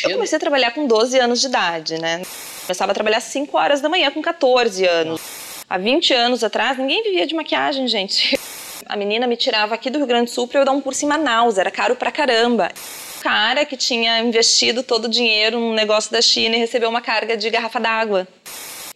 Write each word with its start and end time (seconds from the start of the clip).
sentido? 0.00 0.10
Eu 0.10 0.16
comecei 0.16 0.36
a 0.36 0.40
trabalhar 0.40 0.70
com 0.72 0.86
12 0.86 1.18
anos 1.18 1.40
de 1.40 1.46
idade, 1.46 2.00
né? 2.00 2.22
Começava 2.62 2.92
a 2.92 2.94
trabalhar 2.94 3.18
às 3.18 3.24
5 3.24 3.56
horas 3.56 3.80
da 3.80 3.88
manhã 3.88 4.10
com 4.10 4.22
14 4.22 4.86
anos. 4.86 5.20
Há 5.68 5.78
20 5.78 6.12
anos 6.12 6.42
atrás, 6.42 6.78
ninguém 6.78 7.02
vivia 7.02 7.26
de 7.26 7.34
maquiagem, 7.34 7.86
gente. 7.86 8.38
A 8.86 8.96
menina 8.96 9.26
me 9.26 9.36
tirava 9.36 9.74
aqui 9.74 9.88
do 9.88 9.98
Rio 9.98 10.06
Grande 10.06 10.24
do 10.24 10.30
Sul 10.34 10.48
para 10.48 10.60
eu 10.60 10.64
dar 10.64 10.72
um 10.72 10.80
curso 10.80 11.04
em 11.04 11.08
Manaus, 11.08 11.58
era 11.58 11.70
caro 11.70 11.94
pra 11.94 12.10
caramba. 12.10 12.72
O 13.18 13.22
cara 13.22 13.64
que 13.64 13.76
tinha 13.76 14.18
investido 14.20 14.82
todo 14.82 15.04
o 15.04 15.08
dinheiro 15.08 15.60
num 15.60 15.72
negócio 15.72 16.10
da 16.10 16.20
China 16.20 16.56
e 16.56 16.58
recebeu 16.58 16.88
uma 16.88 17.00
carga 17.00 17.36
de 17.36 17.48
garrafa 17.50 17.78
d'água. 17.78 18.26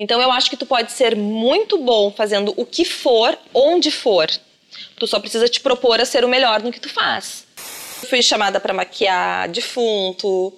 Então 0.01 0.21
eu 0.21 0.33
acho 0.33 0.51
que 0.51 0.57
tu 0.57 0.67
pode 0.67 0.91
ser 0.91 1.15
muito 1.15 1.79
bom 1.79 2.11
fazendo 2.11 2.53
o 2.57 2.67
que 2.67 2.85
for, 2.85 3.39
onde 3.53 3.91
for. 3.91 4.29
Tu 4.99 5.07
só 5.07 5.21
precisa 5.21 5.49
te 5.49 5.61
propor 5.61 6.01
a 6.01 6.05
ser 6.05 6.25
o 6.25 6.29
melhor 6.29 6.63
no 6.63 6.73
que 6.73 6.81
tu 6.81 6.89
faz. 6.89 7.47
Eu 8.03 8.09
fui 8.09 8.23
chamada 8.23 8.59
para 8.59 8.75
maquiar 8.75 9.49
defunto, 9.49 10.53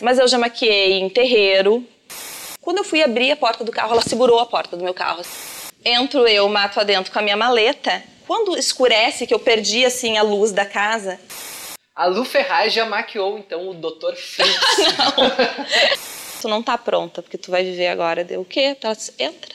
mas 0.00 0.18
eu 0.18 0.28
já 0.28 0.38
maquiei 0.38 1.00
em 1.00 1.08
terreiro. 1.08 1.84
Quando 2.60 2.78
eu 2.78 2.84
fui 2.84 3.02
abrir 3.02 3.30
a 3.30 3.36
porta 3.36 3.62
do 3.62 3.70
carro, 3.70 3.92
ela 3.92 4.02
segurou 4.02 4.38
a 4.38 4.46
porta 4.46 4.76
do 4.76 4.82
meu 4.82 4.94
carro. 4.94 5.22
Entro 5.84 6.26
eu, 6.26 6.48
mato 6.48 6.80
adentro 6.80 7.12
com 7.12 7.18
a 7.18 7.22
minha 7.22 7.36
maleta. 7.36 8.02
Quando 8.26 8.56
escurece, 8.56 9.26
que 9.26 9.34
eu 9.34 9.38
perdi 9.38 9.84
assim 9.84 10.16
a 10.16 10.22
luz 10.22 10.50
da 10.50 10.64
casa. 10.64 11.20
A 11.94 12.06
Lu 12.06 12.24
Ferraz 12.24 12.72
já 12.72 12.86
maquiou 12.86 13.38
então 13.38 13.68
o 13.68 13.74
Dr. 13.74 14.16
Fritz. 14.16 14.58
não. 14.98 15.30
tu 16.40 16.48
não 16.48 16.62
tá 16.62 16.76
pronta, 16.76 17.22
porque 17.22 17.38
tu 17.38 17.50
vai 17.50 17.62
viver 17.62 17.88
agora. 17.88 18.24
Deu 18.24 18.40
o 18.40 18.44
quê? 18.44 18.76
Ela 18.82 18.94
disse, 18.94 19.12
entra. 19.18 19.54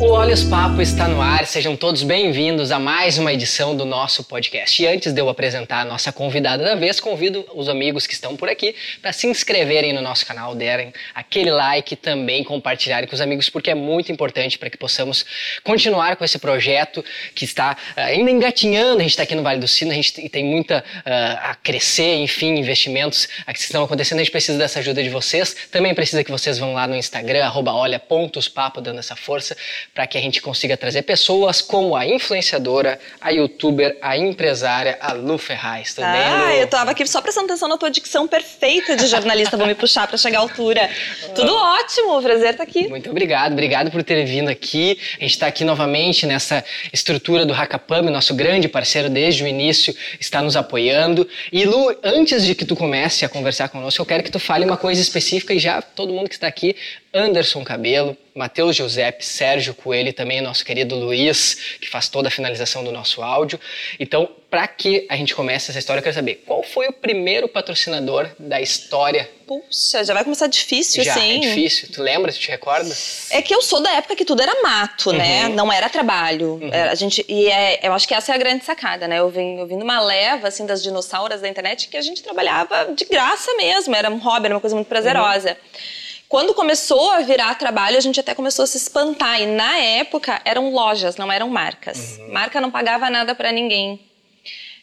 O 0.00 0.12
Olhos 0.12 0.42
Papo 0.42 0.80
está 0.80 1.06
no 1.06 1.20
ar, 1.20 1.46
sejam 1.46 1.76
todos 1.76 2.02
bem-vindos 2.02 2.70
a 2.70 2.78
mais 2.78 3.18
uma 3.18 3.34
edição 3.34 3.76
do 3.76 3.84
nosso 3.84 4.24
podcast. 4.24 4.82
E 4.82 4.86
antes 4.86 5.12
de 5.12 5.20
eu 5.20 5.28
apresentar 5.28 5.82
a 5.82 5.84
nossa 5.84 6.10
convidada 6.10 6.64
da 6.64 6.74
vez, 6.74 6.98
convido 6.98 7.44
os 7.54 7.68
amigos 7.68 8.06
que 8.06 8.14
estão 8.14 8.34
por 8.34 8.48
aqui 8.48 8.74
para 9.02 9.12
se 9.12 9.26
inscreverem 9.26 9.92
no 9.92 10.00
nosso 10.00 10.24
canal, 10.24 10.54
derem 10.54 10.90
aquele 11.14 11.50
like 11.50 11.96
também, 11.96 12.42
compartilharem 12.42 13.06
com 13.06 13.14
os 13.14 13.20
amigos, 13.20 13.50
porque 13.50 13.70
é 13.70 13.74
muito 13.74 14.10
importante 14.10 14.58
para 14.58 14.70
que 14.70 14.78
possamos 14.78 15.26
continuar 15.64 16.16
com 16.16 16.24
esse 16.24 16.38
projeto 16.38 17.04
que 17.34 17.44
está 17.44 17.76
uh, 17.94 18.00
ainda 18.00 18.30
engatinhando. 18.30 19.00
A 19.00 19.02
gente 19.02 19.10
está 19.10 19.24
aqui 19.24 19.34
no 19.34 19.42
Vale 19.42 19.60
do 19.60 19.68
Sino, 19.68 19.90
a 19.90 19.94
gente 19.94 20.30
tem 20.30 20.42
muita 20.42 20.78
uh, 20.78 21.50
a 21.50 21.54
crescer, 21.62 22.14
enfim, 22.14 22.54
investimentos 22.56 23.26
que 23.26 23.60
estão 23.60 23.84
acontecendo. 23.84 24.20
A 24.20 24.22
gente 24.22 24.32
precisa 24.32 24.56
dessa 24.56 24.78
ajuda 24.78 25.02
de 25.02 25.10
vocês. 25.10 25.54
Também 25.70 25.94
precisa 25.94 26.24
que 26.24 26.30
vocês 26.30 26.56
vão 26.56 26.72
lá 26.72 26.86
no 26.86 26.96
Instagram, 26.96 27.52
olha.papo, 27.54 28.80
dando 28.80 28.98
essa 28.98 29.14
força 29.14 29.54
para 29.94 30.06
que 30.06 30.16
a 30.16 30.20
gente 30.20 30.40
consiga 30.40 30.76
trazer 30.76 31.02
pessoas 31.02 31.60
como 31.60 31.96
a 31.96 32.06
influenciadora, 32.06 32.98
a 33.20 33.30
youtuber, 33.30 33.96
a 34.00 34.16
empresária, 34.16 34.96
a 35.00 35.12
Lu 35.12 35.36
Ferraz. 35.36 35.94
Tudo 35.94 36.04
ah, 36.04 36.12
bem, 36.12 36.56
Lu? 36.56 36.62
eu 36.62 36.66
tava 36.68 36.92
aqui 36.92 37.06
só 37.06 37.20
prestando 37.20 37.46
atenção 37.46 37.68
na 37.68 37.76
tua 37.76 37.90
dicção 37.90 38.26
perfeita 38.28 38.96
de 38.96 39.06
jornalista. 39.06 39.56
Vou 39.56 39.66
me 39.66 39.74
puxar 39.74 40.06
para 40.06 40.16
chegar 40.16 40.38
à 40.38 40.42
altura. 40.42 40.88
Tudo 41.34 41.54
ótimo, 41.54 42.18
o 42.18 42.22
prazer 42.22 42.56
tá 42.56 42.62
aqui. 42.62 42.88
Muito 42.88 43.10
obrigado, 43.10 43.52
obrigado 43.52 43.90
por 43.90 44.02
ter 44.02 44.24
vindo 44.24 44.48
aqui. 44.48 44.98
A 45.18 45.22
gente 45.22 45.32
está 45.32 45.46
aqui 45.48 45.64
novamente 45.64 46.26
nessa 46.26 46.64
estrutura 46.92 47.44
do 47.44 47.52
Hackapam, 47.52 48.02
nosso 48.02 48.34
grande 48.34 48.68
parceiro 48.68 49.10
desde 49.10 49.42
o 49.42 49.46
início, 49.46 49.94
está 50.18 50.40
nos 50.40 50.56
apoiando. 50.56 51.28
E 51.52 51.64
Lu, 51.64 51.94
antes 52.02 52.44
de 52.44 52.54
que 52.54 52.64
tu 52.64 52.76
comece 52.76 53.24
a 53.24 53.28
conversar 53.28 53.68
conosco, 53.68 54.00
eu 54.00 54.06
quero 54.06 54.22
que 54.22 54.30
tu 54.30 54.38
fale 54.38 54.64
uma 54.64 54.76
coisa 54.76 55.00
específica 55.00 55.52
e 55.52 55.58
já 55.58 55.82
todo 55.82 56.12
mundo 56.12 56.28
que 56.28 56.34
está 56.34 56.46
aqui 56.46 56.76
Anderson 57.12 57.64
Cabelo, 57.64 58.16
Matheus 58.34 58.76
Giuseppe, 58.76 59.24
Sérgio 59.24 59.74
Coelho 59.82 60.08
e 60.08 60.12
também 60.12 60.40
nosso 60.40 60.64
querido 60.64 60.94
Luiz, 60.94 61.76
que 61.80 61.88
faz 61.88 62.08
toda 62.08 62.28
a 62.28 62.30
finalização 62.30 62.84
do 62.84 62.92
nosso 62.92 63.22
áudio. 63.22 63.58
Então, 63.98 64.28
para 64.50 64.66
que 64.66 65.06
a 65.08 65.16
gente 65.16 65.34
comece 65.34 65.70
essa 65.70 65.78
história, 65.78 66.00
eu 66.00 66.02
quero 66.02 66.14
saber 66.14 66.42
qual 66.44 66.62
foi 66.62 66.88
o 66.88 66.92
primeiro 66.92 67.48
patrocinador 67.48 68.28
da 68.36 68.60
história? 68.60 69.30
Puxa, 69.46 70.04
já 70.04 70.12
vai 70.12 70.24
começar 70.24 70.48
difícil, 70.48 71.04
já, 71.04 71.14
assim. 71.14 71.36
É 71.36 71.48
difícil. 71.48 71.88
Tu 71.92 72.02
lembra, 72.02 72.32
tu 72.32 72.38
te 72.38 72.48
recorda? 72.48 72.92
É 73.30 73.40
que 73.40 73.54
eu 73.54 73.62
sou 73.62 73.80
da 73.80 73.92
época 73.92 74.16
que 74.16 74.24
tudo 74.24 74.42
era 74.42 74.60
mato, 74.62 75.12
né? 75.12 75.44
uhum. 75.44 75.48
né? 75.50 75.54
Não 75.54 75.72
era 75.72 75.88
trabalho. 75.88 76.54
Uhum. 76.54 76.70
a 76.72 76.94
gente, 76.94 77.24
e 77.28 77.48
é, 77.48 77.80
eu 77.82 77.92
acho 77.92 78.06
que 78.06 78.14
essa 78.14 78.32
é 78.32 78.34
a 78.34 78.38
grande 78.38 78.64
sacada, 78.64 79.06
né? 79.06 79.18
Eu 79.20 79.30
vim, 79.30 79.58
eu 79.58 79.66
vim 79.66 79.76
numa 79.76 80.00
leva, 80.00 80.48
assim, 80.48 80.66
das 80.66 80.82
dinossauras 80.82 81.40
da 81.40 81.48
internet 81.48 81.88
que 81.88 81.96
a 81.96 82.02
gente 82.02 82.22
trabalhava 82.22 82.92
de 82.94 83.04
graça 83.04 83.52
mesmo. 83.54 83.94
Era 83.94 84.10
um 84.10 84.18
hobby, 84.18 84.46
era 84.46 84.54
uma 84.54 84.60
coisa 84.60 84.74
muito 84.74 84.88
prazerosa. 84.88 85.50
Uhum. 85.50 85.99
Quando 86.30 86.54
começou 86.54 87.10
a 87.10 87.22
virar 87.22 87.56
trabalho, 87.56 87.98
a 87.98 88.00
gente 88.00 88.20
até 88.20 88.36
começou 88.36 88.62
a 88.62 88.66
se 88.66 88.76
espantar. 88.76 89.42
E 89.42 89.46
na 89.46 89.78
época 89.78 90.40
eram 90.44 90.70
lojas, 90.70 91.16
não 91.16 91.30
eram 91.30 91.48
marcas. 91.48 92.18
Uhum. 92.20 92.32
Marca 92.32 92.60
não 92.60 92.70
pagava 92.70 93.10
nada 93.10 93.34
para 93.34 93.50
ninguém. 93.50 93.98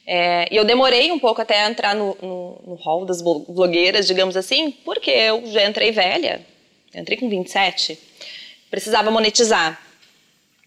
É, 0.05 0.49
e 0.51 0.57
eu 0.57 0.65
demorei 0.65 1.09
um 1.09 1.17
pouco 1.17 1.41
até 1.41 1.65
entrar 1.65 1.95
no, 1.95 2.17
no, 2.21 2.61
no 2.67 2.75
hall 2.75 3.05
das 3.05 3.21
blogueiras, 3.21 4.05
digamos 4.05 4.35
assim, 4.35 4.71
porque 4.83 5.09
eu 5.09 5.41
já 5.45 5.65
entrei 5.65 5.89
velha. 5.93 6.45
Eu 6.93 7.01
entrei 7.01 7.17
com 7.17 7.29
27. 7.29 7.97
Precisava 8.69 9.09
monetizar. 9.09 9.81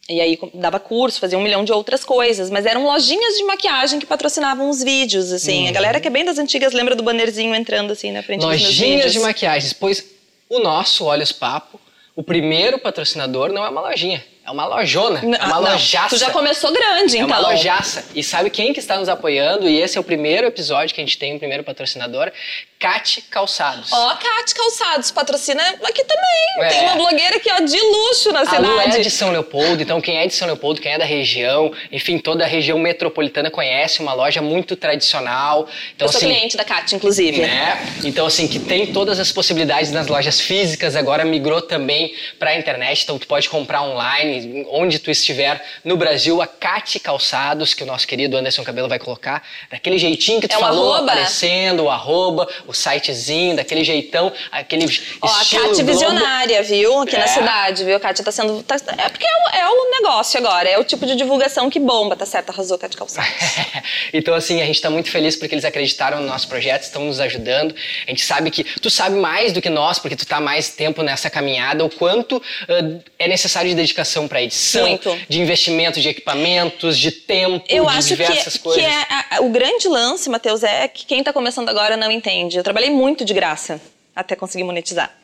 E 0.08 0.18
aí 0.18 0.38
dava 0.54 0.80
curso, 0.80 1.20
fazia 1.20 1.36
um 1.36 1.42
milhão 1.42 1.62
de 1.62 1.72
outras 1.72 2.06
coisas, 2.06 2.48
mas 2.48 2.64
eram 2.64 2.86
lojinhas 2.86 3.36
de 3.36 3.44
maquiagem 3.44 4.00
que 4.00 4.06
patrocinavam 4.06 4.70
os 4.70 4.82
vídeos, 4.82 5.30
assim. 5.30 5.64
Uhum. 5.64 5.68
A 5.68 5.72
galera 5.72 6.00
que 6.00 6.08
é 6.08 6.10
bem 6.10 6.24
das 6.24 6.38
antigas 6.38 6.72
lembra 6.72 6.96
do 6.96 7.02
bannerzinho 7.02 7.54
entrando 7.54 7.92
assim 7.92 8.10
na 8.12 8.22
frente 8.22 8.40
lojinhas 8.40 8.70
dos 8.70 8.78
meus 8.78 8.94
vídeos. 8.94 9.12
de 9.12 9.20
maquiagem, 9.20 9.72
pois 9.78 10.19
o 10.50 10.58
nosso 10.58 11.04
Olhos 11.04 11.30
Papo, 11.30 11.80
o 12.16 12.22
primeiro 12.24 12.78
patrocinador 12.78 13.52
não 13.52 13.64
é 13.64 13.68
uma 13.68 13.80
lojinha, 13.80 14.22
é 14.50 14.52
uma 14.52 14.66
lojona, 14.66 15.20
é 15.20 15.44
uma 15.44 15.60
não, 15.60 15.72
lojaça. 15.72 16.08
Tu 16.08 16.18
já 16.18 16.30
começou 16.30 16.72
grande, 16.72 17.16
então. 17.16 17.22
É 17.22 17.24
uma 17.24 17.38
então. 17.38 17.50
lojaça. 17.50 18.04
E 18.14 18.22
sabe 18.22 18.50
quem 18.50 18.72
que 18.72 18.80
está 18.80 18.98
nos 18.98 19.08
apoiando? 19.08 19.68
E 19.68 19.80
esse 19.80 19.96
é 19.96 20.00
o 20.00 20.04
primeiro 20.04 20.46
episódio 20.46 20.92
que 20.94 21.00
a 21.00 21.04
gente 21.04 21.16
tem, 21.16 21.36
o 21.36 21.38
primeiro 21.38 21.62
patrocinador. 21.62 22.32
Cat 22.80 23.22
Calçados. 23.30 23.92
Ó, 23.92 24.06
oh, 24.06 24.16
Cat 24.16 24.54
Calçados, 24.54 25.10
patrocina 25.10 25.62
aqui 25.84 26.02
também. 26.02 26.66
É. 26.66 26.68
Tem 26.68 26.80
uma 26.80 26.96
blogueira 26.96 27.36
aqui, 27.36 27.50
ó, 27.52 27.60
de 27.60 27.78
luxo 27.78 28.32
na 28.32 28.40
a 28.40 28.44
cidade. 28.46 28.66
Lu 28.66 28.80
é 28.80 28.88
de 29.00 29.10
São 29.10 29.30
Leopoldo, 29.30 29.82
então 29.82 30.00
quem 30.00 30.16
é 30.16 30.26
de 30.26 30.32
São 30.32 30.46
Leopoldo, 30.46 30.80
quem 30.80 30.92
é 30.92 30.98
da 30.98 31.04
região, 31.04 31.70
enfim, 31.92 32.18
toda 32.18 32.42
a 32.42 32.46
região 32.46 32.78
metropolitana 32.78 33.50
conhece 33.50 34.00
uma 34.00 34.14
loja 34.14 34.40
muito 34.40 34.76
tradicional. 34.76 35.68
Então, 35.94 36.08
Eu 36.08 36.12
sou 36.12 36.16
assim, 36.16 36.28
cliente 36.28 36.56
da 36.56 36.64
Cat, 36.64 36.94
inclusive. 36.94 37.42
Né? 37.42 37.86
Então, 38.02 38.24
assim, 38.24 38.48
que 38.48 38.58
tem 38.58 38.86
todas 38.94 39.20
as 39.20 39.30
possibilidades 39.30 39.92
nas 39.92 40.06
lojas 40.06 40.40
físicas, 40.40 40.96
agora 40.96 41.22
migrou 41.22 41.60
também 41.60 42.14
para 42.38 42.52
a 42.52 42.58
internet, 42.58 43.02
então 43.02 43.18
tu 43.18 43.26
pode 43.26 43.46
comprar 43.50 43.82
online, 43.82 44.39
onde 44.70 44.98
tu 44.98 45.10
estiver 45.10 45.62
no 45.84 45.96
Brasil, 45.96 46.40
a 46.40 46.46
Cat 46.46 46.98
Calçados, 47.00 47.74
que 47.74 47.82
o 47.82 47.86
nosso 47.86 48.06
querido 48.06 48.36
Anderson 48.36 48.62
Cabelo 48.62 48.88
vai 48.88 48.98
colocar, 48.98 49.42
daquele 49.70 49.98
jeitinho 49.98 50.40
que 50.40 50.48
tu 50.48 50.56
é 50.56 50.58
falou, 50.58 50.94
arroba. 50.94 51.12
aparecendo, 51.12 51.84
o 51.84 51.90
arroba, 51.90 52.48
o 52.66 52.72
sitezinho, 52.72 53.56
daquele 53.56 53.84
jeitão, 53.84 54.32
aquele 54.50 54.84
Ó, 55.20 55.26
estilo 55.26 55.64
a 55.64 55.68
Kátia 55.68 55.84
visionária, 55.84 56.62
viu? 56.62 57.00
Aqui 57.00 57.16
é. 57.16 57.18
na 57.18 57.26
cidade, 57.26 57.84
viu? 57.84 57.96
A 57.96 58.00
Kátia 58.00 58.24
tá 58.24 58.32
sendo... 58.32 58.62
Tá, 58.62 58.76
é 58.76 59.08
porque 59.08 59.26
é 59.26 59.34
o, 59.34 59.56
é 59.56 59.68
o, 59.68 59.90
negócio 59.90 60.38
agora, 60.38 60.68
é 60.68 60.78
o 60.78 60.84
tipo 60.84 61.06
de 61.06 61.14
divulgação 61.16 61.68
que 61.68 61.78
bomba, 61.78 62.16
tá 62.16 62.26
certo? 62.26 62.50
Arrasou 62.50 62.78
Kátia 62.78 62.98
Calçados. 62.98 63.30
então, 64.12 64.34
assim, 64.34 64.60
a 64.62 64.66
gente 64.66 64.80
tá 64.80 64.90
muito 64.90 65.10
feliz 65.10 65.36
porque 65.36 65.54
eles 65.54 65.64
acreditaram 65.64 66.20
no 66.20 66.26
nosso 66.26 66.48
projeto, 66.48 66.82
estão 66.82 67.04
nos 67.04 67.20
ajudando. 67.20 67.74
A 68.06 68.10
gente 68.10 68.24
sabe 68.24 68.50
que... 68.50 68.64
Tu 68.64 68.90
sabe 68.90 69.16
mais 69.16 69.52
do 69.52 69.60
que 69.60 69.70
nós, 69.70 69.98
porque 69.98 70.16
tu 70.16 70.26
tá 70.26 70.40
mais 70.40 70.70
tempo 70.70 71.02
nessa 71.02 71.28
caminhada, 71.28 71.84
o 71.84 71.90
quanto 71.90 72.36
uh, 72.36 73.02
é 73.18 73.28
necessário 73.28 73.70
de 73.70 73.76
dedicação 73.76 74.19
para 74.28 74.42
edição, 74.42 74.88
muito. 74.88 75.18
de 75.28 75.40
investimento, 75.40 76.00
de 76.00 76.08
equipamentos, 76.08 76.98
de 76.98 77.10
tempo, 77.10 77.64
Eu 77.68 77.86
de 77.86 78.06
diversas 78.06 78.54
que, 78.54 78.58
coisas. 78.60 78.82
Que 78.82 78.88
é 78.88 79.06
a, 79.36 79.40
o 79.40 79.50
grande 79.50 79.88
lance, 79.88 80.28
Matheus, 80.28 80.62
é 80.62 80.88
que 80.88 81.04
quem 81.06 81.22
tá 81.22 81.32
começando 81.32 81.68
agora 81.68 81.96
não 81.96 82.10
entende. 82.10 82.56
Eu 82.56 82.64
trabalhei 82.64 82.90
muito 82.90 83.24
de 83.24 83.34
graça 83.34 83.80
até 84.14 84.36
conseguir 84.36 84.64
monetizar. 84.64 85.14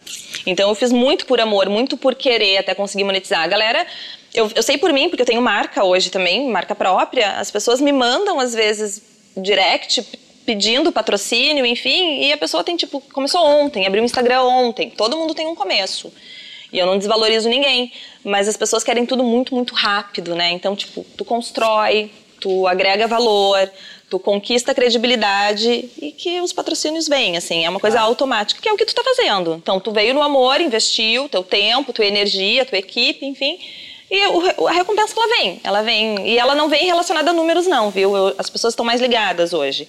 Então 0.47 0.69
eu 0.69 0.75
fiz 0.75 0.93
muito 0.93 1.27
por 1.27 1.41
amor, 1.41 1.69
muito 1.69 1.97
por 1.97 2.15
querer 2.15 2.59
até 2.59 2.75
conseguir 2.75 3.05
monetizar. 3.05 3.43
A 3.43 3.47
galera, 3.47 3.87
eu, 4.33 4.51
eu 4.55 4.63
sei 4.63 4.79
por 4.79 4.93
mim, 4.93 5.09
porque 5.09 5.23
eu 5.23 5.27
tenho 5.27 5.43
marca 5.43 5.85
hoje 5.85 6.11
também, 6.11 6.49
marca 6.49 6.75
própria. 6.75 7.33
As 7.39 7.51
pessoas 7.51 7.81
me 7.81 7.93
mandam 7.93 8.41
às 8.41 8.55
vezes 8.55 9.03
direct 9.37 10.03
pedindo 10.47 10.93
patrocínio, 10.93 11.67
enfim, 11.67 12.21
e 12.23 12.33
a 12.33 12.39
pessoa 12.39 12.63
tem 12.63 12.77
tipo, 12.77 13.01
começou 13.13 13.45
ontem, 13.45 13.85
abriu 13.85 14.01
um 14.03 14.07
Instagram 14.07 14.43
ontem. 14.43 14.89
Todo 14.91 15.17
mundo 15.17 15.35
tem 15.35 15.47
um 15.47 15.57
começo. 15.57 16.13
E 16.73 16.79
eu 16.79 16.87
não 16.87 16.99
desvalorizo 16.99 17.49
ninguém, 17.49 17.93
mas 18.25 18.49
as 18.49 18.57
pessoas 18.57 18.83
querem 18.83 19.07
tudo 19.07 19.23
muito, 19.23 19.55
muito 19.55 19.75
rápido, 19.75 20.35
né? 20.35 20.51
Então, 20.51 20.75
tipo, 20.75 21.05
tu 21.17 21.25
constrói, 21.25 22.11
tu 22.41 22.67
agrega 22.67 23.07
valor, 23.07 23.71
tu 24.09 24.19
conquista 24.19 24.75
credibilidade 24.75 25.89
e 26.01 26.13
que 26.13 26.41
os 26.41 26.53
patrocínios 26.53 27.09
vêm, 27.09 27.37
assim, 27.37 27.65
é 27.65 27.71
uma 27.71 27.81
coisa 27.81 27.99
ah. 27.99 28.03
automática, 28.03 28.61
que 28.61 28.69
é 28.69 28.73
o 28.73 28.77
que 28.77 28.85
tu 28.85 28.95
tá 28.95 29.03
fazendo. 29.03 29.55
Então, 29.55 29.81
tu 29.81 29.91
veio 29.91 30.15
no 30.15 30.23
amor, 30.23 30.61
investiu 30.61 31.29
teu 31.29 31.43
tempo, 31.43 31.93
tua 31.93 32.07
energia, 32.07 32.65
tua 32.65 32.79
equipe, 32.79 33.25
enfim, 33.25 33.59
e 34.11 34.23
a 34.23 34.73
recompensa 34.73 35.15
ela 35.17 35.37
vem, 35.37 35.61
ela 35.65 35.83
vem, 35.83 36.29
e 36.29 36.39
ela 36.39 36.55
não 36.55 36.69
vem 36.69 36.87
relacionada 36.87 37.31
a 37.31 37.35
números 37.35 37.67
não, 37.67 37.91
viu? 37.91 38.17
Eu, 38.17 38.35
as 38.39 38.49
pessoas 38.49 38.73
estão 38.73 38.87
mais 38.87 39.01
ligadas 39.01 39.53
hoje. 39.53 39.89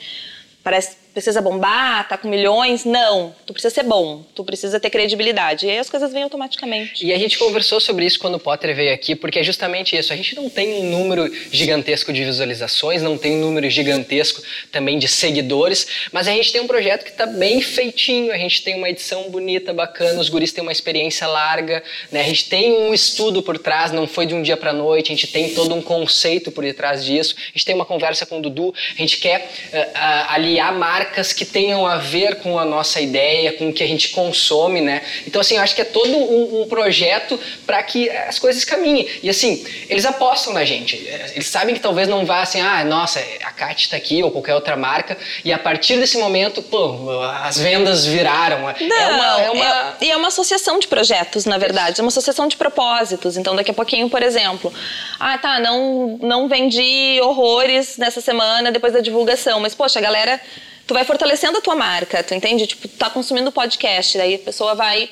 Parece 0.64 0.98
precisa 1.18 1.42
bombar, 1.42 2.08
tá 2.08 2.16
com 2.16 2.28
milhões. 2.28 2.86
Não, 2.86 3.34
tu 3.44 3.52
precisa 3.52 3.74
ser 3.74 3.82
bom, 3.82 4.24
tu 4.36 4.44
precisa 4.44 4.80
ter 4.80 4.92
credibilidade. 4.92 5.66
E 5.66 5.72
aí 5.72 5.80
as 5.80 5.90
coisas 5.90 6.14
vêm 6.14 6.22
automaticamente. 6.22 7.04
E 7.04 7.12
a 7.12 7.18
gente 7.18 7.40
conversou 7.40 7.80
sobre 7.80 8.06
isso 8.06 8.20
quando 8.20 8.36
o 8.36 8.40
Potter 8.40 8.76
veio 8.76 8.94
aqui, 8.94 9.16
porque 9.16 9.40
é 9.40 9.44
justamente 9.44 9.98
isso. 9.98 10.14
A 10.14 10.16
gente 10.16 10.36
não 10.36 10.48
tem 10.48 10.76
um 10.76 10.92
número 10.92 11.28
gigantesco 11.52 12.14
de 12.14 12.24
visualizações, 12.24 13.02
não 13.02 13.18
tem 13.18 13.34
um 13.34 13.42
número 13.42 13.68
gigantesco 13.68 14.44
também 14.72 15.00
de 15.00 15.08
seguidores, 15.08 15.88
mas 16.12 16.28
a 16.28 16.32
gente 16.32 16.52
tem 16.52 16.62
um 16.62 16.68
projeto 16.68 17.04
que 17.04 17.10
está 17.10 17.26
bem 17.26 17.62
feitinho, 17.62 18.32
a 18.32 18.38
gente 18.38 18.62
tem 18.62 18.76
uma 18.76 18.88
edição 18.88 19.32
bonita, 19.32 19.74
bacana, 19.74 20.20
os 20.22 20.30
guris 20.30 20.52
têm 20.52 20.62
uma 20.62 20.72
experiência 20.72 21.26
larga, 21.26 21.84
né? 22.12 22.22
a 22.22 22.26
gente 22.26 22.48
tem 22.48 22.74
um 22.74 22.94
estudo 22.94 23.42
por 23.42 23.58
trás, 23.58 23.92
não 23.92 24.06
foi 24.06 24.28
de 24.28 24.36
um 24.36 24.44
dia 24.44 24.56
para 24.56 24.72
noite, 24.72 25.12
a 25.12 25.16
gente 25.16 25.26
tem 25.26 25.56
todo 25.56 25.74
um 25.74 25.82
conceito 25.82 26.52
por 26.52 26.64
detrás 26.64 27.04
disso, 27.04 27.34
a 27.40 27.58
gente 27.58 27.66
tem 27.66 27.74
uma 27.74 27.86
conversa 27.86 28.24
com 28.24 28.38
o 28.38 28.42
Dudu, 28.42 28.72
a 28.96 29.02
gente 29.02 29.18
quer 29.18 29.50
uh, 29.74 29.78
uh, 29.78 30.34
aliar 30.34 30.72
marcas 30.76 31.07
marcas 31.08 31.32
que 31.32 31.46
tenham 31.46 31.88
a 31.88 31.98
ver 31.98 32.36
com 32.36 32.60
a 32.60 32.66
nossa 32.66 33.00
ideia, 33.00 33.54
com 33.54 33.70
o 33.70 33.74
que 33.74 33.82
a 33.82 33.88
gente 33.88 34.10
consome, 34.10 34.82
né? 34.82 35.02
Então, 35.26 35.40
assim, 35.40 35.56
eu 35.56 35.62
acho 35.62 35.74
que 35.74 35.82
é 35.82 35.86
todo 35.86 36.10
um, 36.10 36.62
um 36.62 36.68
projeto 36.68 37.40
para 37.66 37.82
que 37.82 38.10
as 38.10 38.38
coisas 38.38 38.66
caminhem. 38.66 39.08
E, 39.24 39.30
assim, 39.30 39.66
eles 39.90 40.06
apostam 40.06 40.54
na 40.54 40.66
gente. 40.66 40.96
Eles 41.34 41.48
sabem 41.48 41.74
que 41.74 41.82
talvez 41.82 42.08
não 42.08 42.26
vá 42.26 42.42
assim, 42.42 42.60
ah, 42.60 42.84
nossa, 42.84 43.20
a 43.44 43.52
Cat 43.52 43.82
está 43.82 43.96
aqui 43.96 44.22
ou 44.22 44.32
qualquer 44.32 44.54
outra 44.54 44.76
marca. 44.76 45.18
E 45.46 45.54
a 45.54 45.58
partir 45.58 45.98
desse 45.98 46.18
momento, 46.18 46.62
pô, 46.62 47.22
as 47.44 47.58
vendas 47.58 48.06
viraram. 48.06 48.70
É 48.70 48.76
não, 48.82 48.98
é 48.98 49.10
uma, 49.10 49.42
é 49.42 49.52
uma... 49.52 49.66
É, 49.66 50.06
e 50.06 50.12
é 50.12 50.18
uma 50.18 50.28
associação 50.28 50.78
de 50.80 50.88
projetos, 50.88 51.46
na 51.46 51.58
verdade. 51.58 52.02
É 52.02 52.04
uma 52.04 52.10
associação 52.10 52.48
de 52.48 52.58
propósitos. 52.58 53.38
Então, 53.38 53.56
daqui 53.56 53.72
a 53.72 53.74
pouquinho, 53.74 54.10
por 54.10 54.22
exemplo, 54.22 54.74
ah, 55.20 55.38
tá, 55.38 55.60
não, 55.60 56.20
não 56.22 56.48
vendi 56.50 57.20
horrores 57.22 57.98
nessa 57.98 58.20
semana 58.20 58.72
depois 58.72 58.94
da 58.94 59.00
divulgação. 59.00 59.60
Mas, 59.62 59.74
poxa, 59.74 60.00
a 60.00 60.02
galera 60.02 60.42
tu 60.88 60.94
vai 60.94 61.04
fortalecendo 61.04 61.58
a 61.58 61.62
tua 61.62 61.76
marca, 61.76 62.24
tu 62.24 62.34
entende? 62.34 62.66
Tipo, 62.66 62.88
tu 62.88 62.98
tá 62.98 63.10
consumindo 63.10 63.52
podcast, 63.52 64.18
daí 64.18 64.36
a 64.36 64.40
pessoa 64.40 64.74
vai 64.74 65.10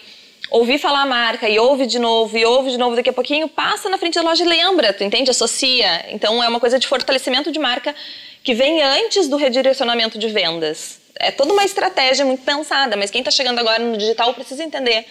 ouvir 0.50 0.80
falar 0.80 1.01
a 1.01 1.06
marca 1.06 1.50
e 1.50 1.60
ouve 1.60 1.86
de 1.86 2.00
novo 2.00 2.38
e 2.38 2.45
ouve 2.45 2.72
de 2.72 2.77
novo 2.77 2.95
daqui 2.95 3.10
a 3.10 3.13
pouquinho, 3.13 3.48
passa 3.50 3.89
na 3.89 3.98
frente 3.98 4.16
da 4.16 4.22
loja 4.22 4.44
e 4.44 4.48
lembra, 4.48 4.94
tu 4.94 5.04
entende? 5.04 5.30
Associa. 5.30 6.06
Então 6.10 6.42
é 6.42 6.48
uma 6.48 6.60
coisa 6.60 6.80
de 6.80 6.88
fortalecimento 6.88 7.51
de 7.51 7.60
marca 7.60 7.94
que 8.42 8.54
vem 8.54 8.81
antes 8.81 9.27
do 9.27 9.36
redirecionamento 9.36 10.18
de 10.18 10.30
vendas. 10.30 11.00
É 11.19 11.31
toda 11.31 11.51
uma 11.51 11.63
estratégia 11.63 12.25
muito 12.25 12.44
pensada, 12.44 12.95
mas 12.95 13.12
quem 13.12 13.19
está 13.19 13.31
chegando 13.31 13.60
agora 13.60 13.80
no 13.80 13.98
digital 13.98 14.33
precisa 14.33 14.63
entender 14.63 15.06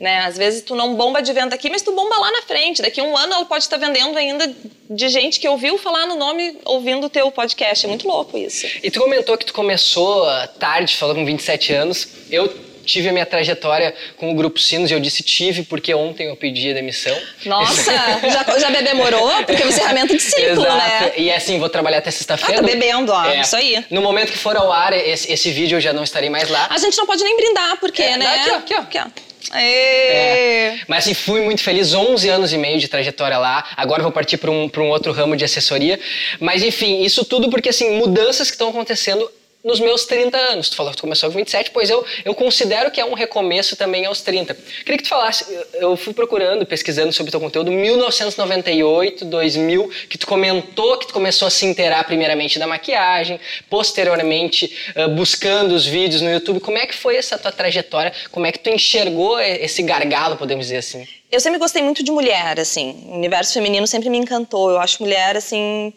né? 0.00 0.18
Às 0.20 0.36
vezes 0.36 0.62
tu 0.62 0.74
não 0.74 0.94
bomba 0.94 1.22
de 1.22 1.32
venda 1.32 1.54
aqui, 1.54 1.70
mas 1.70 1.82
tu 1.82 1.92
bomba 1.92 2.18
lá 2.18 2.30
na 2.32 2.42
frente. 2.42 2.82
Daqui 2.82 3.00
a 3.00 3.04
um 3.04 3.16
ano 3.16 3.34
ela 3.34 3.44
pode 3.44 3.64
estar 3.64 3.76
vendendo 3.76 4.16
ainda 4.16 4.54
de 4.88 5.08
gente 5.08 5.40
que 5.40 5.48
ouviu 5.48 5.78
falar 5.78 6.06
no 6.06 6.16
nome 6.16 6.58
ouvindo 6.64 7.06
o 7.06 7.10
teu 7.10 7.30
podcast. 7.30 7.86
É 7.86 7.88
muito 7.88 8.06
louco 8.06 8.36
isso. 8.38 8.66
E 8.82 8.90
tu 8.90 9.00
comentou 9.00 9.36
que 9.36 9.46
tu 9.46 9.54
começou 9.54 10.26
tarde, 10.58 10.96
falou 10.96 11.14
com 11.14 11.24
27 11.24 11.72
anos. 11.72 12.08
Eu 12.30 12.66
tive 12.86 13.08
a 13.08 13.12
minha 13.12 13.26
trajetória 13.26 13.94
com 14.16 14.30
o 14.30 14.34
Grupo 14.34 14.58
Sinos 14.58 14.90
e 14.90 14.94
eu 14.94 15.00
disse 15.00 15.22
tive 15.22 15.64
porque 15.64 15.92
ontem 15.92 16.28
eu 16.28 16.36
pedi 16.36 16.70
a 16.70 16.74
demissão. 16.74 17.16
Nossa, 17.44 17.92
já, 18.22 18.58
já 18.58 18.70
bebemorou? 18.70 19.28
Porque 19.44 19.62
é 19.62 19.66
encerramento 19.66 20.16
de 20.16 20.22
ciclo, 20.22 20.62
Exato. 20.62 20.76
né? 20.76 21.12
E 21.16 21.32
assim, 21.32 21.58
vou 21.58 21.68
trabalhar 21.68 21.98
até 21.98 22.10
sexta-feira. 22.10 22.60
Ah, 22.60 22.64
tá 22.64 22.66
bebendo, 22.66 23.12
ó, 23.12 23.24
é, 23.26 23.40
isso 23.40 23.56
aí. 23.56 23.84
No 23.90 24.00
momento 24.00 24.32
que 24.32 24.38
for 24.38 24.56
ao 24.56 24.72
ar 24.72 24.92
esse, 24.92 25.30
esse 25.30 25.50
vídeo 25.50 25.76
eu 25.76 25.80
já 25.80 25.92
não 25.92 26.04
estarei 26.04 26.30
mais 26.30 26.48
lá. 26.48 26.68
A 26.70 26.78
gente 26.78 26.96
não 26.96 27.06
pode 27.06 27.22
nem 27.24 27.36
brindar, 27.36 27.76
porque, 27.78 28.02
é, 28.02 28.16
né? 28.16 28.26
Aqui, 28.26 28.50
ó, 28.50 28.56
aqui, 28.56 28.74
ó. 28.74 28.80
Aqui, 28.80 28.98
ó. 28.98 29.26
É. 29.52 30.78
Mas 30.88 31.04
assim, 31.04 31.14
fui 31.14 31.40
muito 31.40 31.62
feliz, 31.62 31.94
11 31.94 32.28
anos 32.28 32.52
e 32.52 32.58
meio 32.58 32.78
de 32.78 32.88
trajetória 32.88 33.38
lá. 33.38 33.64
Agora 33.76 34.02
vou 34.02 34.12
partir 34.12 34.36
para 34.36 34.50
um, 34.50 34.70
um 34.76 34.88
outro 34.88 35.12
ramo 35.12 35.36
de 35.36 35.44
assessoria. 35.44 35.98
Mas 36.40 36.62
enfim, 36.62 37.02
isso 37.02 37.24
tudo 37.24 37.50
porque 37.50 37.68
assim, 37.68 37.98
mudanças 37.98 38.48
que 38.50 38.54
estão 38.54 38.68
acontecendo 38.68 39.30
nos 39.66 39.80
meus 39.80 40.06
30 40.06 40.38
anos. 40.38 40.70
Tu 40.70 40.76
falou 40.76 40.92
que 40.92 40.96
tu 40.96 41.00
começou 41.00 41.28
com 41.28 41.36
27, 41.36 41.72
pois 41.72 41.90
eu, 41.90 42.06
eu 42.24 42.32
considero 42.34 42.88
que 42.90 43.00
é 43.00 43.04
um 43.04 43.14
recomeço 43.14 43.74
também 43.74 44.06
aos 44.06 44.22
30. 44.22 44.54
Queria 44.54 44.96
que 44.96 45.02
tu 45.02 45.08
falasse, 45.08 45.44
eu 45.74 45.96
fui 45.96 46.14
procurando, 46.14 46.64
pesquisando 46.64 47.12
sobre 47.12 47.32
teu 47.32 47.40
conteúdo, 47.40 47.72
1998, 47.72 49.24
2000, 49.24 49.90
que 50.08 50.16
tu 50.16 50.26
comentou 50.26 50.96
que 50.98 51.08
tu 51.08 51.12
começou 51.12 51.48
a 51.48 51.50
se 51.50 51.66
inteirar 51.66 52.04
primeiramente 52.04 52.60
da 52.60 52.66
maquiagem, 52.66 53.40
posteriormente 53.68 54.72
uh, 54.94 55.08
buscando 55.08 55.72
os 55.72 55.84
vídeos 55.84 56.22
no 56.22 56.30
YouTube. 56.30 56.60
Como 56.60 56.78
é 56.78 56.86
que 56.86 56.94
foi 56.94 57.16
essa 57.16 57.36
tua 57.36 57.50
trajetória? 57.50 58.12
Como 58.30 58.46
é 58.46 58.52
que 58.52 58.60
tu 58.60 58.70
enxergou 58.70 59.40
esse 59.40 59.82
gargalo, 59.82 60.36
podemos 60.36 60.66
dizer 60.66 60.78
assim? 60.78 61.06
Eu 61.30 61.40
sempre 61.40 61.58
gostei 61.58 61.82
muito 61.82 62.04
de 62.04 62.12
mulher, 62.12 62.60
assim. 62.60 63.04
O 63.08 63.16
universo 63.16 63.52
feminino 63.52 63.84
sempre 63.88 64.08
me 64.08 64.16
encantou. 64.16 64.70
Eu 64.70 64.78
acho 64.78 65.02
mulher, 65.02 65.36
assim, 65.36 65.92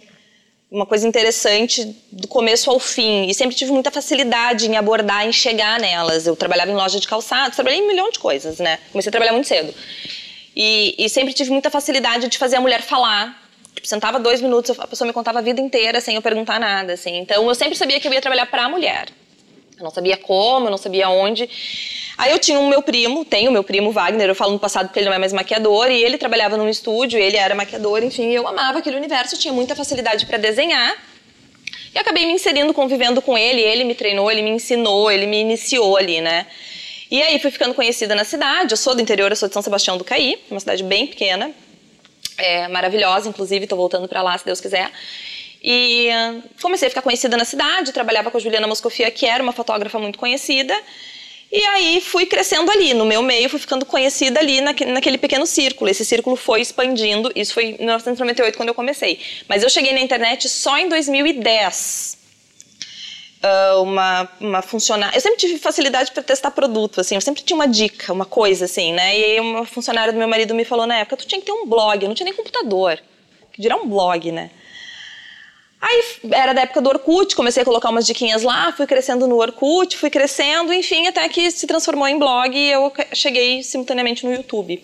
uma 0.72 0.86
coisa 0.86 1.08
interessante 1.08 1.96
do 2.12 2.28
começo 2.28 2.70
ao 2.70 2.80
fim. 2.80 3.28
E 3.28 3.34
sempre 3.34 3.56
tive 3.56 3.72
muita 3.72 3.90
facilidade 3.90 4.68
em 4.68 4.78
abordar, 4.78 5.26
em 5.28 5.32
chegar 5.32 5.80
nelas. 5.80 6.28
Eu 6.28 6.36
trabalhava 6.36 6.70
em 6.70 6.76
loja 6.76 7.00
de 7.00 7.08
calçados, 7.08 7.56
trabalhei 7.56 7.80
em 7.80 7.84
um 7.84 7.88
milhão 7.88 8.12
de 8.12 8.20
coisas, 8.20 8.60
né? 8.60 8.78
Comecei 8.92 9.10
a 9.10 9.12
trabalhar 9.12 9.34
muito 9.34 9.48
cedo. 9.48 9.74
E, 10.56 10.96
e 10.98 11.10
sempre 11.10 11.34
tive 11.34 11.52
muita 11.52 11.70
facilidade 11.72 12.28
de 12.28 12.38
fazer 12.38 12.58
a 12.58 12.62
mulher 12.62 12.82
falar. 12.82 13.42
Tipo, 13.74 13.88
sentava 13.88 14.20
dois 14.20 14.42
minutos, 14.42 14.78
a 14.80 14.88
pessoa 14.88 15.08
me 15.08 15.14
contava 15.14 15.40
a 15.40 15.42
vida 15.42 15.62
inteira 15.62 16.02
sem 16.02 16.16
eu 16.16 16.22
perguntar 16.22 16.60
nada, 16.60 16.94
assim. 16.94 17.18
Então, 17.18 17.48
eu 17.48 17.56
sempre 17.56 17.76
sabia 17.76 18.00
que 18.00 18.08
eu 18.08 18.14
ia 18.14 18.22
trabalhar 18.22 18.46
para 18.46 18.66
a 18.66 18.70
mulher. 18.70 19.08
Eu 19.78 19.84
não 19.84 19.92
sabia 19.92 20.18
como, 20.18 20.68
eu 20.68 20.72
não 20.72 20.78
sabia 20.78 21.10
onde. 21.10 21.50
Aí 22.20 22.34
eu 22.34 22.38
tinha 22.38 22.60
um 22.60 22.68
meu 22.68 22.82
primo, 22.82 23.24
tenho 23.24 23.50
o 23.50 23.54
meu 23.54 23.64
primo 23.64 23.94
Wagner, 23.94 24.28
eu 24.28 24.36
falo 24.36 24.52
no 24.52 24.60
passado 24.60 24.88
porque 24.88 25.00
ele 25.00 25.06
não 25.06 25.16
é 25.16 25.18
mais 25.18 25.32
maquiador, 25.32 25.90
e 25.90 26.04
ele 26.04 26.18
trabalhava 26.18 26.58
num 26.58 26.68
estúdio, 26.68 27.18
ele 27.18 27.38
era 27.38 27.56
maquiador, 27.56 28.04
enfim, 28.04 28.30
eu 28.32 28.46
amava 28.46 28.80
aquele 28.80 28.98
universo, 28.98 29.40
tinha 29.40 29.54
muita 29.54 29.74
facilidade 29.74 30.26
para 30.26 30.38
desenhar. 30.38 30.98
E 31.96 31.98
acabei 31.98 32.26
me 32.26 32.34
inserindo, 32.34 32.74
convivendo 32.74 33.22
com 33.22 33.38
ele, 33.38 33.62
ele 33.62 33.86
me 33.86 33.96
treinou, 33.96 34.30
ele 34.30 34.42
me 34.42 34.50
ensinou, 34.50 35.10
ele 35.10 35.26
me 35.28 35.40
iniciou 35.40 35.96
ali, 35.96 36.20
né? 36.20 36.46
E 37.10 37.22
aí 37.24 37.40
fui 37.40 37.52
ficando 37.52 37.74
conhecida 37.74 38.14
na 38.14 38.26
cidade, 38.26 38.74
eu 38.74 38.78
sou 38.78 38.94
do 38.94 39.02
interior, 39.02 39.32
eu 39.32 39.38
sou 39.38 39.48
de 39.48 39.54
São 39.54 39.62
Sebastião 39.62 39.98
do 39.98 40.04
Caí, 40.04 40.44
uma 40.52 40.60
cidade 40.60 40.84
bem 40.84 41.08
pequena, 41.08 41.52
é, 42.38 42.68
maravilhosa, 42.68 43.30
inclusive, 43.30 43.64
estou 43.64 43.78
voltando 43.78 44.10
para 44.10 44.22
lá 44.22 44.38
se 44.38 44.44
Deus 44.44 44.60
quiser. 44.60 44.92
E 45.64 46.10
uh, 46.10 46.44
comecei 46.62 46.88
a 46.88 46.90
ficar 46.90 47.02
conhecida 47.02 47.38
na 47.38 47.46
cidade, 47.46 47.94
trabalhava 47.94 48.30
com 48.30 48.38
a 48.38 48.42
Juliana 48.42 48.68
Moscofia, 48.68 49.10
que 49.10 49.26
era 49.26 49.42
uma 49.42 49.54
fotógrafa 49.54 49.98
muito 49.98 50.20
conhecida, 50.20 50.78
e 51.52 51.66
aí 51.66 52.00
fui 52.00 52.28
crescendo 52.28 52.70
ali, 52.70 52.94
no 52.94 53.06
meu 53.06 53.24
meio, 53.24 53.50
fui 53.50 53.60
ficando 53.60 53.84
conhecida 53.84 54.40
ali 54.40 54.62
naquele 54.62 55.18
pequeno 55.18 55.48
círculo. 55.48 55.90
Esse 55.90 56.06
círculo 56.06 56.36
foi 56.36 56.62
expandindo, 56.62 57.32
isso 57.36 57.56
foi 57.56 57.72
em 57.72 57.78
1998 57.78 58.56
quando 58.56 58.70
eu 58.70 58.76
comecei. 58.76 59.20
Mas 59.48 59.64
eu 59.64 59.70
cheguei 59.70 59.92
na 59.92 60.00
internet 60.00 60.48
só 60.48 60.78
em 60.78 60.88
2010. 60.88 62.20
Uh, 63.42 63.48
ah, 63.48 63.82
uma, 63.82 64.30
uma 64.40 64.62
funcionária. 64.62 65.18
Eu 65.18 65.22
sempre 65.22 65.40
tive 65.40 65.58
facilidade 65.58 66.12
para 66.12 66.22
testar 66.22 66.52
produto, 66.52 67.02
assim, 67.02 67.16
eu 67.16 67.22
sempre 67.22 67.42
tinha 67.42 67.56
uma 67.56 67.68
dica, 67.68 68.14
uma 68.14 68.26
coisa, 68.26 68.66
assim, 68.66 68.94
né? 68.94 69.18
E 69.18 69.24
aí 69.24 69.40
uma 69.40 69.66
funcionária 69.66 70.12
do 70.12 70.20
meu 70.20 70.28
marido 70.28 70.54
me 70.54 70.66
falou 70.66 70.86
na 70.86 70.98
época: 70.98 71.18
tu 71.18 71.26
tinha 71.26 71.40
que 71.40 71.48
ter 71.48 71.54
um 71.54 71.66
blog, 71.66 72.04
eu 72.04 72.10
não 72.10 72.16
tinha 72.16 72.26
nem 72.26 72.34
computador. 72.34 73.00
Que 73.54 73.62
dirá 73.62 73.76
um 73.76 73.88
blog, 73.88 74.32
né? 74.32 74.52
Aí 75.82 76.04
era 76.32 76.54
da 76.54 76.62
época 76.62 76.82
do 76.82 76.90
Orkut, 76.90 77.36
comecei 77.36 77.64
a 77.64 77.66
colocar 77.66 77.90
umas 77.90 78.06
diquinhas 78.06 78.44
lá, 78.44 78.72
fui 78.74 78.86
crescendo 78.86 79.26
no 79.28 79.38
Orkut, 79.38 79.96
fui 79.98 80.10
crescendo, 80.10 80.74
enfim, 80.74 81.08
até 81.08 81.28
que 81.30 81.50
se 81.52 81.66
transformou 81.66 82.08
em 82.08 82.20
blog 82.20 82.58
e 82.58 82.70
eu 82.70 82.92
cheguei 83.14 83.64
simultaneamente 83.64 84.26
no 84.26 84.34
YouTube. 84.34 84.84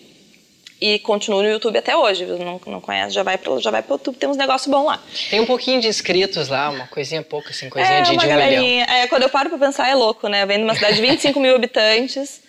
E 0.79 0.99
continuo 0.99 1.41
no 1.41 1.49
YouTube 1.49 1.77
até 1.77 1.95
hoje, 1.95 2.25
não, 2.25 2.61
não 2.67 2.81
conhece, 2.81 3.13
já 3.13 3.23
vai 3.23 3.37
para 3.37 3.59
já 3.59 3.71
vai 3.71 3.81
pro 3.81 3.93
YouTube, 3.95 4.15
tem 4.17 4.29
uns 4.29 4.37
negócios 4.37 4.69
bons 4.69 4.85
lá. 4.85 5.01
Tem 5.29 5.39
um 5.39 5.45
pouquinho 5.45 5.81
de 5.81 5.87
inscritos 5.87 6.47
lá, 6.47 6.69
uma 6.69 6.87
coisinha 6.87 7.21
pouca, 7.21 7.49
assim, 7.49 7.69
coisinha 7.69 7.99
é, 7.99 8.01
de, 8.01 8.15
de 8.15 8.25
um 8.25 8.35
milhão. 8.35 8.65
É, 8.65 9.07
quando 9.07 9.23
eu 9.23 9.29
paro 9.29 9.49
para 9.49 9.57
pensar 9.57 9.89
é 9.89 9.95
louco, 9.95 10.27
né? 10.27 10.45
Vem 10.45 10.59
de 10.59 10.63
uma 10.63 10.75
cidade 10.75 10.95
de 10.95 11.01
25 11.01 11.39
mil 11.39 11.55
habitantes 11.55 12.41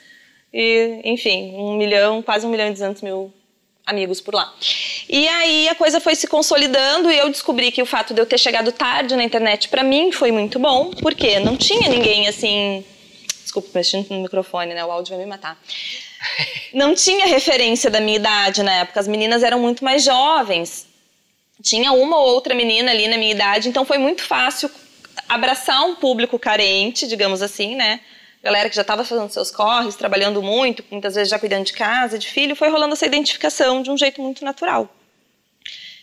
e, 0.52 1.00
enfim, 1.04 1.54
um 1.56 1.76
milhão, 1.76 2.20
quase 2.22 2.46
um 2.46 2.50
milhão 2.50 2.68
e 2.68 2.72
duzentos 2.72 3.02
mil 3.02 3.32
amigos 3.86 4.20
por 4.20 4.34
lá. 4.34 4.52
E 5.08 5.28
aí 5.28 5.68
a 5.68 5.74
coisa 5.74 6.00
foi 6.00 6.16
se 6.16 6.26
consolidando 6.26 7.10
e 7.10 7.16
eu 7.16 7.30
descobri 7.30 7.70
que 7.70 7.80
o 7.80 7.86
fato 7.86 8.12
de 8.12 8.20
eu 8.20 8.26
ter 8.26 8.38
chegado 8.38 8.72
tarde 8.72 9.14
na 9.14 9.22
internet 9.22 9.68
para 9.68 9.84
mim 9.84 10.10
foi 10.10 10.32
muito 10.32 10.58
bom, 10.58 10.90
porque 10.90 11.38
não 11.38 11.56
tinha 11.56 11.88
ninguém 11.88 12.26
assim. 12.26 12.84
Desculpa, 13.42 13.68
mexendo 13.72 14.10
no 14.10 14.22
microfone, 14.22 14.74
né? 14.74 14.84
O 14.84 14.90
áudio 14.90 15.14
vai 15.14 15.24
me 15.24 15.30
matar. 15.30 15.56
Não 16.74 16.94
tinha 16.94 17.26
referência 17.26 17.88
da 17.88 18.00
minha 18.00 18.16
idade 18.16 18.62
na 18.62 18.72
época, 18.72 18.98
as 18.98 19.06
meninas 19.06 19.44
eram 19.44 19.60
muito 19.60 19.84
mais 19.84 20.02
jovens. 20.02 20.86
Tinha 21.62 21.92
uma 21.92 22.18
ou 22.18 22.26
outra 22.34 22.54
menina 22.54 22.90
ali 22.90 23.06
na 23.06 23.16
minha 23.16 23.30
idade, 23.30 23.68
então 23.68 23.84
foi 23.84 23.98
muito 23.98 24.22
fácil 24.22 24.68
abraçar 25.28 25.82
um 25.84 25.94
público 25.94 26.38
carente, 26.38 27.06
digamos 27.06 27.40
assim, 27.40 27.76
né? 27.76 28.00
Galera 28.46 28.70
que 28.70 28.76
já 28.76 28.82
estava 28.82 29.04
fazendo 29.04 29.28
seus 29.30 29.50
corres, 29.50 29.96
trabalhando 29.96 30.40
muito, 30.40 30.84
muitas 30.90 31.16
vezes 31.16 31.28
já 31.28 31.38
cuidando 31.38 31.64
de 31.64 31.72
casa, 31.72 32.16
de 32.16 32.28
filho, 32.28 32.54
foi 32.54 32.68
rolando 32.68 32.94
essa 32.94 33.04
identificação 33.04 33.82
de 33.82 33.90
um 33.90 33.98
jeito 33.98 34.22
muito 34.22 34.44
natural. 34.44 34.88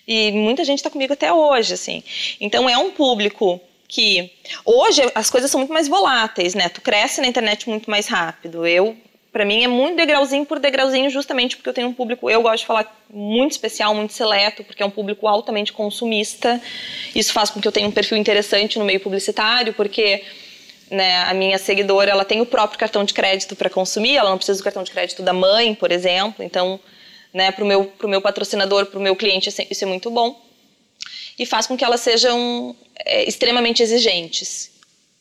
E 0.05 0.31
muita 0.33 0.65
gente 0.65 0.79
está 0.79 0.89
comigo 0.89 1.13
até 1.13 1.31
hoje, 1.31 1.73
assim. 1.73 2.03
Então 2.41 2.69
é 2.69 2.77
um 2.77 2.91
público 2.91 3.61
que 3.87 4.29
hoje 4.65 5.01
as 5.15 5.29
coisas 5.29 5.49
são 5.49 5.59
muito 5.59 5.71
mais 5.71 5.87
voláteis, 5.87 6.53
né? 6.53 6.67
Tu 6.67 6.81
cresce 6.81 7.21
na 7.21 7.27
internet 7.27 7.69
muito 7.69 7.89
mais 7.89 8.07
rápido. 8.07 8.67
Eu, 8.67 8.97
para 9.31 9.45
mim, 9.45 9.63
é 9.63 9.67
muito 9.67 9.95
degrauzinho 9.95 10.45
por 10.45 10.59
degrauzinho, 10.59 11.09
justamente 11.09 11.55
porque 11.55 11.69
eu 11.69 11.73
tenho 11.73 11.87
um 11.87 11.93
público, 11.93 12.29
eu 12.29 12.41
gosto 12.41 12.59
de 12.59 12.65
falar 12.65 12.93
muito 13.09 13.51
especial, 13.51 13.95
muito 13.95 14.11
seleto, 14.11 14.65
porque 14.65 14.83
é 14.83 14.85
um 14.85 14.89
público 14.89 15.27
altamente 15.27 15.71
consumista. 15.71 16.61
Isso 17.15 17.31
faz 17.31 17.49
com 17.49 17.61
que 17.61 17.67
eu 17.67 17.71
tenha 17.71 17.87
um 17.87 17.91
perfil 17.91 18.17
interessante 18.17 18.77
no 18.77 18.83
meio 18.83 18.99
publicitário, 18.99 19.73
porque 19.73 20.23
né, 20.89 21.23
a 21.23 21.33
minha 21.33 21.57
seguidora 21.57 22.11
ela 22.11 22.25
tem 22.25 22.41
o 22.41 22.45
próprio 22.45 22.79
cartão 22.79 23.03
de 23.03 23.13
crédito 23.13 23.55
para 23.55 23.69
consumir, 23.69 24.17
ela 24.17 24.29
não 24.29 24.37
precisa 24.37 24.59
do 24.59 24.63
cartão 24.63 24.83
de 24.83 24.91
crédito 24.91 25.23
da 25.23 25.33
mãe, 25.33 25.73
por 25.73 25.91
exemplo. 25.91 26.43
Então, 26.43 26.79
né, 27.33 27.51
para 27.51 27.63
o 27.63 27.67
meu, 27.67 27.85
pro 27.85 28.07
meu 28.07 28.21
patrocinador, 28.21 28.85
para 28.87 28.99
o 28.99 29.01
meu 29.01 29.15
cliente, 29.15 29.49
isso 29.49 29.83
é 29.83 29.87
muito 29.87 30.11
bom. 30.11 30.39
E 31.37 31.45
faz 31.45 31.65
com 31.65 31.77
que 31.77 31.83
elas 31.83 32.01
sejam 32.01 32.75
é, 33.05 33.27
extremamente 33.27 33.81
exigentes 33.81 34.72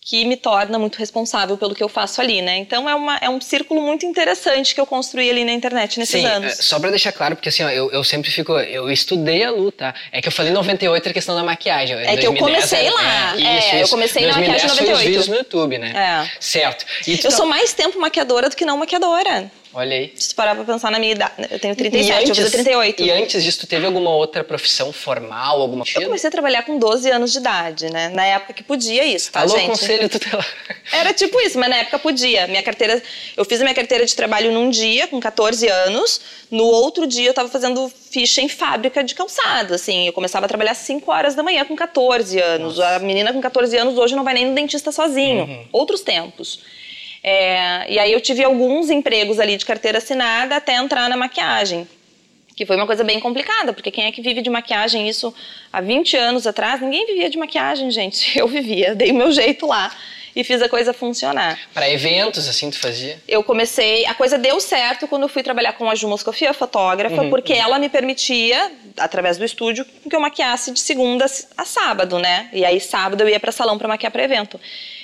que 0.05 0.25
me 0.25 0.37
torna 0.37 0.79
muito 0.81 0.97
responsável 0.97 1.57
pelo 1.57 1.75
que 1.77 1.83
eu 1.83 1.89
faço 1.89 2.21
ali, 2.21 2.43
né? 2.43 2.59
Então 2.59 2.91
é, 2.91 2.95
uma, 2.95 3.17
é 3.19 3.31
um 3.31 3.41
círculo 3.41 3.81
muito 3.81 4.05
interessante 4.05 4.75
que 4.75 4.81
eu 4.81 4.87
construí 4.87 5.31
ali 5.31 5.45
na 5.45 5.53
internet 5.53 5.99
nesses 5.99 6.21
Sim, 6.21 6.27
anos. 6.27 6.59
É, 6.59 6.63
só 6.63 6.81
para 6.81 6.91
deixar 6.91 7.13
claro, 7.13 7.37
porque 7.37 7.49
assim, 7.49 7.63
ó, 7.63 7.71
eu, 7.71 7.89
eu 7.93 8.03
sempre 8.03 8.29
fico, 8.29 8.53
eu 8.59 8.91
estudei 8.91 9.45
a 9.45 9.51
luta. 9.51 9.95
É 10.11 10.21
que 10.21 10.27
eu 10.27 10.33
falei 10.33 10.53
98 10.53 11.09
a 11.09 11.13
questão 11.13 11.37
da 11.37 11.45
maquiagem. 11.45 11.97
É 11.97 12.17
que 12.17 12.27
eu 12.27 12.35
comecei 12.35 12.91
lá. 12.91 13.37
É, 13.39 13.59
isso, 13.59 13.75
é, 13.77 13.83
eu 13.85 13.89
comecei 13.89 14.23
2010 14.25 14.27
na 14.27 14.41
maquiagem 14.41 14.69
98. 14.69 14.87
Foi 14.87 14.95
os 14.95 15.03
vídeos 15.03 15.29
no 15.29 15.37
YouTube, 15.37 15.79
né? 15.79 15.93
É. 15.95 16.31
Certo. 16.41 16.85
Eu 17.07 17.19
tá... 17.19 17.31
sou 17.31 17.47
mais 17.47 17.73
tempo 17.73 18.01
maquiadora 18.01 18.49
do 18.49 18.57
que 18.57 18.65
não 18.65 18.79
maquiadora. 18.79 19.51
Olha 19.75 19.97
aí. 19.97 20.13
Se 20.15 20.29
tu 20.31 20.35
parar 20.35 20.55
pra 20.55 20.65
pensar 20.65 20.91
na 20.91 20.99
minha 20.99 21.13
idade. 21.13 21.33
Eu 21.51 21.59
tenho 21.59 21.75
37, 21.75 22.13
antes, 22.13 22.29
eu 22.29 22.35
vou 22.35 22.45
fazer 22.45 22.51
38. 22.65 23.03
E 23.03 23.11
antes 23.11 23.43
disso, 23.43 23.61
tu 23.61 23.67
teve 23.67 23.87
alguma 23.87 24.11
outra 24.11 24.45
profissão 24.45 24.93
formal, 24.93 25.63
alguma 25.63 25.85
coisa? 25.85 26.01
Eu 26.01 26.07
comecei 26.07 26.29
a 26.29 26.31
trabalhar 26.31 26.63
com 26.65 26.79
12 26.79 27.11
anos 27.11 27.33
de 27.33 27.39
idade, 27.39 27.91
né? 27.91 28.11
Na 28.11 28.25
época 28.25 28.53
que 28.53 28.63
podia 28.63 29.05
isso, 29.05 29.33
tá, 29.33 29.41
Alô, 29.41 29.57
gente? 29.57 29.69
conselho 29.69 30.09
tutelar. 30.09 30.47
Era 30.93 31.15
tipo 31.15 31.41
isso, 31.41 31.59
mas 31.59 31.71
na 31.71 31.77
época 31.77 31.99
podia. 31.99 32.47
Minha 32.47 32.63
carteira... 32.63 33.03
Eu 33.37 33.45
fiz 33.45 33.61
a 33.61 33.65
minha 33.65 33.75
carteira 33.75 34.05
de 34.05 34.15
trabalho 34.15 34.53
num 34.53 34.69
dia, 34.69 35.07
com 35.07 35.19
14 35.19 35.67
anos. 35.69 36.21
No 36.51 36.65
outro 36.65 37.07
dia, 37.07 37.31
eu 37.31 37.35
tava 37.35 37.49
fazendo 37.49 37.91
ficha 38.11 38.43
em 38.43 38.49
fábrica 38.49 39.03
de 39.03 39.15
calçado, 39.15 39.75
assim. 39.75 40.07
Eu 40.07 40.13
começava 40.13 40.45
a 40.45 40.49
trabalhar 40.49 40.73
às 40.73 40.79
5 40.79 41.11
horas 41.11 41.35
da 41.35 41.43
manhã 41.43 41.65
com 41.65 41.75
14 41.75 42.39
anos. 42.39 42.77
Nossa. 42.77 42.97
A 42.97 42.99
menina 42.99 43.33
com 43.33 43.41
14 43.41 43.75
anos 43.79 43.97
hoje 43.97 44.15
não 44.15 44.23
vai 44.23 44.35
nem 44.35 44.47
no 44.47 44.55
dentista 44.55 44.93
sozinho. 44.93 45.45
Uhum. 45.45 45.65
Outros 45.73 46.03
tempos. 46.03 46.61
É, 47.23 47.87
e 47.89 47.99
aí 47.99 48.13
eu 48.13 48.21
tive 48.21 48.43
alguns 48.43 48.91
empregos 48.91 49.39
ali 49.39 49.57
de 49.57 49.65
carteira 49.65 49.99
assinada 49.99 50.57
até 50.57 50.77
entrar 50.77 51.09
na 51.09 51.17
maquiagem. 51.17 51.87
Que 52.57 52.67
foi 52.67 52.77
uma 52.77 52.87
coisa 52.87 53.03
bem 53.03 53.19
complicada, 53.19 53.73
porque 53.73 53.91
quem 53.91 54.05
é 54.05 54.13
que 54.13 54.21
vive 54.21 54.43
de 54.43 54.51
maquiagem 54.51 55.09
isso 55.09 55.35
há 55.73 55.81
20 55.81 56.17
anos 56.17 56.47
atrás? 56.47 56.81
Ninguém 56.81 57.07
vivia 57.07 57.31
de 57.31 57.39
maquiagem, 57.39 57.91
gente. 57.91 58.37
Eu 58.39 58.47
vivia, 58.47 58.95
dei 58.95 59.11
o 59.11 59.15
meu 59.15 59.33
jeito 59.33 59.67
lá 59.67 59.91
e 60.35 60.43
fiz 60.43 60.61
a 60.63 60.69
coisa 60.69 60.93
funcionar. 60.93 61.59
Para 61.73 61.89
eventos, 61.91 62.49
assim, 62.49 62.71
tu 62.71 62.79
fazia? 62.79 63.21
Eu 63.29 63.43
comecei, 63.43 64.05
a 64.07 64.15
coisa 64.15 64.39
deu 64.39 64.59
certo 64.61 65.07
quando 65.07 65.23
eu 65.23 65.29
fui 65.29 65.43
trabalhar 65.43 65.75
com 65.75 65.89
a 65.89 65.95
Ju 65.95 66.09
Moscofi, 66.09 66.47
a 66.47 66.55
fotógrafa, 66.55 67.23
uhum, 67.23 67.31
porque 67.31 67.53
uhum. 67.53 67.61
ela 67.61 67.79
me 67.79 67.89
permitia, 67.89 68.73
através 68.97 69.37
do 69.37 69.45
estúdio, 69.45 69.85
que 69.85 70.15
eu 70.15 70.21
maquiasse 70.21 70.71
de 70.73 70.81
segunda 70.81 71.27
a 71.57 71.65
sábado, 71.65 72.19
né? 72.19 72.49
E 72.53 72.65
aí 72.65 72.81
sábado 72.81 73.21
eu 73.21 73.29
ia 73.29 73.39
para 73.39 73.53
salão 73.53 73.77
para 73.77 73.89
maquiar 73.89 74.11
para 74.11 74.23
evento. 74.23 74.59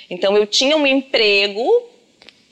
Então 0.09 0.35
eu 0.35 0.47
tinha 0.47 0.75
um 0.75 0.87
emprego 0.87 1.63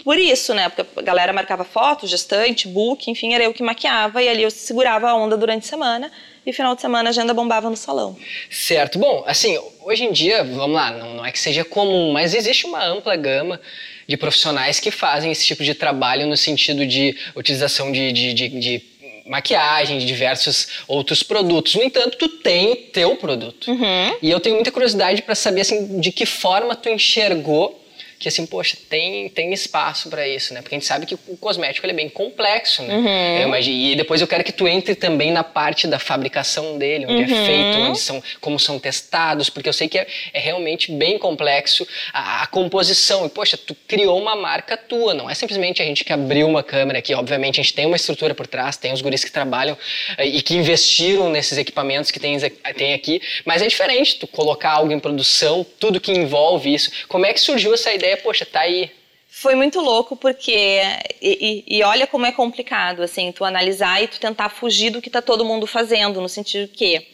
por 0.07 0.17
isso, 0.17 0.53
né? 0.53 0.69
Porque 0.69 0.85
a 0.95 1.01
galera 1.01 1.33
marcava 1.33 1.65
foto, 1.65 2.07
gestante, 2.07 2.65
book, 2.65 3.11
enfim, 3.11 3.33
era 3.33 3.43
eu 3.43 3.53
que 3.53 3.61
maquiava 3.61 4.23
e 4.23 4.29
ali 4.29 4.41
eu 4.41 4.49
segurava 4.49 5.09
a 5.09 5.13
onda 5.13 5.35
durante 5.35 5.65
a 5.65 5.67
semana 5.67 6.09
e 6.45 6.53
final 6.53 6.73
de 6.75 6.79
semana 6.79 7.09
a 7.09 7.11
agenda 7.11 7.33
bombava 7.33 7.69
no 7.69 7.75
salão. 7.75 8.15
Certo. 8.49 8.97
Bom, 8.97 9.25
assim, 9.27 9.59
hoje 9.81 10.05
em 10.05 10.13
dia, 10.13 10.45
vamos 10.45 10.77
lá, 10.77 10.91
não, 10.91 11.15
não 11.15 11.25
é 11.25 11.31
que 11.33 11.37
seja 11.37 11.65
comum, 11.65 12.13
mas 12.13 12.33
existe 12.33 12.65
uma 12.65 12.81
ampla 12.85 13.17
gama 13.17 13.59
de 14.07 14.15
profissionais 14.15 14.79
que 14.79 14.91
fazem 14.91 15.29
esse 15.29 15.45
tipo 15.45 15.61
de 15.61 15.73
trabalho 15.73 16.25
no 16.25 16.37
sentido 16.37 16.85
de 16.85 17.13
utilização 17.35 17.91
de, 17.91 18.13
de, 18.13 18.33
de, 18.33 18.47
de 18.47 18.81
maquiagem, 19.25 19.99
de 19.99 20.05
diversos 20.05 20.69
outros 20.87 21.21
produtos. 21.21 21.75
No 21.75 21.83
entanto, 21.83 22.17
tu 22.17 22.29
tem 22.29 22.71
o 22.71 22.75
teu 22.77 23.17
produto. 23.17 23.69
Uhum. 23.69 24.17
E 24.21 24.31
eu 24.31 24.39
tenho 24.39 24.55
muita 24.55 24.71
curiosidade 24.71 25.21
para 25.21 25.35
saber 25.35 25.59
assim, 25.59 25.99
de 25.99 26.13
que 26.13 26.25
forma 26.25 26.77
tu 26.77 26.87
enxergou 26.87 27.83
que 28.19 28.27
assim, 28.27 28.45
poxa, 28.45 28.75
tem, 28.89 29.29
tem 29.29 29.53
espaço 29.53 30.09
para 30.09 30.27
isso, 30.27 30.53
né? 30.53 30.62
Porque 30.62 30.75
a 30.75 30.79
gente 30.79 30.88
sabe 30.88 31.05
que 31.05 31.15
o 31.27 31.38
cosmético 31.38 31.86
ele 31.86 31.93
é 31.93 31.95
bem 31.95 32.09
complexo, 32.09 32.81
né? 32.81 32.95
Uhum. 32.95 33.47
Imagino, 33.47 33.75
e 33.75 33.95
depois 33.95 34.21
eu 34.21 34.27
quero 34.27 34.43
que 34.43 34.51
tu 34.51 34.67
entre 34.67 34.95
também 34.95 35.31
na 35.31 35.43
parte 35.43 35.88
da 35.88 36.00
fabricação 36.00 36.77
dele, 36.77 37.05
onde 37.05 37.31
uhum. 37.31 37.43
é 37.43 37.45
feito, 37.45 37.77
onde 37.79 38.00
são, 38.00 38.24
como 38.41 38.59
são 38.59 38.79
testados, 38.79 39.50
porque 39.50 39.69
eu 39.69 39.74
sei 39.74 39.88
que 39.88 40.00
é, 40.00 40.07
é 40.33 40.39
realmente 40.39 40.91
bem 40.91 41.19
complexo 41.19 41.88
a, 42.12 42.43
a, 42.43 42.47
composição. 42.47 43.25
E, 43.25 43.29
poxa, 43.29 43.55
tu 43.55 43.75
criou 43.88 44.19
uma 44.19 44.36
marca 44.36 44.75
tua, 44.75 45.13
não 45.13 45.29
é 45.29 45.36
simplesmente 45.36 45.81
a 45.81 45.86
gente 45.86 46.03
que 46.03 46.12
abriu 46.12 46.47
uma 46.47 46.63
câmera 46.63 47.00
aqui. 47.00 47.13
Obviamente, 47.13 47.59
a 47.59 47.63
gente 47.63 47.74
tem 47.74 47.86
uma 47.86 47.95
estrutura 47.95 48.33
por 48.33 48.47
trás, 48.47 48.77
tem 48.77 48.91
os 48.93 49.01
guris 49.01 49.24
que 49.24 49.31
trabalham 49.31 49.77
eh, 50.17 50.25
e 50.25 50.41
que 50.41 50.55
investiram 50.55 51.29
nesses 51.29 51.57
equipamentos 51.57 52.09
que 52.09 52.19
tem, 52.19 52.38
tem 52.75 52.93
aqui, 52.93 53.21
mas 53.45 53.62
é 53.62 53.67
diferente 53.67 54.15
tu 54.15 54.25
colocar 54.25 54.71
algo 54.71 54.91
em 54.91 55.00
produção, 55.00 55.65
tudo 55.79 56.00
que 56.00 56.12
envolve 56.12 56.74
isso. 56.74 56.89
Como 57.07 57.25
é 57.25 57.33
que 57.33 57.39
surgiu 57.39 57.74
essa 57.74 57.93
ideia? 57.93 58.06
Ideia, 58.07 58.17
poxa, 58.17 58.45
tá 58.45 58.61
aí. 58.61 58.89
Foi 59.29 59.55
muito 59.55 59.79
louco 59.81 60.15
porque 60.15 60.79
e, 61.21 61.63
e, 61.67 61.77
e, 61.77 61.83
olha 61.83 62.07
como 62.07 62.25
é 62.25 62.31
complicado 62.31 63.03
assim, 63.03 63.31
tu 63.31 63.43
analisar 63.43 64.01
e 64.01 64.07
tu 64.07 64.19
tentar 64.19 64.49
fugir 64.49 64.89
do 64.89 65.01
que 65.01 65.09
tá 65.09 65.21
todo 65.21 65.45
mundo 65.45 65.67
fazendo, 65.67 66.21
no 66.21 66.29
sentido 66.29 66.69
que 66.69 67.05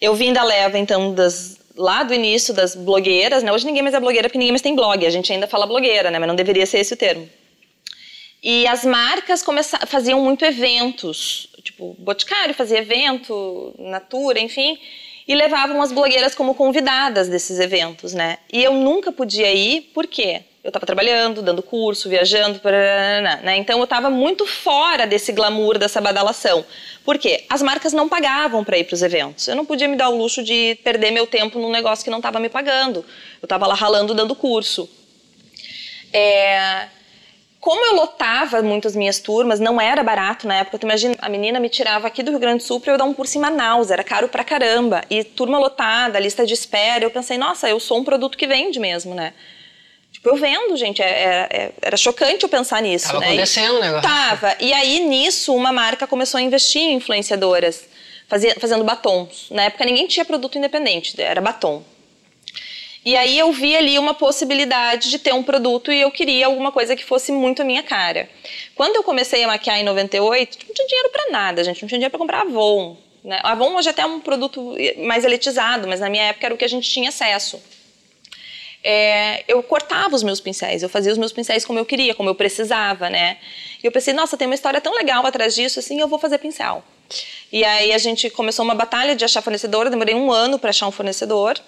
eu 0.00 0.14
vim 0.14 0.32
da 0.32 0.42
leva 0.42 0.78
então 0.78 1.12
das 1.12 1.58
lá 1.76 2.02
do 2.02 2.14
início 2.14 2.54
das 2.54 2.74
blogueiras, 2.74 3.42
né? 3.42 3.52
Hoje 3.52 3.66
ninguém 3.66 3.82
mais 3.82 3.94
é 3.94 4.00
blogueira 4.00 4.28
porque 4.28 4.38
ninguém 4.38 4.52
mais 4.52 4.62
tem 4.62 4.74
blog, 4.74 5.04
a 5.04 5.10
gente 5.10 5.32
ainda 5.32 5.46
fala 5.46 5.66
blogueira, 5.66 6.10
né? 6.10 6.18
Mas 6.18 6.28
não 6.28 6.36
deveria 6.36 6.66
ser 6.66 6.78
esse 6.78 6.94
o 6.94 6.96
termo. 6.96 7.28
E 8.42 8.66
as 8.66 8.84
marcas 8.84 9.42
começaram, 9.42 9.86
faziam 9.86 10.22
muito 10.22 10.44
eventos, 10.44 11.48
tipo, 11.62 11.94
Boticário 11.98 12.54
fazia 12.54 12.78
evento, 12.78 13.74
Natura, 13.78 14.40
enfim 14.40 14.78
e 15.30 15.34
levavam 15.36 15.80
as 15.80 15.92
blogueiras 15.92 16.34
como 16.34 16.56
convidadas 16.56 17.28
desses 17.28 17.60
eventos, 17.60 18.12
né? 18.12 18.38
E 18.52 18.64
eu 18.64 18.74
nunca 18.74 19.12
podia 19.12 19.54
ir, 19.54 19.82
por 19.94 20.08
quê? 20.08 20.42
Eu 20.64 20.70
estava 20.70 20.84
trabalhando, 20.84 21.40
dando 21.40 21.62
curso, 21.62 22.08
viajando, 22.08 22.60
né? 23.44 23.56
Então 23.56 23.78
eu 23.78 23.84
estava 23.84 24.10
muito 24.10 24.44
fora 24.44 25.06
desse 25.06 25.30
glamour, 25.30 25.78
dessa 25.78 26.00
badalação. 26.00 26.64
Por 27.04 27.16
quê? 27.16 27.44
As 27.48 27.62
marcas 27.62 27.92
não 27.92 28.08
pagavam 28.08 28.64
para 28.64 28.76
ir 28.76 28.82
para 28.82 28.94
os 28.94 29.02
eventos. 29.02 29.46
Eu 29.46 29.54
não 29.54 29.64
podia 29.64 29.86
me 29.86 29.94
dar 29.94 30.08
o 30.08 30.18
luxo 30.18 30.42
de 30.42 30.76
perder 30.82 31.12
meu 31.12 31.28
tempo 31.28 31.60
num 31.60 31.70
negócio 31.70 32.04
que 32.04 32.10
não 32.10 32.18
estava 32.18 32.40
me 32.40 32.48
pagando. 32.48 33.04
Eu 33.40 33.46
estava 33.46 33.68
lá 33.68 33.74
ralando, 33.76 34.12
dando 34.12 34.34
curso. 34.34 34.90
É, 36.12 36.88
como 37.60 37.84
eu 37.84 37.94
lotava 37.94 38.62
muito 38.62 38.88
as 38.88 38.96
minhas 38.96 39.18
turmas, 39.18 39.60
não 39.60 39.78
era 39.78 40.02
barato 40.02 40.48
na 40.48 40.56
época. 40.56 40.78
Tu 40.78 40.84
imagina, 40.84 41.14
a 41.20 41.28
menina 41.28 41.60
me 41.60 41.68
tirava 41.68 42.06
aqui 42.06 42.22
do 42.22 42.30
Rio 42.30 42.40
Grande 42.40 42.58
do 42.58 42.62
Sul 42.62 42.80
para 42.80 42.94
eu 42.94 42.98
dar 42.98 43.04
um 43.04 43.12
curso 43.12 43.36
em 43.36 43.40
Manaus, 43.40 43.90
era 43.90 44.02
caro 44.02 44.28
pra 44.28 44.42
caramba. 44.42 45.04
E 45.10 45.22
turma 45.22 45.58
lotada, 45.58 46.18
lista 46.18 46.46
de 46.46 46.54
espera. 46.54 47.04
Eu 47.04 47.10
pensei, 47.10 47.36
nossa, 47.36 47.68
eu 47.68 47.78
sou 47.78 47.98
um 47.98 48.04
produto 48.04 48.38
que 48.38 48.46
vende 48.46 48.80
mesmo, 48.80 49.14
né? 49.14 49.34
Tipo, 50.10 50.30
eu 50.30 50.36
vendo, 50.36 50.74
gente. 50.74 51.02
É, 51.02 51.06
é, 51.06 51.48
é 51.50 51.72
era 51.82 51.96
chocante 51.98 52.44
eu 52.44 52.48
pensar 52.48 52.80
nisso. 52.80 53.08
Tava 53.08 53.20
né? 53.20 53.26
acontecendo 53.26 53.76
o 53.76 53.80
negócio. 53.80 54.08
Tava. 54.08 54.56
E 54.58 54.72
aí, 54.72 55.00
nisso, 55.00 55.54
uma 55.54 55.70
marca 55.70 56.06
começou 56.06 56.38
a 56.38 56.42
investir 56.42 56.80
em 56.80 56.94
influenciadoras, 56.94 57.84
fazia, 58.26 58.54
fazendo 58.58 58.84
batons. 58.84 59.48
Na 59.50 59.64
época, 59.64 59.84
ninguém 59.84 60.06
tinha 60.06 60.24
produto 60.24 60.56
independente, 60.56 61.20
era 61.20 61.42
batom. 61.42 61.82
E 63.04 63.16
aí 63.16 63.38
eu 63.38 63.50
vi 63.50 63.74
ali 63.74 63.98
uma 63.98 64.12
possibilidade 64.12 65.08
de 65.08 65.18
ter 65.18 65.32
um 65.32 65.42
produto 65.42 65.90
e 65.90 66.00
eu 66.00 66.10
queria 66.10 66.46
alguma 66.46 66.70
coisa 66.70 66.94
que 66.94 67.04
fosse 67.04 67.32
muito 67.32 67.62
a 67.62 67.64
minha 67.64 67.82
cara. 67.82 68.28
Quando 68.74 68.96
eu 68.96 69.02
comecei 69.02 69.42
a 69.42 69.46
maquiar 69.46 69.78
em 69.78 69.84
98, 69.84 70.58
não 70.66 70.74
tinha 70.74 70.86
dinheiro 70.86 71.08
para 71.10 71.30
nada, 71.30 71.64
gente, 71.64 71.80
não 71.80 71.88
tinha 71.88 71.98
dinheiro 71.98 72.10
para 72.10 72.18
comprar 72.18 72.42
Avon. 72.42 72.96
Né? 73.24 73.40
Avon 73.42 73.74
hoje 73.74 73.88
até 73.88 74.02
é 74.02 74.06
um 74.06 74.20
produto 74.20 74.74
mais 74.98 75.24
elitizado, 75.24 75.88
mas 75.88 76.00
na 76.00 76.10
minha 76.10 76.24
época 76.24 76.46
era 76.46 76.54
o 76.54 76.58
que 76.58 76.64
a 76.64 76.68
gente 76.68 76.90
tinha 76.90 77.08
acesso. 77.08 77.62
É, 78.82 79.44
eu 79.46 79.62
cortava 79.62 80.14
os 80.14 80.22
meus 80.22 80.40
pincéis, 80.40 80.82
eu 80.82 80.88
fazia 80.88 81.12
os 81.12 81.18
meus 81.18 81.32
pincéis 81.32 81.64
como 81.64 81.78
eu 81.78 81.84
queria, 81.84 82.14
como 82.14 82.28
eu 82.30 82.34
precisava, 82.34 83.10
né? 83.10 83.38
E 83.82 83.86
eu 83.86 83.92
pensei, 83.92 84.12
nossa, 84.12 84.36
tem 84.36 84.46
uma 84.46 84.54
história 84.54 84.80
tão 84.80 84.94
legal 84.94 85.24
atrás 85.24 85.54
disso, 85.54 85.78
assim, 85.78 86.00
eu 86.00 86.08
vou 86.08 86.18
fazer 86.18 86.38
pincel. 86.38 86.82
E 87.52 87.64
aí 87.64 87.92
a 87.92 87.98
gente 87.98 88.30
começou 88.30 88.64
uma 88.64 88.74
batalha 88.74 89.14
de 89.16 89.24
achar 89.24 89.42
fornecedor, 89.42 89.90
demorei 89.90 90.14
um 90.14 90.30
ano 90.30 90.58
para 90.58 90.70
achar 90.70 90.86
um 90.86 90.92
fornecedor. 90.92 91.58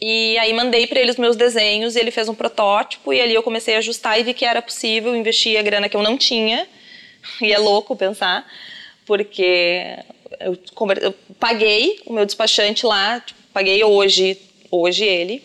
E 0.00 0.38
aí 0.38 0.52
mandei 0.54 0.86
para 0.86 0.98
ele 0.98 1.10
os 1.10 1.16
meus 1.16 1.36
desenhos, 1.36 1.94
e 1.94 2.00
ele 2.00 2.10
fez 2.10 2.28
um 2.28 2.34
protótipo 2.34 3.12
e 3.12 3.20
ali 3.20 3.34
eu 3.34 3.42
comecei 3.42 3.74
a 3.74 3.78
ajustar 3.78 4.18
e 4.18 4.22
vi 4.22 4.32
que 4.32 4.46
era 4.46 4.62
possível 4.62 5.14
investir 5.14 5.58
a 5.58 5.62
grana 5.62 5.88
que 5.88 5.96
eu 5.96 6.02
não 6.02 6.16
tinha. 6.16 6.66
E 7.42 7.52
é 7.52 7.58
louco 7.58 7.94
pensar, 7.94 8.46
porque 9.04 9.98
eu, 10.40 10.58
eu 11.02 11.14
paguei 11.38 12.00
o 12.06 12.14
meu 12.14 12.24
despachante 12.24 12.86
lá, 12.86 13.20
tipo, 13.20 13.38
paguei 13.52 13.84
hoje, 13.84 14.38
hoje 14.70 15.04
ele. 15.04 15.42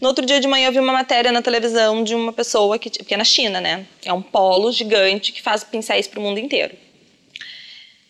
No 0.00 0.08
outro 0.08 0.26
dia 0.26 0.40
de 0.40 0.48
manhã 0.48 0.66
eu 0.66 0.72
vi 0.72 0.80
uma 0.80 0.92
matéria 0.92 1.30
na 1.30 1.40
televisão 1.40 2.02
de 2.02 2.12
uma 2.12 2.32
pessoa 2.32 2.76
que, 2.76 2.90
porque 2.90 3.14
é 3.14 3.16
na 3.16 3.24
China, 3.24 3.60
né? 3.60 3.86
É 4.04 4.12
um 4.12 4.20
polo 4.20 4.72
gigante 4.72 5.30
que 5.30 5.40
faz 5.40 5.62
pincéis 5.62 6.08
para 6.08 6.18
o 6.18 6.22
mundo 6.22 6.40
inteiro 6.40 6.74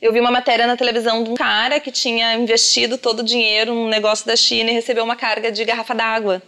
eu 0.02 0.12
vi 0.12 0.18
uma 0.18 0.32
matéria 0.32 0.66
na 0.66 0.76
televisão 0.76 1.23
de 1.23 1.30
um 1.30 1.35
cara 1.35 1.78
que 1.78 1.92
tinha 1.92 2.35
investido 2.35 2.99
todo 2.99 3.21
o 3.21 3.23
dinheiro 3.23 3.73
num 3.73 3.88
negócio 3.88 4.26
da 4.26 4.35
China 4.35 4.68
e 4.68 4.75
recebeu 4.75 5.04
uma 5.04 5.14
carga 5.14 5.52
de 5.52 5.64
garrafa 5.64 5.94
d'água. 5.94 6.42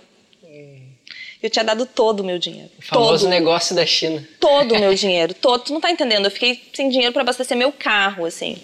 Eu 1.41 1.49
tinha 1.49 1.65
dado 1.65 1.87
todo 1.87 2.21
o 2.21 2.25
meu 2.25 2.39
dinheiro. 2.39 2.71
O 2.79 2.83
famoso 2.83 3.25
todo. 3.25 3.31
negócio 3.31 3.77
da 3.77 3.87
China. 3.87 4.27
Todo 4.41 4.75
o 4.75 4.79
meu 4.81 4.93
dinheiro, 4.97 5.35
todo. 5.35 5.63
Tu 5.63 5.73
não 5.73 5.81
tá 5.81 5.91
entendendo. 5.91 6.25
Eu 6.25 6.31
fiquei 6.31 6.61
sem 6.73 6.89
dinheiro 6.89 7.13
para 7.13 7.23
abastecer 7.23 7.57
meu 7.57 7.71
carro, 7.71 8.25
assim. 8.25 8.57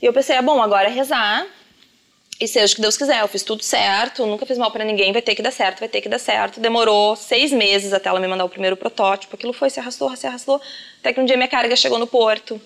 E 0.00 0.06
eu 0.06 0.12
pensei, 0.12 0.36
ah, 0.36 0.42
bom, 0.42 0.62
agora 0.62 0.88
é 0.88 0.92
rezar 0.92 1.46
E 2.38 2.46
seja 2.46 2.74
o 2.74 2.76
que 2.76 2.82
Deus 2.82 2.98
quiser, 2.98 3.22
eu 3.22 3.28
fiz 3.28 3.42
tudo 3.42 3.62
certo, 3.64 4.26
nunca 4.26 4.44
fiz 4.44 4.58
mal 4.58 4.70
para 4.70 4.84
ninguém, 4.84 5.10
vai 5.10 5.22
ter 5.22 5.34
que 5.34 5.42
dar 5.42 5.50
certo, 5.50 5.80
vai 5.80 5.88
ter 5.88 6.02
que 6.02 6.08
dar 6.08 6.18
certo. 6.18 6.60
Demorou 6.60 7.16
seis 7.16 7.50
meses 7.50 7.92
até 7.94 8.10
ela 8.10 8.20
me 8.20 8.28
mandar 8.28 8.44
o 8.44 8.48
primeiro 8.48 8.76
protótipo, 8.76 9.34
aquilo 9.34 9.54
foi, 9.54 9.70
se 9.70 9.80
arrastou, 9.80 10.14
se 10.14 10.26
arrastou, 10.26 10.60
até 11.00 11.14
que 11.14 11.20
um 11.20 11.24
dia 11.24 11.36
minha 11.36 11.48
carga 11.48 11.74
chegou 11.74 11.98
no 11.98 12.06
porto. 12.06 12.60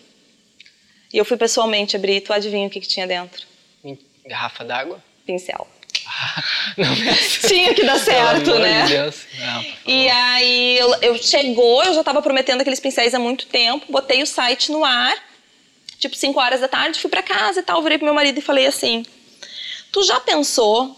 E 1.13 1.19
eu 1.19 1.25
fui 1.25 1.37
pessoalmente 1.37 1.97
abrir, 1.97 2.21
tu 2.21 2.33
adivinha 2.33 2.67
o 2.67 2.71
que, 2.71 2.81
que 2.81 2.89
tinha 2.89 3.07
dentro? 3.07 3.47
Garrafa 4.27 4.65
d'água? 4.65 5.03
Pincel. 5.27 5.67
Não, 6.77 6.97
mas... 7.05 7.41
Tinha 7.47 7.75
que 7.75 7.85
dar 7.85 7.99
certo, 7.99 8.59
né? 8.59 8.83
De 8.85 8.93
Deus. 8.93 9.27
Não, 9.39 9.65
E 9.87 10.09
aí 10.09 10.79
eu, 10.79 10.95
eu 11.03 11.19
chegou, 11.19 11.83
eu 11.85 11.95
já 11.95 12.01
estava 12.01 12.21
prometendo 12.23 12.61
aqueles 12.61 12.81
pincéis 12.81 13.15
há 13.15 13.19
muito 13.19 13.47
tempo, 13.47 13.91
botei 13.91 14.23
o 14.23 14.27
site 14.27 14.71
no 14.71 14.85
ar, 14.85 15.15
tipo 15.99 16.15
5 16.17 16.39
horas 16.39 16.61
da 16.61 16.69
tarde, 16.69 17.01
fui 17.01 17.11
para 17.11 17.23
casa 17.23 17.61
e 17.61 17.63
tal, 17.63 17.83
virei 17.83 17.99
pro 17.99 18.05
meu 18.05 18.15
marido 18.15 18.39
e 18.39 18.43
falei 18.43 18.67
assim: 18.67 19.05
"Tu 19.93 20.03
já 20.05 20.21
pensou?" 20.21 20.97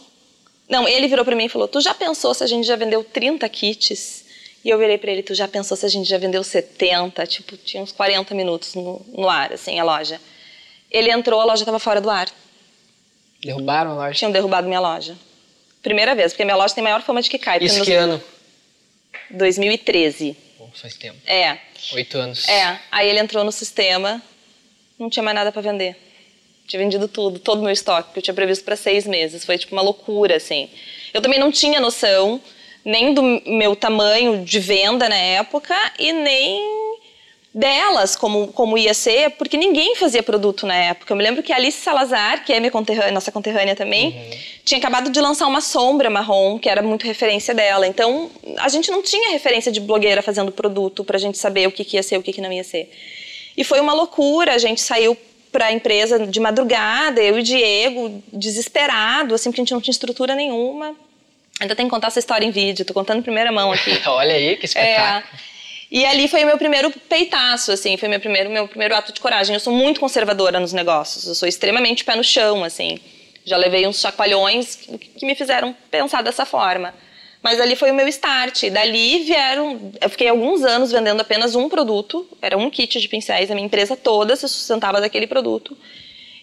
Não, 0.69 0.89
ele 0.89 1.09
virou 1.09 1.25
para 1.25 1.37
mim 1.37 1.45
e 1.45 1.49
falou: 1.49 1.69
"Tu 1.69 1.81
já 1.81 1.95
pensou 1.95 2.35
se 2.35 2.43
a 2.45 2.47
gente 2.47 2.67
já 2.67 2.77
vendeu 2.77 3.05
30 3.05 3.49
kits?" 3.49 4.22
E 4.65 4.71
eu 4.71 4.79
virei 4.79 4.99
para 4.99 5.11
ele: 5.11 5.23
"Tu 5.23 5.35
já 5.35 5.49
pensou 5.49 5.77
se 5.77 5.85
a 5.87 5.89
gente 5.89 6.09
já 6.09 6.19
vendeu 6.19 6.43
70?" 6.43 7.27
Tipo, 7.27 7.57
tinha 7.57 7.83
uns 7.83 7.93
40 7.93 8.35
minutos 8.35 8.75
no, 8.75 9.05
no 9.09 9.29
ar 9.29 9.53
assim 9.53 9.79
a 9.79 9.85
loja. 9.85 10.21
Ele 10.91 11.11
entrou, 11.11 11.41
a 11.41 11.45
loja 11.45 11.63
estava 11.63 11.79
fora 11.79 12.01
do 12.01 12.11
ar. 12.11 12.29
Derrubaram 13.43 13.93
a 13.93 13.95
loja? 13.95 14.19
Tinham 14.19 14.31
derrubado 14.31 14.69
minha 14.69 14.81
loja. 14.81 15.17
Primeira 15.83 16.15
vez, 16.15 16.33
porque 16.33 16.45
minha 16.45 16.57
loja 16.57 16.75
tem 16.75 16.85
maior 16.85 17.03
fama 17.03 17.21
de 17.21 17.29
que 17.29 17.39
cai. 17.39 17.59
Isso 17.61 17.83
que 17.83 17.93
ano? 17.93 18.23
2013. 19.31 20.37
Pô, 20.57 20.69
faz 20.75 20.95
tempo. 20.95 21.19
É. 21.27 21.59
Oito 21.95 22.17
anos. 22.19 22.49
É, 22.49 22.79
aí 22.91 23.09
ele 23.09 23.19
entrou 23.19 23.43
no 23.43 23.51
sistema, 23.51 24.23
não 24.99 25.11
tinha 25.11 25.23
mais 25.23 25.35
nada 25.35 25.51
para 25.51 25.61
vender. 25.61 25.97
Tinha 26.69 26.81
vendido 26.81 27.09
tudo, 27.09 27.41
todo 27.41 27.59
o 27.59 27.63
meu 27.63 27.73
estoque, 27.73 28.13
que 28.13 28.19
eu 28.21 28.23
tinha 28.23 28.35
previsto 28.35 28.65
para 28.65 28.77
seis 28.77 29.07
meses. 29.07 29.45
Foi 29.45 29.59
tipo 29.59 29.75
uma 29.75 29.83
loucura, 29.83 30.37
assim. 30.37 30.71
Eu 31.13 31.21
também 31.21 31.41
não 31.41 31.51
tinha 31.51 31.81
noção 31.81 32.41
nem 32.85 33.15
do 33.15 33.23
meu 33.47 33.77
tamanho 33.77 34.45
de 34.45 34.59
venda 34.59 35.09
na 35.09 35.17
época 35.17 35.75
e 35.99 36.13
nem 36.13 36.83
delas, 37.55 38.17
como, 38.17 38.49
como 38.49 38.79
ia 38.79 38.95
ser, 38.95 39.31
porque 39.33 39.57
ninguém 39.57 39.95
fazia 39.95 40.23
produto 40.23 40.67
na 40.67 40.75
época. 40.75 41.13
Eu 41.13 41.17
me 41.17 41.23
lembro 41.23 41.43
que 41.43 41.53
a 41.53 41.57
Alice 41.57 41.79
Salazar, 41.79 42.45
que 42.45 42.53
é 42.53 42.59
minha 42.59 42.73
conterrânea, 42.73 43.13
nossa 43.13 43.31
conterrânea 43.31 43.77
também, 43.77 44.19
tinha 44.65 44.79
acabado 44.79 45.11
de 45.11 45.21
lançar 45.21 45.47
uma 45.47 45.61
sombra 45.61 46.09
marrom, 46.09 46.59
que 46.59 46.69
era 46.69 46.83
muito 46.83 47.07
referência 47.07 47.55
dela. 47.55 47.87
Então, 47.87 48.31
a 48.59 48.69
gente 48.69 48.91
não 48.91 49.03
tinha 49.03 49.31
referência 49.33 49.71
de 49.71 49.81
blogueira 49.81 50.23
fazendo 50.23 50.51
produto 50.51 51.05
pra 51.05 51.19
gente 51.19 51.37
saber 51.37 51.69
o 51.69 51.73
que, 51.73 51.85
que 51.85 51.97
ia 51.97 52.03
ser, 52.03 52.17
o 52.17 52.23
que, 52.23 52.33
que 52.33 52.41
não 52.41 52.51
ia 52.51 52.65
ser. 52.65 52.91
E 53.55 53.65
foi 53.65 53.81
uma 53.81 53.93
loucura, 53.93 54.55
a 54.55 54.59
gente 54.59 54.81
saiu 54.81 55.17
para 55.51 55.67
a 55.67 55.73
empresa 55.73 56.27
de 56.27 56.41
madrugada, 56.41 57.23
eu 57.23 57.37
e 57.37 57.41
o 57.41 57.43
Diego, 57.43 58.23
desesperado, 58.33 59.35
assim, 59.35 59.51
porque 59.51 59.61
a 59.61 59.65
gente 59.65 59.75
não 59.75 59.81
tinha 59.83 59.93
estrutura 59.93 60.35
nenhuma. 60.35 60.97
Ainda 61.61 61.77
tem 61.77 61.87
que 61.87 61.91
contar 61.91 62.09
essa 62.09 62.19
história 62.19 62.45
em 62.45 62.51
vídeo, 62.51 62.85
tô 62.85 62.95
contando 62.95 63.19
em 63.19 63.23
primeira 63.23 63.53
mão 63.53 63.73
aqui. 63.73 64.01
Olha 64.07 64.35
aí, 64.35 64.57
que 64.57 64.67
espetáculo. 64.67 65.37
É. 65.39 65.53
E 65.91 66.07
ali 66.07 66.27
foi 66.27 66.43
o 66.43 66.47
meu 66.47 66.57
primeiro 66.57 66.91
peitaço, 66.91 67.71
assim, 67.71 67.97
foi 67.99 68.09
meu 68.09 68.19
primeiro, 68.19 68.51
meu 68.51 68.67
primeiro 68.67 68.95
ato 68.95 69.13
de 69.13 69.21
coragem. 69.21 69.55
Eu 69.55 69.61
sou 69.61 69.73
muito 69.73 70.01
conservadora 70.01 70.59
nos 70.59 70.73
negócios, 70.73 71.27
eu 71.27 71.35
sou 71.35 71.47
extremamente 71.47 72.05
pé 72.05 72.17
no 72.17 72.25
chão, 72.25 72.65
assim. 72.65 72.99
Já 73.45 73.57
levei 73.57 73.87
uns 73.87 74.01
chacoalhões 74.01 74.77
que 74.77 75.27
me 75.27 75.35
fizeram 75.35 75.77
pensar 75.91 76.23
dessa 76.23 76.47
forma. 76.47 76.95
Mas 77.43 77.61
ali 77.61 77.75
foi 77.75 77.91
o 77.91 77.95
meu 77.95 78.07
start. 78.07 78.71
Dali 78.71 79.25
vieram. 79.25 79.93
Eu 80.01 80.09
fiquei 80.09 80.29
alguns 80.29 80.63
anos 80.63 80.93
vendendo 80.93 81.21
apenas 81.21 81.57
um 81.57 81.69
produto, 81.69 82.27
era 82.41 82.57
um 82.57 82.71
kit 82.71 83.01
de 83.01 83.09
pincéis, 83.09 83.51
a 83.51 83.55
minha 83.55 83.67
empresa 83.67 83.97
toda 83.97 84.37
se 84.37 84.49
sustentava 84.49 85.01
daquele 85.01 85.27
produto. 85.27 85.77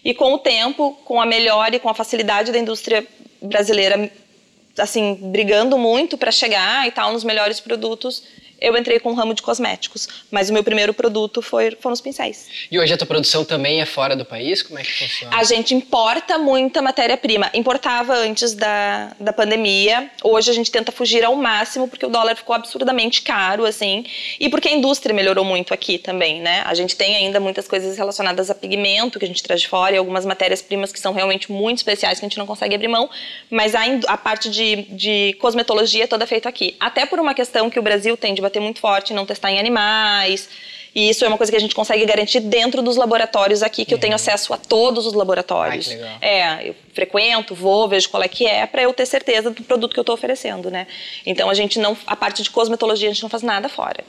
E 0.04 0.12
com 0.14 0.34
o 0.34 0.38
tempo, 0.38 0.98
com 1.04 1.20
a 1.20 1.26
melhora 1.26 1.74
e 1.74 1.80
com 1.80 1.88
a 1.88 1.94
facilidade 1.94 2.52
da 2.52 2.58
indústria 2.58 3.06
brasileira, 3.40 4.10
assim, 4.78 5.14
brigando 5.14 5.78
muito 5.78 6.16
para 6.16 6.30
chegar 6.30 6.86
e 6.86 6.90
tal 6.90 7.12
nos 7.12 7.24
melhores 7.24 7.60
produtos, 7.60 8.22
eu 8.60 8.76
entrei 8.76 9.00
com 9.00 9.10
o 9.10 9.14
ramo 9.14 9.34
de 9.34 9.42
cosméticos. 9.42 10.08
Mas 10.30 10.50
o 10.50 10.52
meu 10.52 10.62
primeiro 10.62 10.92
produto 10.92 11.40
foi, 11.40 11.76
foram 11.80 11.94
os 11.94 12.00
pincéis. 12.00 12.48
E 12.70 12.78
hoje 12.78 12.92
a 12.92 12.96
tua 12.96 13.06
produção 13.06 13.44
também 13.44 13.80
é 13.80 13.86
fora 13.86 14.14
do 14.14 14.24
país? 14.24 14.62
Como 14.62 14.78
é 14.78 14.82
que 14.82 14.92
funciona? 14.92 15.36
A 15.36 15.44
gente 15.44 15.74
importa 15.74 16.38
muita 16.38 16.82
matéria-prima. 16.82 17.50
Importava 17.54 18.14
antes 18.14 18.54
da, 18.54 19.12
da 19.18 19.32
pandemia. 19.32 20.10
Hoje 20.22 20.50
a 20.50 20.54
gente 20.54 20.70
tenta 20.70 20.92
fugir 20.92 21.24
ao 21.24 21.34
máximo 21.34 21.88
porque 21.88 22.04
o 22.04 22.08
dólar 22.08 22.36
ficou 22.36 22.54
absurdamente 22.54 23.22
caro, 23.22 23.64
assim. 23.64 24.04
E 24.38 24.48
porque 24.48 24.68
a 24.68 24.72
indústria 24.72 25.14
melhorou 25.14 25.44
muito 25.44 25.72
aqui 25.72 25.98
também, 25.98 26.40
né? 26.40 26.62
A 26.66 26.74
gente 26.74 26.96
tem 26.96 27.16
ainda 27.16 27.40
muitas 27.40 27.66
coisas 27.66 27.96
relacionadas 27.96 28.50
a 28.50 28.54
pigmento 28.54 29.18
que 29.18 29.24
a 29.24 29.28
gente 29.28 29.42
traz 29.42 29.60
de 29.60 29.68
fora 29.68 29.94
e 29.94 29.98
algumas 29.98 30.24
matérias-primas 30.26 30.92
que 30.92 31.00
são 31.00 31.12
realmente 31.12 31.50
muito 31.50 31.78
especiais 31.78 32.18
que 32.18 32.26
a 32.26 32.28
gente 32.28 32.38
não 32.38 32.46
consegue 32.46 32.74
abrir 32.74 32.88
mão. 32.88 33.08
Mas 33.50 33.74
a, 33.74 33.80
a 34.08 34.16
parte 34.16 34.50
de, 34.50 34.82
de 34.90 35.36
cosmetologia 35.40 36.04
é 36.04 36.06
toda 36.06 36.26
feita 36.26 36.48
aqui. 36.48 36.76
Até 36.78 37.06
por 37.06 37.18
uma 37.18 37.34
questão 37.34 37.70
que 37.70 37.78
o 37.78 37.82
Brasil 37.82 38.16
tem 38.16 38.34
de 38.34 38.40
bater 38.50 38.60
muito 38.60 38.80
forte 38.80 39.12
em 39.12 39.16
não 39.16 39.24
testar 39.24 39.50
em 39.50 39.58
animais. 39.58 40.48
E 40.94 41.08
isso 41.08 41.24
é 41.24 41.28
uma 41.28 41.36
coisa 41.36 41.52
que 41.52 41.56
a 41.56 41.60
gente 41.60 41.74
consegue 41.74 42.04
garantir 42.04 42.40
dentro 42.40 42.82
dos 42.82 42.96
laboratórios 42.96 43.62
aqui, 43.62 43.84
que 43.84 43.94
eu 43.94 43.98
tenho 43.98 44.14
acesso 44.14 44.52
a 44.52 44.56
todos 44.56 45.06
os 45.06 45.12
laboratórios. 45.14 45.86
Que 45.86 45.94
legal. 45.94 46.18
É, 46.20 46.68
eu 46.68 46.74
frequento, 46.92 47.54
vou, 47.54 47.88
vejo 47.88 48.08
qual 48.08 48.22
é 48.22 48.28
que 48.28 48.44
é, 48.44 48.66
para 48.66 48.82
eu 48.82 48.92
ter 48.92 49.06
certeza 49.06 49.50
do 49.50 49.62
produto 49.62 49.92
que 49.92 50.00
eu 50.00 50.02
estou 50.02 50.14
oferecendo, 50.14 50.70
né? 50.70 50.86
Então 51.24 51.48
a 51.48 51.54
gente 51.54 51.78
não, 51.78 51.96
a 52.06 52.16
parte 52.16 52.42
de 52.42 52.50
cosmetologia 52.50 53.08
a 53.08 53.12
gente 53.12 53.22
não 53.22 53.30
faz 53.30 53.42
nada 53.42 53.68
fora. 53.68 54.02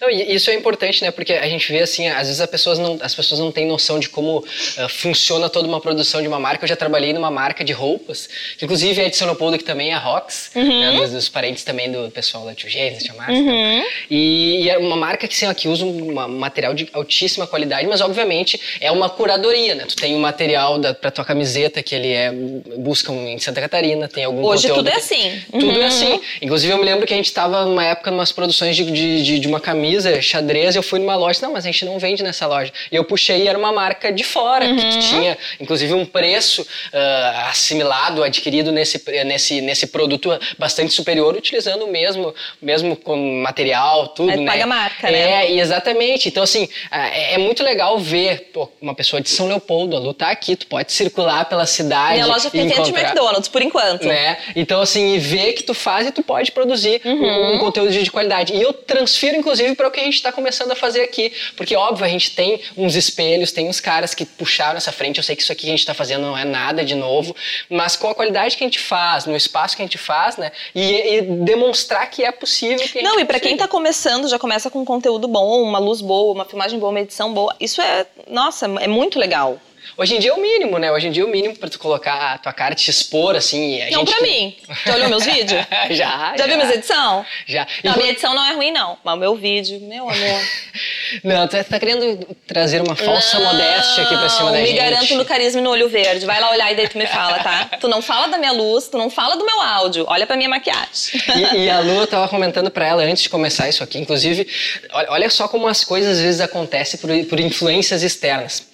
Não, 0.00 0.10
e 0.10 0.34
isso 0.34 0.50
é 0.50 0.54
importante, 0.54 1.02
né? 1.02 1.10
Porque 1.10 1.32
a 1.32 1.48
gente 1.48 1.70
vê 1.72 1.80
assim, 1.80 2.08
às 2.08 2.26
vezes 2.26 2.40
as 2.40 2.48
pessoas 2.50 2.78
não, 2.78 2.98
as 3.00 3.14
pessoas 3.14 3.40
não 3.40 3.50
têm 3.52 3.66
noção 3.66 3.98
de 3.98 4.08
como 4.08 4.44
ah, 4.78 4.88
funciona 4.88 5.48
toda 5.48 5.66
uma 5.68 5.80
produção 5.80 6.20
de 6.22 6.28
uma 6.28 6.38
marca. 6.38 6.64
Eu 6.64 6.68
já 6.68 6.76
trabalhei 6.76 7.12
numa 7.12 7.30
marca 7.30 7.64
de 7.64 7.72
roupas, 7.72 8.28
que 8.58 8.64
inclusive 8.64 9.00
é 9.02 9.08
de 9.08 9.16
São 9.16 9.26
Leopoldo, 9.26 9.58
que 9.58 9.64
também 9.64 9.90
é 9.90 9.94
a 9.94 9.98
Rox, 9.98 10.50
né? 10.54 10.92
dos, 10.98 11.10
dos 11.12 11.28
parentes 11.28 11.64
também 11.64 11.90
do 11.90 12.10
pessoal 12.10 12.44
da 12.44 12.54
Tio 12.54 12.68
Gênesis, 12.68 13.02
Tia 13.04 13.14
Márcia. 13.14 13.40
e 13.40 13.44
tal. 13.44 13.90
E, 14.10 14.62
e 14.64 14.70
é 14.70 14.78
uma 14.78 14.96
marca 14.96 15.26
que, 15.28 15.34
assim, 15.34 15.52
que 15.54 15.68
usa 15.68 15.84
um 15.84 16.12
ma- 16.14 16.28
material 16.28 16.74
de 16.74 16.88
altíssima 16.92 17.46
qualidade, 17.46 17.86
mas 17.86 18.00
obviamente 18.00 18.60
é 18.80 18.90
uma 18.90 19.08
curadoria, 19.08 19.74
né? 19.74 19.84
Tu 19.86 19.96
tem 19.96 20.14
um 20.14 20.20
material 20.20 20.78
da, 20.78 20.92
pra 20.94 21.10
tua 21.10 21.24
camiseta 21.24 21.82
que 21.82 21.94
ele 21.94 22.08
é 22.12 22.32
buscam 22.78 23.12
em 23.14 23.38
Santa 23.38 23.60
Catarina, 23.60 24.08
tem 24.08 24.24
algum 24.24 24.44
Hoje 24.44 24.68
tudo 24.68 24.88
é 24.88 24.94
assim. 24.96 25.40
Tudo 25.50 25.66
Uhum. 25.70 25.82
é 25.82 25.86
assim. 25.86 26.20
Inclusive, 26.42 26.72
eu 26.72 26.78
me 26.78 26.84
lembro 26.84 27.06
que 27.06 27.12
a 27.12 27.16
gente 27.16 27.26
estava 27.26 27.64
numa 27.64 27.84
época, 27.84 28.10
numas 28.10 28.32
produções 28.32 28.74
de, 28.76 28.84
de, 28.90 29.22
de, 29.22 29.38
de 29.38 29.48
uma 29.48 29.60
camisa 29.70 30.20
xadrez, 30.20 30.74
eu 30.74 30.82
fui 30.82 30.98
numa 30.98 31.14
loja, 31.14 31.38
não, 31.42 31.52
mas 31.52 31.64
a 31.64 31.70
gente 31.70 31.84
não 31.84 31.96
vende 31.98 32.22
nessa 32.24 32.44
loja. 32.46 32.72
E 32.90 32.96
eu 32.96 33.04
puxei, 33.04 33.46
era 33.46 33.56
uma 33.56 33.70
marca 33.72 34.10
de 34.12 34.24
fora, 34.24 34.64
que 34.66 34.72
Uhum. 34.72 34.98
tinha, 35.00 35.38
inclusive, 35.60 35.94
um 35.94 36.04
preço 36.04 36.66
ah, 36.92 37.46
assimilado, 37.50 38.22
adquirido 38.24 38.72
nesse, 38.72 39.00
nesse, 39.24 39.60
nesse 39.60 39.86
produto 39.86 40.36
bastante 40.58 40.92
superior, 40.92 41.34
utilizando 41.36 41.84
o 41.84 41.88
mesmo, 41.90 42.34
mesmo 42.60 42.96
com 42.96 43.16
material, 43.42 44.08
tudo, 44.08 44.30
Aí 44.30 44.38
né? 44.38 44.46
paga 44.50 44.64
a 44.64 44.66
marca, 44.66 45.08
é, 45.08 45.12
né? 45.12 45.50
e 45.52 45.60
exatamente. 45.60 46.28
Então, 46.28 46.42
assim, 46.42 46.68
ah, 46.90 47.08
é, 47.08 47.34
é 47.34 47.38
muito 47.38 47.62
legal 47.62 47.96
ver 47.98 48.50
pô, 48.52 48.68
uma 48.82 48.94
pessoa 48.94 49.20
de 49.22 49.28
São 49.30 49.46
Leopoldo, 49.46 49.96
a 49.96 50.00
Lu 50.00 50.12
tá 50.12 50.30
aqui, 50.30 50.56
tu 50.56 50.66
pode 50.66 50.92
circular 50.92 51.44
pela 51.44 51.64
cidade. 51.66 52.14
Minha 52.14 52.26
loja 52.26 52.50
fica 52.50 52.64
dentro 52.64 52.82
de 52.82 52.90
encontrar- 52.90 53.10
McDonald's, 53.10 53.48
por 53.48 53.62
enquanto. 53.62 54.04
né? 54.06 54.36
Então, 54.56 54.80
assim, 54.80 55.14
e 55.14 55.18
ver 55.18 55.52
que 55.52 55.62
tu 55.62 55.74
faz 55.74 56.08
e 56.08 56.10
tu 56.12 56.22
pode 56.22 56.50
produzir 56.50 57.00
um, 57.04 57.10
Uhum. 57.20 57.54
um 57.54 57.58
conteúdo 57.58 57.90
de 57.92 58.00
de 58.00 58.10
qualidade. 58.10 58.54
E 58.54 58.62
eu 58.62 58.72
transfiro, 58.72 59.36
inclusive, 59.36 59.59
para 59.74 59.86
o 59.86 59.90
que 59.90 60.00
a 60.00 60.04
gente 60.04 60.14
está 60.14 60.32
começando 60.32 60.72
a 60.72 60.76
fazer 60.76 61.02
aqui. 61.02 61.32
Porque, 61.56 61.76
óbvio, 61.76 62.04
a 62.04 62.08
gente 62.08 62.32
tem 62.32 62.60
uns 62.76 62.96
espelhos, 62.96 63.52
tem 63.52 63.68
uns 63.68 63.80
caras 63.80 64.14
que 64.14 64.24
puxaram 64.26 64.76
essa 64.76 64.90
frente. 64.90 65.18
Eu 65.18 65.24
sei 65.24 65.36
que 65.36 65.42
isso 65.42 65.52
aqui 65.52 65.60
que 65.60 65.66
a 65.66 65.70
gente 65.70 65.80
está 65.80 65.94
fazendo 65.94 66.22
não 66.22 66.36
é 66.36 66.44
nada 66.44 66.84
de 66.84 66.94
novo, 66.94 67.36
mas 67.68 67.96
com 67.96 68.08
a 68.08 68.14
qualidade 68.14 68.56
que 68.56 68.64
a 68.64 68.66
gente 68.66 68.78
faz, 68.78 69.26
no 69.26 69.36
espaço 69.36 69.76
que 69.76 69.82
a 69.82 69.84
gente 69.84 69.98
faz, 69.98 70.36
né? 70.36 70.50
E, 70.74 71.16
e 71.16 71.22
demonstrar 71.22 72.08
que 72.10 72.24
é 72.24 72.32
possível. 72.32 72.86
Que 72.88 73.02
Não, 73.02 73.20
e 73.20 73.24
pra 73.24 73.38
quem 73.38 73.52
consiga. 73.52 73.64
tá 73.64 73.68
começando, 73.68 74.28
já 74.28 74.38
começa 74.38 74.70
com 74.70 74.84
conteúdo 74.84 75.28
bom, 75.28 75.62
uma 75.62 75.78
luz 75.78 76.00
boa, 76.00 76.32
uma 76.32 76.44
filmagem 76.44 76.78
boa, 76.78 76.90
uma 76.90 77.00
edição 77.00 77.32
boa. 77.32 77.54
Isso 77.60 77.80
é, 77.80 78.06
nossa, 78.28 78.66
é 78.80 78.88
muito 78.88 79.18
legal. 79.18 79.60
Hoje 79.96 80.16
em 80.16 80.18
dia 80.18 80.30
é 80.30 80.34
o 80.34 80.40
mínimo, 80.40 80.78
né? 80.78 80.90
Hoje 80.92 81.08
em 81.08 81.10
dia 81.10 81.22
é 81.22 81.26
o 81.26 81.28
mínimo 81.28 81.56
para 81.56 81.68
tu 81.68 81.78
colocar 81.78 82.34
a 82.34 82.38
tua 82.38 82.52
cara, 82.52 82.74
te 82.74 82.90
expor, 82.90 83.34
assim. 83.36 83.78
Não 83.90 84.00
gente... 84.00 84.12
pra 84.14 84.22
mim. 84.22 84.56
Já 84.86 84.94
olhou 84.94 85.08
meus 85.08 85.24
vídeos? 85.26 85.64
já, 85.90 86.34
Já 86.36 86.46
viu 86.46 86.56
minhas 86.56 86.74
edição? 86.74 87.24
Já. 87.46 87.66
Não, 87.84 87.96
minha 87.96 88.10
edição 88.10 88.34
não 88.34 88.44
é 88.44 88.52
ruim, 88.54 88.70
não. 88.72 88.98
Mas 89.04 89.14
o 89.14 89.18
meu 89.18 89.34
vídeo, 89.34 89.80
meu 89.80 90.08
amor. 90.08 90.40
Não, 91.24 91.48
tu 91.48 91.62
tá 91.64 91.78
querendo 91.80 92.24
trazer 92.46 92.80
uma 92.80 92.94
falsa 92.94 93.40
modéstia 93.40 94.04
aqui 94.04 94.16
pra 94.16 94.28
cima 94.28 94.52
da 94.52 94.58
me 94.58 94.66
gente. 94.66 94.76
garanto 94.76 95.14
no 95.16 95.24
carisma 95.24 95.60
e 95.60 95.64
no 95.64 95.70
olho 95.70 95.88
verde. 95.88 96.24
Vai 96.24 96.40
lá 96.40 96.50
olhar 96.52 96.70
e 96.70 96.76
daí 96.76 96.88
tu 96.88 96.96
me 96.96 97.06
fala, 97.06 97.40
tá? 97.40 97.68
Tu 97.80 97.88
não 97.88 98.00
fala 98.00 98.28
da 98.28 98.38
minha 98.38 98.52
luz, 98.52 98.86
tu 98.86 98.96
não 98.96 99.10
fala 99.10 99.36
do 99.36 99.44
meu 99.44 99.60
áudio. 99.60 100.04
Olha 100.06 100.24
pra 100.24 100.36
minha 100.36 100.48
maquiagem. 100.48 101.20
E, 101.34 101.64
e 101.64 101.70
a 101.70 101.80
Lu, 101.80 101.94
eu 102.02 102.06
tava 102.06 102.28
comentando 102.30 102.70
pra 102.70 102.86
ela 102.86 103.02
antes 103.02 103.24
de 103.24 103.28
começar 103.28 103.68
isso 103.68 103.82
aqui, 103.82 103.98
inclusive, 103.98 104.46
olha, 104.92 105.10
olha 105.10 105.30
só 105.30 105.48
como 105.48 105.66
as 105.66 105.82
coisas 105.84 106.18
às 106.18 106.22
vezes 106.22 106.40
acontecem 106.40 107.00
por, 107.00 107.10
por 107.26 107.40
influências 107.40 108.04
externas. 108.04 108.69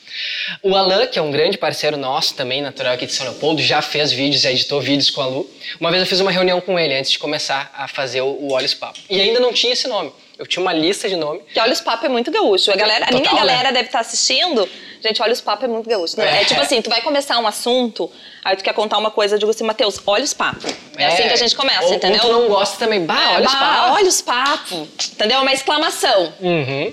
O 0.62 0.74
Alan, 0.74 1.06
que 1.06 1.18
é 1.18 1.22
um 1.22 1.30
grande 1.30 1.58
parceiro 1.58 1.96
nosso 1.96 2.34
também, 2.34 2.62
natural 2.62 2.94
aqui 2.94 3.06
de 3.06 3.12
São 3.12 3.26
Leopoldo, 3.26 3.62
já 3.62 3.82
fez 3.82 4.12
vídeos, 4.12 4.42
já 4.42 4.50
editou 4.50 4.80
vídeos 4.80 5.10
com 5.10 5.20
a 5.20 5.26
Lu. 5.26 5.50
Uma 5.80 5.90
vez 5.90 6.02
eu 6.02 6.06
fiz 6.06 6.20
uma 6.20 6.30
reunião 6.30 6.60
com 6.60 6.78
ele 6.78 6.94
antes 6.94 7.10
de 7.10 7.18
começar 7.18 7.70
a 7.74 7.88
fazer 7.88 8.20
o, 8.20 8.52
Olhos 8.52 8.74
Papo. 8.74 8.98
E 9.10 9.20
ainda 9.20 9.40
não 9.40 9.52
tinha 9.52 9.72
esse 9.72 9.88
nome. 9.88 10.12
Eu 10.38 10.46
tinha 10.46 10.62
uma 10.62 10.72
lista 10.72 11.08
de 11.08 11.16
nome. 11.16 11.40
Que 11.52 11.58
olha, 11.58 11.72
os 11.72 11.80
papo 11.80 12.04
é 12.04 12.10
muito 12.10 12.30
gaúcho. 12.30 12.70
A, 12.70 12.76
galera, 12.76 13.06
a 13.06 13.10
minha 13.10 13.22
Total, 13.22 13.46
né? 13.46 13.52
galera 13.52 13.72
deve 13.72 13.86
estar 13.86 14.00
assistindo, 14.00 14.68
Gente, 15.06 15.22
olha 15.22 15.32
os 15.32 15.40
papos 15.40 15.64
é 15.64 15.68
muito 15.68 15.88
gaúcho. 15.88 16.20
É. 16.20 16.42
é. 16.42 16.44
tipo 16.44 16.60
assim, 16.60 16.80
tu 16.82 16.90
vai 16.90 17.00
começar 17.00 17.38
um 17.38 17.46
assunto, 17.46 18.10
aí 18.44 18.56
tu 18.56 18.64
quer 18.64 18.74
contar 18.74 18.98
uma 18.98 19.10
coisa, 19.10 19.34
eu 19.34 19.38
digo 19.38 19.50
assim, 19.50 19.64
Matheus, 19.64 20.00
olha 20.06 20.24
os 20.24 20.34
papos. 20.34 20.64
É, 20.96 21.02
é, 21.02 21.06
assim 21.06 21.22
que 21.24 21.32
a 21.32 21.36
gente 21.36 21.54
começa, 21.54 21.84
ou, 21.84 21.94
entendeu? 21.94 22.20
Ou 22.24 22.28
tu 22.28 22.40
não 22.40 22.48
gosta 22.48 22.76
também, 22.78 23.04
bah, 23.04 23.34
olha 23.34 23.44
bah, 23.44 23.46
os 23.46 23.54
papos. 23.54 23.96
Olha 23.96 24.08
os 24.08 24.22
papos. 24.22 25.12
Entendeu? 25.12 25.40
Uma 25.40 25.52
exclamação. 25.52 26.32
Uhum. 26.40 26.92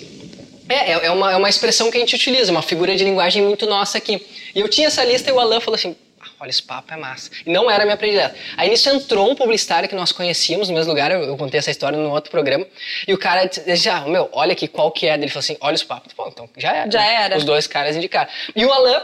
É, 0.73 1.05
é 1.05 1.11
uma, 1.11 1.31
é 1.31 1.35
uma 1.35 1.49
expressão 1.49 1.89
que 1.91 1.97
a 1.97 1.99
gente 1.99 2.15
utiliza, 2.15 2.51
uma 2.51 2.61
figura 2.61 2.95
de 2.95 3.03
linguagem 3.03 3.43
muito 3.43 3.65
nossa 3.65 3.97
aqui. 3.97 4.25
E 4.53 4.59
eu 4.59 4.69
tinha 4.69 4.87
essa 4.87 5.03
lista 5.03 5.29
e 5.29 5.33
o 5.33 5.39
Alan 5.39 5.59
falou 5.59 5.75
assim, 5.75 5.95
olha, 6.39 6.49
esse 6.49 6.61
papo 6.61 6.93
é 6.93 6.97
massa. 6.97 7.31
E 7.45 7.51
não 7.51 7.69
era 7.69 7.83
a 7.83 7.85
minha 7.85 7.97
predileta. 7.97 8.35
Aí 8.57 8.69
nisso 8.69 8.89
entrou 8.89 9.31
um 9.31 9.35
publicitário 9.35 9.87
que 9.87 9.95
nós 9.95 10.11
conhecíamos 10.11 10.69
no 10.69 10.75
mesmo 10.75 10.91
lugar, 10.91 11.11
eu, 11.11 11.21
eu 11.23 11.37
contei 11.37 11.57
essa 11.57 11.71
história 11.71 11.97
no 11.97 12.11
outro 12.11 12.29
programa, 12.29 12.65
e 13.07 13.13
o 13.13 13.17
cara 13.17 13.45
disse, 13.45 13.89
ah, 13.89 14.01
meu, 14.01 14.29
olha 14.33 14.53
aqui, 14.53 14.67
qual 14.67 14.91
que 14.91 15.07
é? 15.07 15.13
Ele 15.13 15.29
falou 15.29 15.39
assim, 15.39 15.57
olha 15.61 15.75
os 15.75 15.83
papos. 15.83 16.13
Bom, 16.13 16.27
então 16.27 16.49
já 16.57 16.73
era. 16.73 16.91
Já 16.91 16.99
né? 16.99 17.13
era. 17.13 17.37
Os 17.37 17.43
dois 17.43 17.67
caras 17.67 17.95
indicaram. 17.95 18.29
E 18.55 18.65
o 18.65 18.71
Alan, 18.71 19.01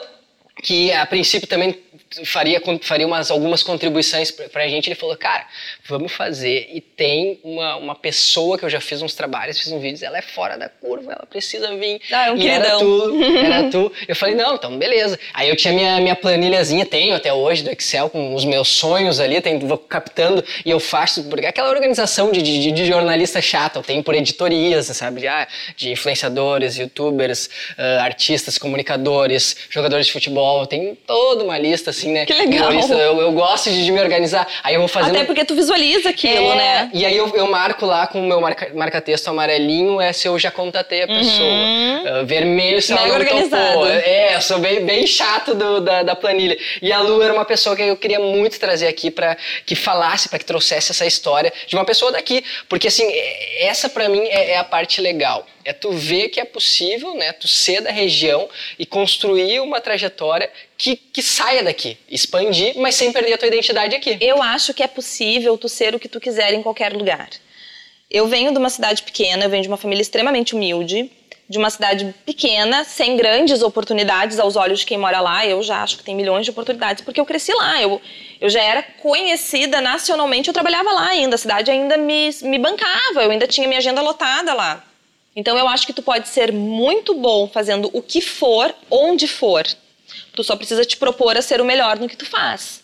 que 0.61 0.91
a 0.91 1.05
princípio 1.05 1.47
também 1.47 1.77
faria, 2.25 2.61
faria 2.81 3.07
umas, 3.07 3.31
algumas 3.31 3.63
contribuições 3.63 4.31
pra 4.31 4.67
gente. 4.67 4.87
Ele 4.87 4.95
falou, 4.95 5.15
cara, 5.15 5.45
vamos 5.89 6.11
fazer. 6.11 6.69
E 6.73 6.79
tem 6.79 7.39
uma, 7.43 7.75
uma 7.75 7.95
pessoa 7.95 8.57
que 8.57 8.65
eu 8.65 8.69
já 8.69 8.79
fiz 8.79 9.01
uns 9.01 9.15
trabalhos, 9.15 9.59
fiz 9.59 9.71
um 9.71 9.79
vídeo, 9.79 10.05
ela 10.05 10.17
é 10.17 10.21
fora 10.21 10.57
da 10.57 10.69
curva, 10.69 11.13
ela 11.13 11.25
precisa 11.25 11.75
vir. 11.75 12.01
Ah, 12.11 12.27
é 12.27 12.31
um 12.31 12.37
e 12.37 12.41
queridão. 12.41 12.61
era 12.61 12.79
tu, 12.79 13.23
era 13.23 13.63
tu. 13.71 13.91
Eu 14.07 14.15
falei, 14.15 14.35
não, 14.35 14.55
então 14.55 14.77
beleza. 14.77 15.19
Aí 15.33 15.49
eu 15.49 15.55
tinha 15.55 15.73
minha, 15.73 15.99
minha 15.99 16.15
planilhazinha, 16.15 16.85
tenho 16.85 17.15
até 17.15 17.33
hoje 17.33 17.63
do 17.63 17.71
Excel, 17.71 18.09
com 18.09 18.35
os 18.35 18.45
meus 18.45 18.67
sonhos 18.67 19.19
ali, 19.19 19.41
tenho, 19.41 19.59
vou 19.67 19.77
captando 19.77 20.43
e 20.65 20.69
eu 20.69 20.79
faço, 20.79 21.23
porque 21.25 21.45
aquela 21.45 21.69
organização 21.69 22.31
de, 22.31 22.41
de, 22.41 22.71
de 22.71 22.85
jornalista 22.85 23.41
chata, 23.41 23.79
eu 23.79 23.83
tenho 23.83 24.03
por 24.03 24.13
editorias, 24.13 24.85
sabe? 24.87 25.21
De, 25.21 25.27
ah, 25.27 25.47
de 25.75 25.91
influenciadores, 25.91 26.77
youtubers, 26.77 27.47
uh, 27.77 28.01
artistas, 28.01 28.57
comunicadores, 28.57 29.55
jogadores 29.69 30.07
de 30.07 30.13
futebol, 30.13 30.61
eu 30.61 30.67
tenho 30.67 30.95
toda 30.95 31.43
uma 31.43 31.57
lista 31.57 31.89
assim, 31.89 32.11
né? 32.11 32.25
Que 32.25 32.33
legal. 32.33 32.71
Eu, 32.71 33.21
eu 33.21 33.31
gosto 33.31 33.69
de, 33.69 33.85
de, 33.85 33.91
me 33.91 33.99
organizar. 33.99 34.47
Aí 34.63 34.75
eu 34.75 34.79
vou 34.79 34.87
fazendo. 34.87 35.15
Até 35.15 35.25
porque 35.25 35.45
tu 35.45 35.55
visualiza 35.55 35.78
aquilo, 36.09 36.51
é, 36.53 36.55
né? 36.55 36.91
E 36.93 37.05
aí 37.05 37.15
eu, 37.15 37.27
eu 37.35 37.47
marco 37.47 37.85
lá 37.85 38.07
com 38.07 38.21
o 38.21 38.27
meu 38.27 38.39
marca-texto 38.41 39.27
marca 39.27 39.31
amarelinho, 39.31 39.99
é 39.99 40.11
se 40.13 40.27
eu 40.27 40.37
já 40.37 40.51
contatei 40.51 41.03
a 41.03 41.07
uhum. 41.07 41.17
pessoa. 41.17 41.49
Uhum. 41.49 42.21
Uh, 42.21 42.25
vermelho 42.25 42.81
se 42.81 42.91
ela 42.91 43.07
não 43.07 43.15
organizado. 43.15 43.73
topou. 43.73 43.87
É, 43.87 44.35
eu 44.35 44.41
sou 44.41 44.59
bem, 44.59 44.85
bem 44.85 45.05
chato 45.07 45.53
do, 45.53 45.81
da, 45.81 46.03
da 46.03 46.15
planilha. 46.15 46.57
E 46.81 46.91
a 46.91 47.01
Lu 47.01 47.21
era 47.21 47.33
uma 47.33 47.45
pessoa 47.45 47.75
que 47.75 47.83
eu 47.83 47.97
queria 47.97 48.19
muito 48.19 48.59
trazer 48.59 48.87
aqui 48.87 49.11
para 49.11 49.37
que 49.65 49.75
falasse, 49.75 50.29
para 50.29 50.39
que 50.39 50.45
trouxesse 50.45 50.91
essa 50.91 51.05
história 51.05 51.51
de 51.67 51.75
uma 51.75 51.85
pessoa 51.85 52.11
daqui. 52.11 52.43
Porque 52.67 52.87
assim, 52.87 53.05
é, 53.05 53.67
essa 53.67 53.89
para 53.89 54.09
mim 54.09 54.21
é, 54.27 54.51
é 54.51 54.57
a 54.57 54.63
parte 54.63 55.01
legal. 55.01 55.45
É 55.65 55.73
tu 55.73 55.91
ver 55.91 56.29
que 56.29 56.39
é 56.39 56.45
possível, 56.45 57.13
né? 57.15 57.31
Tu 57.33 57.47
ser 57.47 57.81
da 57.81 57.91
região 57.91 58.49
e 58.77 58.85
construir 58.85 59.59
uma 59.59 59.79
trajetória 59.79 60.49
que, 60.79 60.95
que 60.95 61.21
saia 61.21 61.61
daqui, 61.61 61.97
expandir, 62.09 62.73
mas 62.77 62.95
sem 62.95 63.11
perder 63.11 63.33
a 63.33 63.37
tua 63.37 63.49
identidade 63.49 63.93
aqui. 63.93 64.17
Eu 64.21 64.41
acho 64.41 64.73
que 64.73 64.81
é 64.81 64.87
possível 64.87 65.57
tu 65.57 65.67
ser 65.67 65.93
o 65.93 65.99
que 65.99 66.07
tu 66.07 66.21
quiser 66.21 66.53
em 66.53 66.63
qualquer 66.63 66.93
lugar. 66.93 67.29
Eu 68.09 68.27
venho 68.27 68.53
de 68.53 68.57
uma 68.57 68.69
cidade 68.69 69.03
pequena, 69.03 69.43
eu 69.43 69.49
venho 69.49 69.61
de 69.61 69.67
uma 69.67 69.75
família 69.75 70.01
extremamente 70.01 70.55
humilde, 70.55 71.11
de 71.49 71.57
uma 71.57 71.69
cidade 71.69 72.15
pequena, 72.25 72.85
sem 72.85 73.17
grandes 73.17 73.61
oportunidades 73.61 74.39
aos 74.39 74.55
olhos 74.55 74.79
de 74.79 74.85
quem 74.85 74.97
mora 74.97 75.19
lá. 75.19 75.45
Eu 75.45 75.61
já 75.61 75.83
acho 75.83 75.97
que 75.97 76.03
tem 76.03 76.15
milhões 76.15 76.45
de 76.45 76.51
oportunidades, 76.51 77.03
porque 77.03 77.19
eu 77.19 77.25
cresci 77.25 77.53
lá. 77.53 77.81
Eu, 77.81 78.01
eu 78.39 78.49
já 78.49 78.63
era 78.63 78.81
conhecida 78.81 79.81
nacionalmente, 79.81 80.47
eu 80.47 80.53
trabalhava 80.53 80.93
lá 80.93 81.09
ainda. 81.09 81.35
A 81.35 81.37
cidade 81.37 81.69
ainda 81.69 81.97
me, 81.97 82.29
me 82.43 82.57
bancava, 82.57 83.21
eu 83.21 83.31
ainda 83.31 83.47
tinha 83.47 83.67
minha 83.67 83.79
agenda 83.79 84.01
lotada 84.01 84.53
lá. 84.53 84.81
Então 85.35 85.57
eu 85.57 85.67
acho 85.67 85.85
que 85.85 85.93
tu 85.93 86.01
pode 86.01 86.29
ser 86.29 86.53
muito 86.53 87.13
bom 87.15 87.49
fazendo 87.49 87.89
o 87.91 88.01
que 88.01 88.21
for, 88.21 88.73
onde 88.89 89.27
for. 89.27 89.67
Tu 90.33 90.43
só 90.43 90.55
precisa 90.55 90.85
te 90.85 90.97
propor 90.97 91.37
a 91.37 91.41
ser 91.41 91.61
o 91.61 91.65
melhor 91.65 91.99
no 91.99 92.07
que 92.07 92.17
tu 92.17 92.25
faz. 92.25 92.81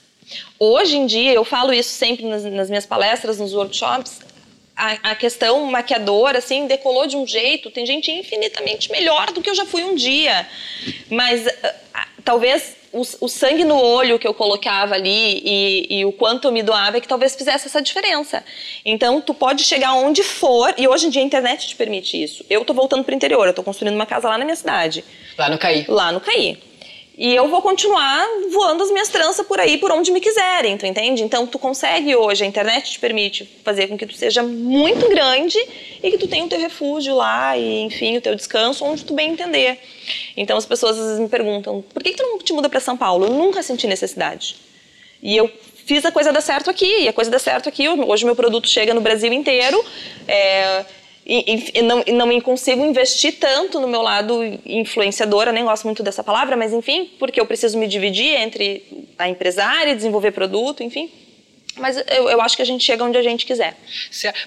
Hoje 0.59 0.97
em 0.97 1.05
dia, 1.05 1.33
eu 1.33 1.43
falo 1.43 1.73
isso 1.73 1.89
sempre 1.89 2.25
nas, 2.25 2.43
nas 2.43 2.69
minhas 2.69 2.85
palestras, 2.85 3.39
nos 3.39 3.53
workshops, 3.53 4.19
a, 4.75 5.11
a, 5.11 5.15
questão 5.15 5.65
maquiadora, 5.65 6.39
assim, 6.39 6.67
decolou 6.67 7.07
de 7.07 7.15
um 7.15 7.25
jeito. 7.25 7.71
Tem 7.71 7.85
gente 7.85 8.11
infinitamente 8.11 8.91
melhor 8.91 9.31
do 9.31 9.41
que 9.41 9.49
eu 9.49 9.55
já 9.55 9.65
fui 9.65 9.83
um 9.83 9.95
dia. 9.95 10.47
Mas 11.09 11.45
uh, 11.45 11.49
uh, 11.49 12.21
talvez 12.23 12.75
o, 12.91 13.01
o, 13.21 13.29
sangue 13.29 13.63
no 13.63 13.77
olho 13.77 14.19
que 14.19 14.27
eu 14.27 14.33
colocava 14.33 14.95
ali 14.95 15.41
e, 15.45 15.99
e, 15.99 16.05
o 16.05 16.11
quanto 16.11 16.47
eu 16.47 16.51
me 16.51 16.63
doava 16.63 16.97
é 16.97 17.01
que 17.01 17.07
talvez 17.07 17.35
fizesse 17.35 17.67
essa 17.67 17.81
diferença. 17.81 18.43
Então, 18.83 19.21
tu 19.21 19.33
pode 19.33 19.63
chegar 19.63 19.93
onde 19.93 20.23
for, 20.23 20.73
e 20.77 20.87
hoje 20.87 21.07
em 21.07 21.09
dia 21.09 21.21
a 21.21 21.25
internet 21.25 21.67
te 21.67 21.75
permite 21.75 22.21
isso. 22.21 22.45
Eu 22.49 22.65
tô 22.65 22.73
voltando 22.73 23.03
pro 23.03 23.13
interior, 23.13 23.47
eu 23.47 23.53
tô 23.53 23.63
construindo 23.63 23.95
uma 23.95 24.05
casa 24.05 24.27
lá 24.27 24.37
na 24.37 24.45
minha 24.45 24.55
cidade. 24.55 25.03
Lá 25.37 25.49
no 25.49 25.57
Caí. 25.57 25.85
Lá 25.87 26.11
no 26.11 26.19
Caí. 26.19 26.57
E 27.17 27.33
eu 27.33 27.47
vou 27.47 27.61
continuar 27.61 28.27
voando 28.51 28.83
as 28.83 28.91
minhas 28.91 29.07
tranças 29.07 29.47
por 29.47 29.57
aí, 29.57 29.77
por 29.77 29.89
onde 29.89 30.11
me 30.11 30.19
quiserem, 30.19 30.77
tu 30.77 30.85
entende? 30.85 31.23
Então, 31.23 31.47
tu 31.47 31.57
consegue 31.57 32.13
hoje, 32.13 32.43
a 32.43 32.47
internet 32.47 32.91
te 32.91 32.99
permite 32.99 33.49
fazer 33.63 33.87
com 33.87 33.97
que 33.97 34.05
tu 34.05 34.13
seja 34.15 34.43
muito 34.43 35.07
grande 35.07 35.57
e 36.03 36.11
que 36.11 36.17
tu 36.17 36.27
tenha 36.27 36.43
o 36.43 36.49
teu 36.49 36.59
refúgio 36.59 37.15
lá 37.15 37.57
e, 37.57 37.83
enfim, 37.83 38.17
o 38.17 38.21
teu 38.21 38.35
descanso 38.35 38.83
onde 38.83 39.05
tu 39.05 39.13
bem 39.13 39.31
entender. 39.31 39.79
Então, 40.35 40.57
as 40.57 40.65
pessoas 40.65 40.99
às 40.99 41.05
vezes 41.05 41.19
me 41.21 41.29
perguntam, 41.29 41.81
por 41.93 42.03
que, 42.03 42.11
que 42.11 42.17
tu 42.17 42.23
não 42.23 42.37
te 42.37 42.51
muda 42.51 42.67
para 42.67 42.81
São 42.81 42.97
Paulo? 42.97 43.27
Eu 43.27 43.31
nunca 43.31 43.63
senti 43.63 43.87
necessidade. 43.87 44.57
E 45.23 45.37
eu 45.37 45.49
fiz 45.85 46.03
a 46.03 46.11
coisa 46.11 46.33
dar 46.33 46.41
certo 46.41 46.69
aqui, 46.69 47.03
e 47.03 47.07
a 47.07 47.13
coisa 47.13 47.31
dar 47.31 47.39
certo 47.39 47.69
aqui, 47.69 47.87
hoje 47.87 48.25
meu 48.25 48.35
produto 48.35 48.67
chega 48.67 48.93
no 48.93 48.99
Brasil 48.99 49.31
inteiro, 49.31 49.81
é, 50.27 50.83
e, 51.25 51.79
e, 51.79 51.81
não, 51.81 52.03
e 52.05 52.11
não 52.11 52.39
consigo 52.39 52.85
investir 52.85 53.39
tanto 53.39 53.79
no 53.79 53.87
meu 53.87 54.01
lado 54.01 54.41
influenciadora, 54.65 55.51
nem 55.51 55.63
gosto 55.63 55.85
muito 55.85 56.03
dessa 56.03 56.23
palavra, 56.23 56.55
mas 56.55 56.71
enfim, 56.71 57.09
porque 57.17 57.41
eu 57.41 57.47
preciso 57.47 57.79
me 57.79 57.87
dividir 57.87 58.35
entre 58.35 58.83
a 59.17 59.27
empresária, 59.27 59.95
desenvolver 59.95 60.31
produto, 60.31 60.83
enfim. 60.83 61.09
Mas 61.77 61.97
eu, 61.97 62.29
eu, 62.29 62.41
acho 62.41 62.55
que 62.55 62.61
a 62.61 62.65
gente 62.65 62.83
chega 62.83 63.03
onde 63.03 63.17
a 63.17 63.23
gente 63.23 63.45
quiser. 63.45 63.75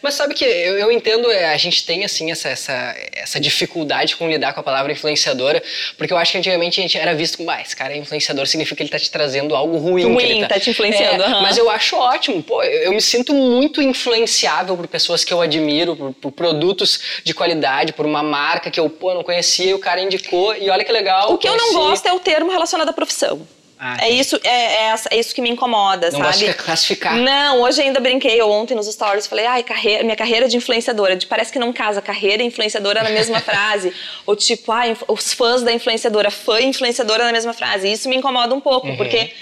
Mas 0.02 0.14
sabe 0.14 0.34
que 0.34 0.44
eu, 0.44 0.78
eu 0.78 0.90
entendo, 0.90 1.30
é, 1.30 1.52
a 1.52 1.56
gente 1.58 1.84
tem 1.84 2.04
assim 2.04 2.30
essa, 2.30 2.48
essa, 2.48 2.96
essa 3.12 3.40
dificuldade 3.40 4.16
com 4.16 4.28
lidar 4.28 4.54
com 4.54 4.60
a 4.60 4.62
palavra 4.62 4.90
influenciadora, 4.92 5.62
porque 5.96 6.12
eu 6.12 6.16
acho 6.16 6.32
que 6.32 6.38
antigamente 6.38 6.80
a 6.80 6.82
gente 6.82 6.96
era 6.96 7.14
visto 7.14 7.36
como, 7.36 7.50
ah, 7.50 7.60
esse 7.60 7.76
cara 7.76 7.92
é 7.92 7.98
influenciador, 7.98 8.46
significa 8.46 8.76
que 8.76 8.82
ele 8.82 8.88
está 8.88 8.98
te 8.98 9.10
trazendo 9.10 9.54
algo 9.54 9.76
ruim. 9.76 10.04
Ruim, 10.04 10.40
tá, 10.40 10.48
tá 10.48 10.60
te 10.60 10.70
influenciando. 10.70 11.22
É, 11.22 11.26
uhum. 11.28 11.42
Mas 11.42 11.58
eu 11.58 11.68
acho 11.68 11.96
ótimo, 11.96 12.42
pô, 12.42 12.62
eu, 12.62 12.84
eu, 12.84 12.92
me 12.92 13.02
sinto 13.02 13.34
muito 13.34 13.82
influenciável 13.82 14.76
por 14.76 14.86
pessoas 14.88 15.22
que 15.22 15.32
eu 15.32 15.40
admiro, 15.40 15.96
por, 15.96 16.14
por, 16.14 16.32
produtos 16.32 17.00
de 17.24 17.34
qualidade, 17.34 17.92
por 17.92 18.06
uma 18.06 18.22
marca 18.22 18.70
que 18.70 18.80
eu, 18.80 18.88
pô, 18.88 19.12
não 19.12 19.22
conhecia 19.22 19.70
e 19.70 19.74
o 19.74 19.78
cara 19.78 20.00
indicou, 20.00 20.54
e 20.56 20.70
olha 20.70 20.84
que 20.84 20.92
legal. 20.92 21.32
O 21.32 21.38
que 21.38 21.48
eu 21.48 21.56
não 21.56 21.74
gosto 21.74 22.06
é 22.06 22.12
o 22.12 22.20
termo 22.20 22.50
relacionado 22.50 22.88
à 22.88 22.92
profissão. 22.92 23.46
Ah, 23.80 23.96
é, 24.00 24.10
isso, 24.10 24.38
é, 24.42 24.88
é, 24.88 24.94
é, 25.10 25.16
isso 25.16 25.32
que 25.32 25.40
me 25.40 25.48
incomoda, 25.48 26.10
não 26.10 26.18
sabe? 26.18 26.46
Não 26.46 26.52
de 26.52 26.54
classificar. 26.54 27.16
Não, 27.16 27.60
hoje 27.60 27.80
ainda 27.80 28.00
brinquei, 28.00 28.40
eu 28.40 28.50
ontem 28.50 28.74
nos 28.74 28.86
stories 28.86 29.26
falei, 29.28 29.46
ai, 29.46 29.62
carreira, 29.62 30.02
minha 30.02 30.16
carreira 30.16 30.48
de 30.48 30.56
influenciadora. 30.56 31.14
De, 31.14 31.26
parece 31.26 31.52
que 31.52 31.60
não 31.60 31.72
casa 31.72 32.02
carreira 32.02 32.42
e 32.42 32.46
influenciadora 32.46 33.04
na 33.04 33.10
mesma 33.10 33.38
frase. 33.40 33.92
Ou 34.26 34.34
tipo, 34.34 34.72
ai, 34.72 34.96
os 35.06 35.32
fãs 35.32 35.62
da 35.62 35.72
influenciadora, 35.72 36.28
fã 36.30 36.60
e 36.60 36.66
influenciadora 36.66 37.24
na 37.24 37.32
mesma 37.32 37.52
frase. 37.52 37.90
Isso 37.90 38.08
me 38.08 38.16
incomoda 38.16 38.52
um 38.52 38.60
pouco, 38.60 38.88
uhum. 38.88 38.96
porque 38.96 39.32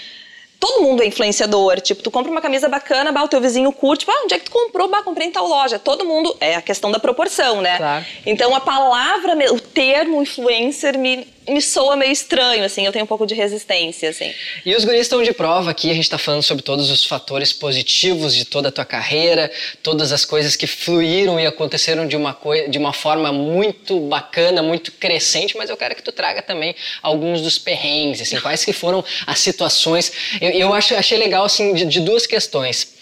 todo 0.59 0.83
mundo 0.83 1.01
é 1.01 1.07
influenciador. 1.07 1.81
Tipo, 1.81 2.03
tu 2.03 2.11
compra 2.11 2.31
uma 2.31 2.41
camisa 2.41 2.69
bacana, 2.69 3.11
bah, 3.11 3.23
o 3.23 3.27
teu 3.27 3.41
vizinho 3.41 3.71
curte, 3.71 4.01
tipo, 4.01 4.11
ah, 4.11 4.21
onde 4.23 4.35
é 4.35 4.39
que 4.39 4.45
tu 4.45 4.51
comprou? 4.51 4.87
Bah, 4.87 5.01
comprei 5.01 5.27
em 5.27 5.31
tal 5.31 5.47
loja. 5.47 5.79
Todo 5.79 6.05
mundo, 6.05 6.37
é 6.39 6.55
a 6.55 6.61
questão 6.61 6.91
da 6.91 6.99
proporção, 6.99 7.59
né? 7.59 7.77
Claro. 7.77 8.05
Então 8.23 8.55
a 8.55 8.59
palavra, 8.59 9.33
o 9.51 9.59
termo 9.59 10.21
influencer 10.21 10.95
me 10.95 11.27
me 11.47 11.61
soa 11.61 11.95
meio 11.95 12.11
estranho, 12.11 12.63
assim, 12.63 12.85
eu 12.85 12.91
tenho 12.91 13.05
um 13.05 13.07
pouco 13.07 13.25
de 13.25 13.33
resistência, 13.33 14.09
assim. 14.09 14.33
E 14.65 14.75
os 14.75 14.83
guris 14.83 15.01
estão 15.01 15.23
de 15.23 15.31
prova 15.31 15.71
aqui, 15.71 15.89
a 15.89 15.93
gente 15.93 16.03
está 16.03 16.17
falando 16.17 16.43
sobre 16.43 16.63
todos 16.63 16.89
os 16.89 17.05
fatores 17.05 17.53
positivos 17.53 18.35
de 18.35 18.45
toda 18.45 18.69
a 18.69 18.71
tua 18.71 18.85
carreira, 18.85 19.51
todas 19.81 20.11
as 20.11 20.25
coisas 20.25 20.55
que 20.55 20.67
fluíram 20.67 21.39
e 21.39 21.45
aconteceram 21.45 22.07
de 22.07 22.15
uma, 22.15 22.37
de 22.69 22.77
uma 22.77 22.93
forma 22.93 23.31
muito 23.31 23.99
bacana, 24.01 24.61
muito 24.61 24.91
crescente, 24.91 25.55
mas 25.57 25.69
eu 25.69 25.77
quero 25.77 25.95
que 25.95 26.03
tu 26.03 26.11
traga 26.11 26.41
também 26.41 26.75
alguns 27.01 27.41
dos 27.41 27.57
perrengues, 27.57 28.21
assim, 28.21 28.39
quais 28.39 28.65
que 28.65 28.73
foram 28.73 29.03
as 29.25 29.39
situações. 29.39 30.11
Eu, 30.41 30.49
eu 30.49 30.73
acho, 30.73 30.95
achei 30.95 31.17
legal, 31.17 31.45
assim, 31.45 31.73
de, 31.73 31.85
de 31.85 31.99
duas 32.01 32.27
questões 32.27 32.97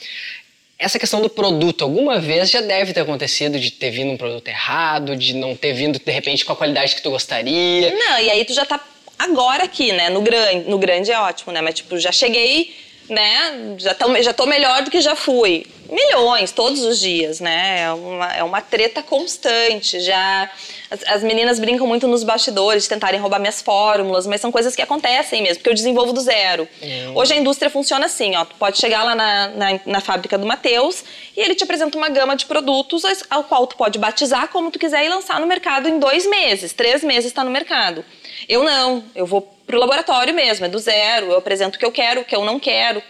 essa 0.78 1.00
questão 1.00 1.22
do 1.22 1.30
produto, 1.30 1.84
alguma 1.84 2.20
vez 2.20 2.50
já 2.50 2.62
deve 2.62 2.94
ter 2.94 3.02
acontecido 3.02 3.60
de 3.60 3.72
ter 3.72 3.92
vindo 3.92 4.12
um 4.12 4.18
produto 4.18 4.48
errado, 4.48 5.16
de 5.16 5.34
não 5.34 5.56
ter 5.56 5.74
vindo 5.74 6.00
de 6.00 6.12
repente 6.12 6.44
com 6.44 6.52
a 6.52 6.56
qualidade 6.56 6.96
que 6.96 7.02
tu 7.02 7.10
gostaria. 7.10 7.94
Não, 7.96 8.20
e 8.20 8.30
aí 8.30 8.44
tu 8.44 8.54
já 8.54 8.66
tá 8.66 8.80
agora 9.18 9.64
aqui, 9.64 9.94
né? 9.94 10.10
No 10.10 10.22
grande, 10.22 10.70
no 10.70 10.78
grande 10.78 11.12
é 11.12 11.20
ótimo, 11.20 11.54
né? 11.54 11.62
Mas 11.62 11.76
tipo, 11.76 11.98
já 11.98 12.12
cheguei 12.12 12.76
né? 13.10 13.76
Já 13.78 13.94
tô, 13.94 14.22
já 14.22 14.34
tô 14.34 14.46
melhor 14.46 14.84
do 14.84 14.92
que 14.92 15.02
já 15.02 15.16
fui. 15.16 15.66
Milhões, 15.90 16.52
todos 16.52 16.82
os 16.82 17.00
dias, 17.00 17.40
né? 17.40 17.82
É 17.82 17.92
uma, 17.92 18.34
é 18.38 18.44
uma 18.44 18.62
treta 18.62 19.04
constante. 19.04 20.00
Já 20.00 20.50
as, 20.90 21.04
as, 21.08 21.24
meninas 21.24 21.60
brincam 21.60 21.86
muito 21.86 22.08
nos 22.08 22.24
bastidores 22.24 22.84
de 22.84 22.90
tentarem 22.90 23.20
roubar 23.20 23.40
minhas 23.40 23.62
fórmulas, 23.62 24.26
mas 24.26 24.42
são 24.42 24.52
coisas 24.52 24.76
que 24.76 24.82
acontecem 24.82 25.42
mesmo, 25.42 25.58
porque 25.58 25.70
eu 25.70 25.74
desenvolvo 25.74 26.14
do 26.14 26.22
zero. 26.22 26.68
Hum. 26.82 27.12
Hoje 27.16 27.34
a 27.34 27.38
indústria 27.38 27.70
funciona 27.70 28.08
assim, 28.08 28.36
ó. 28.36 28.46
Tu 28.46 28.56
pode 28.56 28.80
chegar 28.80 29.04
lá 29.04 29.14
na, 29.14 29.48
na, 29.50 29.80
na 29.86 30.02
fábrica 30.02 30.38
do 30.38 30.46
Matheus 30.46 31.04
e 31.38 31.42
ele 31.42 31.54
te 31.54 31.64
apresenta 31.64 31.98
uma 31.98 32.10
gama 32.10 32.36
de 32.36 32.46
produtos 32.46 33.04
ao 33.30 33.44
qual 33.44 33.68
tu 33.68 33.76
pode 33.76 34.00
batizar 34.00 34.48
como 34.48 34.72
tu 34.72 34.80
quiser 34.80 35.06
e 35.06 35.10
lançar 35.10 35.40
no 35.40 35.46
mercado 35.46 35.88
em 35.88 36.00
dois 36.00 36.28
meses. 36.28 36.74
Três 36.74 37.04
meses 37.04 37.26
está 37.26 37.44
no 37.44 37.52
mercado. 37.52 38.04
Eu 38.50 38.64
não, 38.64 39.04
eu 39.16 39.26
vou 39.26 39.55
pro 39.66 39.80
laboratório 39.80 40.34
mesmo, 40.34 40.66
é 40.66 40.70
do 40.70 40.80
zero, 40.80 41.28
eu 41.28 41.38
apresento 41.38 41.78
o 41.78 41.80
que 41.80 41.86
eu 41.86 41.92
quero, 41.92 42.22
o 42.22 42.26
que 42.26 42.36
eu 42.36 42.46
não 42.46 42.60
quero. 42.60 43.02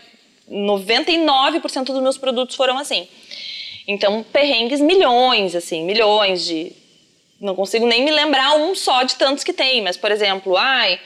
99% 0.49 1.85
dos 1.85 2.01
meus 2.01 2.17
produtos 2.17 2.55
foram 2.55 2.77
assim. 2.77 3.07
Então, 3.87 4.23
perrengues 4.23 4.81
milhões, 4.81 5.55
assim, 5.55 5.83
milhões 5.83 6.45
de. 6.45 6.71
Não 7.39 7.55
consigo 7.55 7.85
nem 7.85 8.03
me 8.03 8.11
lembrar 8.11 8.55
um 8.55 8.73
só 8.73 9.03
de 9.03 9.15
tantos 9.15 9.43
que 9.43 9.53
tem, 9.53 9.81
mas, 9.81 9.97
por 9.97 10.11
exemplo, 10.11 10.57
ai. 10.57 10.99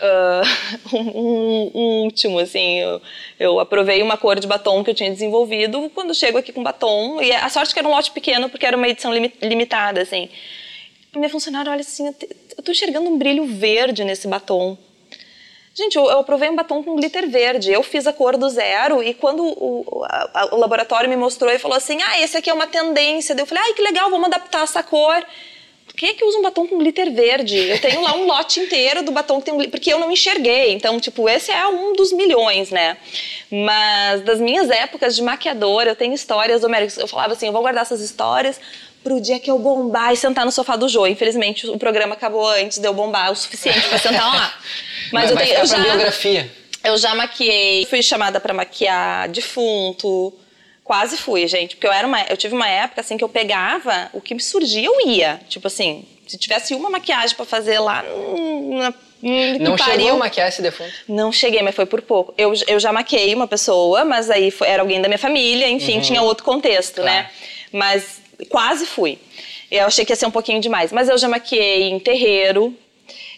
Uh, 0.00 0.96
um, 0.96 1.70
um, 1.74 2.02
último, 2.04 2.38
assim, 2.38 2.80
eu, 2.80 3.02
eu, 3.38 3.60
aprovei 3.60 4.02
uma 4.02 4.16
cor 4.16 4.40
de 4.40 4.46
batom 4.46 4.82
que 4.82 4.90
eu 4.90 4.94
tinha 4.94 5.10
desenvolvido 5.10 5.90
quando 5.94 6.14
chego 6.14 6.38
aqui 6.38 6.52
com 6.52 6.62
batom, 6.62 7.22
e 7.22 7.30
a 7.30 7.48
sorte 7.48 7.72
que 7.72 7.78
era 7.78 7.86
um 7.86 7.92
lote 7.92 8.10
pequeno, 8.10 8.48
porque 8.48 8.66
era 8.66 8.76
uma 8.76 8.88
edição 8.88 9.12
limitada, 9.14 10.00
assim. 10.00 10.28
A 11.14 11.18
minha 11.18 11.28
funcionária 11.28 11.70
olha 11.70 11.82
assim, 11.82 12.06
eu 12.06 12.62
tô 12.62 12.72
enxergando 12.72 13.08
um 13.08 13.18
brilho 13.18 13.44
verde 13.44 14.02
nesse 14.02 14.26
batom. 14.26 14.78
Gente, 15.74 15.96
eu, 15.96 16.04
eu 16.04 16.18
aprovei 16.18 16.50
um 16.50 16.56
batom 16.56 16.82
com 16.82 16.96
glitter 16.96 17.28
verde. 17.28 17.72
Eu 17.72 17.82
fiz 17.82 18.06
a 18.06 18.12
cor 18.12 18.36
do 18.36 18.48
zero 18.50 19.02
e 19.02 19.14
quando 19.14 19.42
o, 19.42 20.04
a, 20.04 20.48
o 20.52 20.58
laboratório 20.58 21.08
me 21.08 21.16
mostrou 21.16 21.50
e 21.50 21.58
falou 21.58 21.76
assim: 21.76 21.98
ah, 22.02 22.20
esse 22.20 22.36
aqui 22.36 22.50
é 22.50 22.54
uma 22.54 22.66
tendência. 22.66 23.34
eu 23.38 23.46
falei: 23.46 23.64
ai, 23.64 23.72
que 23.72 23.82
legal, 23.82 24.10
vamos 24.10 24.26
adaptar 24.26 24.64
essa 24.64 24.82
cor. 24.82 25.24
Por 25.86 25.94
que, 25.96 26.14
que 26.14 26.24
usa 26.24 26.38
um 26.38 26.42
batom 26.42 26.66
com 26.66 26.78
glitter 26.78 27.12
verde? 27.12 27.58
Eu 27.58 27.78
tenho 27.80 28.00
lá 28.00 28.14
um 28.16 28.26
lote 28.26 28.60
inteiro 28.60 29.02
do 29.02 29.12
batom 29.12 29.38
que 29.38 29.46
tem 29.46 29.54
um 29.54 29.58
glitter, 29.58 29.78
porque 29.78 29.92
eu 29.92 29.98
não 29.98 30.10
enxerguei. 30.10 30.72
Então, 30.72 30.98
tipo, 30.98 31.28
esse 31.28 31.50
é 31.50 31.66
um 31.66 31.92
dos 31.92 32.12
milhões, 32.12 32.70
né? 32.70 32.96
Mas 33.50 34.22
das 34.22 34.40
minhas 34.40 34.70
épocas 34.70 35.14
de 35.14 35.22
maquiadora, 35.22 35.90
eu 35.90 35.96
tenho 35.96 36.14
histórias, 36.14 36.62
eu 36.98 37.08
falava 37.08 37.34
assim, 37.34 37.46
eu 37.46 37.52
vou 37.52 37.60
guardar 37.60 37.82
essas 37.82 38.00
histórias 38.00 38.58
pro 39.02 39.20
dia 39.20 39.38
que 39.38 39.50
eu 39.50 39.58
bombar 39.58 40.12
e 40.12 40.16
sentar 40.16 40.44
no 40.44 40.52
sofá 40.52 40.76
do 40.76 40.88
Jô. 40.88 41.06
Infelizmente, 41.06 41.66
o 41.68 41.78
programa 41.78 42.14
acabou 42.14 42.48
antes 42.48 42.78
de 42.78 42.86
eu 42.86 42.94
bombar 42.94 43.32
o 43.32 43.36
suficiente 43.36 43.88
para 43.88 43.98
sentar 43.98 44.34
lá. 44.34 44.54
Mas, 45.12 45.30
eu 45.30 45.36
tenho. 45.36 45.54
Eu 45.54 45.66
já, 45.66 45.78
biografia. 45.78 46.50
Eu 46.84 46.96
já 46.98 47.14
maquiei, 47.14 47.86
fui 47.86 48.02
chamada 48.02 48.40
para 48.40 48.54
maquiar 48.54 49.28
defunto. 49.28 50.32
Quase 50.84 51.16
fui, 51.16 51.46
gente, 51.46 51.76
porque 51.76 51.86
eu 51.86 51.92
era 51.92 52.06
uma, 52.06 52.22
eu 52.22 52.36
tive 52.36 52.54
uma 52.54 52.68
época 52.68 53.00
assim 53.00 53.16
que 53.16 53.22
eu 53.22 53.28
pegava 53.28 54.10
o 54.12 54.20
que 54.20 54.34
me 54.34 54.42
surgia, 54.42 54.84
eu 54.84 55.08
ia. 55.08 55.40
Tipo 55.48 55.68
assim, 55.68 56.04
se 56.26 56.36
tivesse 56.36 56.74
uma 56.74 56.90
maquiagem 56.90 57.36
para 57.36 57.46
fazer 57.46 57.78
lá 57.78 58.02
na 58.02 58.92
não 59.22 59.76
pariu. 59.76 59.94
chegou 59.94 60.10
a 60.10 60.16
maquiar 60.16 60.48
esse 60.48 60.60
defunto? 60.60 60.92
Não 61.08 61.30
cheguei, 61.30 61.62
mas 61.62 61.76
foi 61.76 61.86
por 61.86 62.02
pouco. 62.02 62.34
Eu, 62.36 62.52
eu 62.66 62.80
já 62.80 62.92
maquiei 62.92 63.32
uma 63.34 63.46
pessoa, 63.46 64.04
mas 64.04 64.28
aí 64.28 64.50
foi, 64.50 64.66
era 64.66 64.82
alguém 64.82 65.00
da 65.00 65.08
minha 65.08 65.18
família, 65.18 65.68
enfim, 65.68 65.96
uhum. 65.96 66.00
tinha 66.00 66.22
outro 66.22 66.42
contexto, 66.44 66.96
claro. 66.96 67.10
né? 67.10 67.30
Mas 67.70 68.20
quase 68.46 68.86
fui. 68.86 69.18
Eu 69.70 69.86
achei 69.86 70.04
que 70.04 70.12
ia 70.12 70.16
ser 70.16 70.26
um 70.26 70.30
pouquinho 70.30 70.60
demais. 70.60 70.92
Mas 70.92 71.08
eu 71.08 71.16
já 71.16 71.28
maquiei 71.28 71.90
em 71.90 71.98
terreiro, 71.98 72.76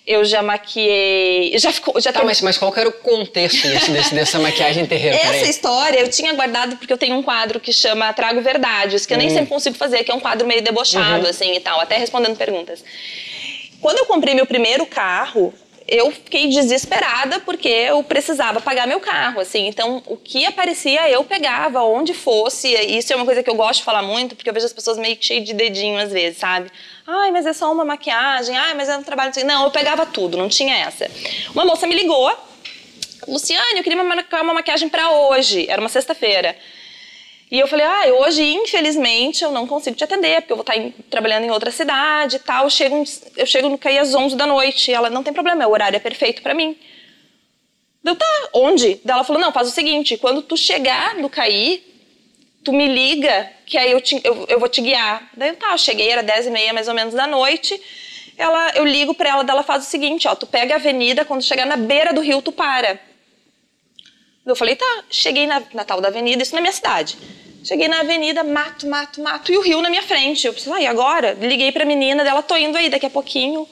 eu 0.06 0.24
já 0.24 0.42
maquiei. 0.42 1.56
Já 1.58 1.72
ficou. 1.72 2.00
Já 2.00 2.12
tá, 2.12 2.20
tem... 2.20 2.26
mas, 2.26 2.40
mas 2.42 2.58
qual 2.58 2.72
era 2.76 2.88
o 2.88 2.92
contexto 2.92 3.66
desse, 3.66 3.90
desse, 3.90 4.14
dessa 4.14 4.38
maquiagem 4.38 4.84
terreiro? 4.86 5.16
Essa 5.16 5.48
história 5.48 6.00
eu 6.00 6.08
tinha 6.08 6.32
guardado 6.34 6.76
porque 6.76 6.92
eu 6.92 6.98
tenho 6.98 7.16
um 7.16 7.22
quadro 7.22 7.58
que 7.60 7.72
chama 7.72 8.12
Trago 8.12 8.40
Verdades, 8.40 9.06
que 9.06 9.14
eu 9.14 9.18
nem 9.18 9.28
hum. 9.28 9.34
sempre 9.34 9.46
consigo 9.46 9.76
fazer, 9.76 10.04
que 10.04 10.10
é 10.10 10.14
um 10.14 10.20
quadro 10.20 10.46
meio 10.46 10.62
debochado, 10.62 11.24
uhum. 11.24 11.30
assim 11.30 11.54
e 11.54 11.60
tal, 11.60 11.80
até 11.80 11.96
respondendo 11.96 12.36
perguntas. 12.36 12.84
Quando 13.80 13.98
eu 13.98 14.06
comprei 14.06 14.34
meu 14.34 14.46
primeiro 14.46 14.86
carro, 14.86 15.52
eu 15.94 16.10
fiquei 16.10 16.48
desesperada 16.48 17.40
porque 17.40 17.68
eu 17.68 18.02
precisava 18.02 18.60
pagar 18.60 18.86
meu 18.86 19.00
carro, 19.00 19.40
assim. 19.40 19.66
Então, 19.66 20.02
o 20.06 20.16
que 20.16 20.44
aparecia, 20.44 21.08
eu 21.08 21.24
pegava, 21.24 21.82
onde 21.82 22.12
fosse. 22.12 22.68
Isso 22.68 23.12
é 23.12 23.16
uma 23.16 23.24
coisa 23.24 23.42
que 23.42 23.48
eu 23.50 23.54
gosto 23.54 23.78
de 23.78 23.84
falar 23.84 24.02
muito, 24.02 24.34
porque 24.34 24.48
eu 24.48 24.54
vejo 24.54 24.66
as 24.66 24.72
pessoas 24.72 24.98
meio 24.98 25.16
que 25.16 25.24
cheias 25.24 25.44
de 25.44 25.54
dedinho 25.54 25.98
às 25.98 26.12
vezes, 26.12 26.38
sabe? 26.38 26.70
Ai, 27.06 27.30
mas 27.30 27.46
é 27.46 27.52
só 27.52 27.72
uma 27.72 27.84
maquiagem. 27.84 28.56
Ai, 28.56 28.74
mas 28.74 28.88
é 28.88 28.96
um 28.96 29.02
trabalho... 29.02 29.32
Não, 29.44 29.64
eu 29.64 29.70
pegava 29.70 30.04
tudo, 30.04 30.36
não 30.36 30.48
tinha 30.48 30.76
essa. 30.76 31.10
Uma 31.52 31.64
moça 31.64 31.86
me 31.86 31.94
ligou. 31.94 32.30
Luciane, 33.26 33.78
eu 33.78 33.82
queria 33.82 34.00
uma 34.02 34.54
maquiagem 34.54 34.88
para 34.88 35.10
hoje. 35.10 35.66
Era 35.68 35.80
uma 35.80 35.88
sexta-feira. 35.88 36.56
E 37.50 37.58
eu 37.58 37.66
falei, 37.66 37.84
ah, 37.84 38.14
hoje, 38.20 38.42
infelizmente, 38.42 39.44
eu 39.44 39.52
não 39.52 39.66
consigo 39.66 39.96
te 39.96 40.04
atender, 40.04 40.40
porque 40.40 40.52
eu 40.52 40.56
vou 40.56 40.62
estar 40.62 40.76
em, 40.76 40.90
trabalhando 41.10 41.44
em 41.44 41.50
outra 41.50 41.70
cidade 41.70 42.36
e 42.36 42.38
tal. 42.38 42.64
Eu 42.64 42.70
chego, 42.70 43.04
eu 43.36 43.46
chego 43.46 43.68
no 43.68 43.78
CAI 43.78 43.98
às 43.98 44.14
11 44.14 44.34
da 44.34 44.46
noite. 44.46 44.92
Ela, 44.92 45.10
não 45.10 45.22
tem 45.22 45.32
problema, 45.32 45.66
o 45.66 45.70
horário 45.70 45.96
é 45.96 46.00
perfeito 46.00 46.42
para 46.42 46.54
mim. 46.54 46.76
Eu, 48.04 48.16
tá, 48.16 48.48
onde? 48.52 49.00
Daí 49.04 49.14
ela 49.14 49.24
falou, 49.24 49.40
não, 49.40 49.52
faz 49.52 49.68
o 49.68 49.70
seguinte, 49.70 50.16
quando 50.16 50.42
tu 50.42 50.56
chegar 50.56 51.14
no 51.16 51.30
CAI, 51.30 51.82
tu 52.62 52.72
me 52.72 52.88
liga, 52.88 53.50
que 53.66 53.78
aí 53.78 53.92
eu, 53.92 54.00
te, 54.00 54.20
eu, 54.24 54.46
eu 54.48 54.58
vou 54.58 54.68
te 54.68 54.80
guiar. 54.80 55.30
Daí 55.36 55.50
eu, 55.50 55.56
tá, 55.56 55.72
eu 55.72 55.78
cheguei, 55.78 56.10
era 56.10 56.22
10 56.22 56.46
e 56.46 56.50
meia 56.50 56.72
mais 56.72 56.88
ou 56.88 56.94
menos 56.94 57.14
da 57.14 57.26
noite. 57.26 57.80
Ela, 58.36 58.72
eu 58.74 58.84
ligo 58.84 59.14
para 59.14 59.30
ela, 59.30 59.44
dela 59.44 59.62
faz 59.62 59.86
o 59.86 59.90
seguinte, 59.90 60.26
ó, 60.26 60.34
tu 60.34 60.46
pega 60.46 60.74
a 60.74 60.76
avenida, 60.76 61.24
quando 61.24 61.42
chegar 61.42 61.66
na 61.66 61.76
beira 61.76 62.12
do 62.12 62.20
rio, 62.20 62.42
tu 62.42 62.50
para. 62.50 62.98
Eu 64.46 64.54
falei, 64.54 64.76
tá, 64.76 65.04
cheguei 65.08 65.46
na, 65.46 65.62
na 65.72 65.84
tal 65.84 66.00
da 66.00 66.08
avenida, 66.08 66.42
isso 66.42 66.54
na 66.54 66.60
minha 66.60 66.72
cidade. 66.72 67.16
Cheguei 67.64 67.88
na 67.88 68.00
avenida, 68.00 68.44
mato, 68.44 68.86
mato, 68.86 69.22
mato, 69.22 69.50
e 69.50 69.56
o 69.56 69.62
rio 69.62 69.80
na 69.80 69.88
minha 69.88 70.02
frente. 70.02 70.46
Eu 70.46 70.52
pensei, 70.52 70.70
ah, 70.70 70.80
e 70.82 70.86
agora? 70.86 71.32
Liguei 71.40 71.72
pra 71.72 71.86
menina 71.86 72.22
dela, 72.22 72.42
tô 72.42 72.54
indo 72.56 72.76
aí, 72.76 72.90
daqui 72.90 73.06
a 73.06 73.10
pouquinho. 73.10 73.66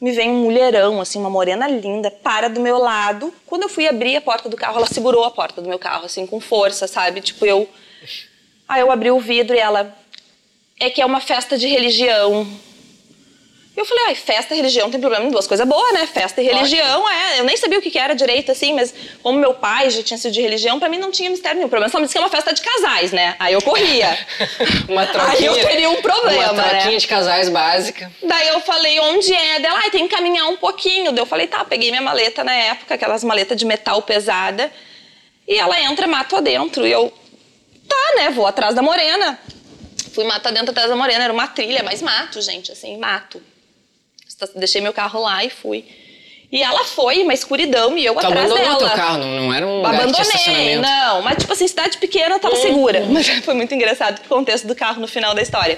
Me 0.00 0.10
vem 0.10 0.28
um 0.28 0.42
mulherão, 0.42 1.00
assim, 1.00 1.20
uma 1.20 1.30
morena 1.30 1.68
linda, 1.68 2.10
para 2.10 2.48
do 2.48 2.60
meu 2.60 2.78
lado. 2.78 3.32
Quando 3.46 3.62
eu 3.62 3.68
fui 3.68 3.86
abrir 3.86 4.16
a 4.16 4.20
porta 4.20 4.48
do 4.48 4.56
carro, 4.56 4.78
ela 4.78 4.86
segurou 4.86 5.24
a 5.24 5.30
porta 5.30 5.62
do 5.62 5.68
meu 5.68 5.78
carro, 5.78 6.04
assim, 6.04 6.26
com 6.26 6.40
força, 6.40 6.88
sabe? 6.88 7.20
Tipo, 7.20 7.46
eu. 7.46 7.68
Aí 8.68 8.80
eu 8.80 8.90
abri 8.90 9.12
o 9.12 9.20
vidro 9.20 9.54
e 9.54 9.58
ela. 9.58 9.96
É 10.78 10.90
que 10.90 11.00
é 11.00 11.06
uma 11.06 11.20
festa 11.20 11.56
de 11.56 11.68
religião. 11.68 12.46
Eu 13.76 13.84
falei, 13.84 14.04
ai, 14.06 14.14
festa 14.14 14.54
e 14.54 14.56
religião 14.56 14.90
tem 14.90 14.98
problema 14.98 15.26
em 15.26 15.30
duas 15.30 15.46
coisas 15.46 15.68
boas, 15.68 15.92
né? 15.92 16.06
Festa 16.06 16.40
e 16.40 16.44
religião, 16.46 17.06
é. 17.10 17.40
Eu 17.40 17.44
nem 17.44 17.54
sabia 17.58 17.78
o 17.78 17.82
que 17.82 17.98
era 17.98 18.14
direito, 18.14 18.50
assim, 18.50 18.72
mas 18.72 18.94
como 19.22 19.38
meu 19.38 19.52
pai 19.52 19.90
já 19.90 20.02
tinha 20.02 20.16
sido 20.16 20.32
de 20.32 20.40
religião, 20.40 20.78
pra 20.78 20.88
mim 20.88 20.96
não 20.96 21.10
tinha 21.10 21.28
mistério 21.28 21.56
nenhum. 21.56 21.66
O 21.66 21.70
problema 21.70 21.90
só 21.90 21.98
me 21.98 22.04
disse 22.04 22.14
que 22.14 22.18
é 22.18 22.22
uma 22.22 22.30
festa 22.30 22.54
de 22.54 22.62
casais, 22.62 23.12
né? 23.12 23.36
Aí 23.38 23.52
eu 23.52 23.60
corria. 23.60 24.18
uma 24.88 25.06
troquinha. 25.06 25.30
Aí 25.32 25.44
eu 25.44 25.54
teria 25.54 25.90
um 25.90 26.00
problema. 26.00 26.52
Uma 26.52 26.62
troquinha 26.62 26.92
né? 26.92 26.96
de 26.96 27.06
casais 27.06 27.50
básica. 27.50 28.10
Daí 28.22 28.48
eu 28.48 28.60
falei, 28.60 28.98
onde 28.98 29.34
é? 29.34 29.60
Dela, 29.60 29.78
ai, 29.82 29.90
tem 29.90 30.08
que 30.08 30.16
caminhar 30.16 30.48
um 30.48 30.56
pouquinho. 30.56 31.12
Daí 31.12 31.20
eu 31.20 31.26
falei, 31.26 31.46
tá, 31.46 31.62
peguei 31.62 31.90
minha 31.90 32.02
maleta 32.02 32.42
na 32.42 32.54
época, 32.54 32.94
aquelas 32.94 33.22
maletas 33.22 33.58
de 33.58 33.66
metal 33.66 34.00
pesada. 34.00 34.72
E 35.46 35.54
ela 35.54 35.78
entra 35.82 36.06
mato 36.06 36.34
adentro. 36.34 36.86
E 36.86 36.92
eu, 36.92 37.12
tá, 37.86 38.12
né? 38.16 38.30
Vou 38.30 38.46
atrás 38.46 38.74
da 38.74 38.80
morena. 38.80 39.38
Fui 40.14 40.24
mato 40.24 40.48
adentro 40.48 40.70
atrás 40.70 40.88
da 40.88 40.96
morena. 40.96 41.24
Era 41.24 41.32
uma 41.32 41.46
trilha, 41.46 41.82
mas 41.82 42.00
mato, 42.00 42.40
gente, 42.40 42.72
assim, 42.72 42.96
mato. 42.96 43.42
Deixei 44.54 44.80
meu 44.80 44.92
carro 44.92 45.20
lá 45.20 45.44
e 45.44 45.50
fui. 45.50 45.84
E 46.50 46.62
ela 46.62 46.84
foi, 46.84 47.22
uma 47.22 47.34
escuridão, 47.34 47.98
e 47.98 48.04
eu 48.04 48.14
tu 48.14 48.26
atrás 48.26 48.48
dela. 48.48 48.60
abandonou 48.60 48.88
teu 48.88 48.96
carro, 48.96 49.18
não, 49.18 49.28
não 49.28 49.54
era 49.54 49.66
um 49.66 49.84
Abandonei, 49.84 50.76
não. 50.76 51.22
Mas, 51.22 51.38
tipo 51.38 51.52
assim, 51.52 51.66
cidade 51.66 51.98
pequena, 51.98 52.36
eu 52.36 52.38
tava 52.38 52.54
uhum. 52.54 52.62
segura. 52.62 53.04
Mas 53.10 53.26
foi 53.28 53.54
muito 53.54 53.74
engraçado 53.74 54.20
o 54.24 54.28
contexto 54.28 54.66
do 54.66 54.74
carro 54.74 55.00
no 55.00 55.08
final 55.08 55.34
da 55.34 55.42
história. 55.42 55.76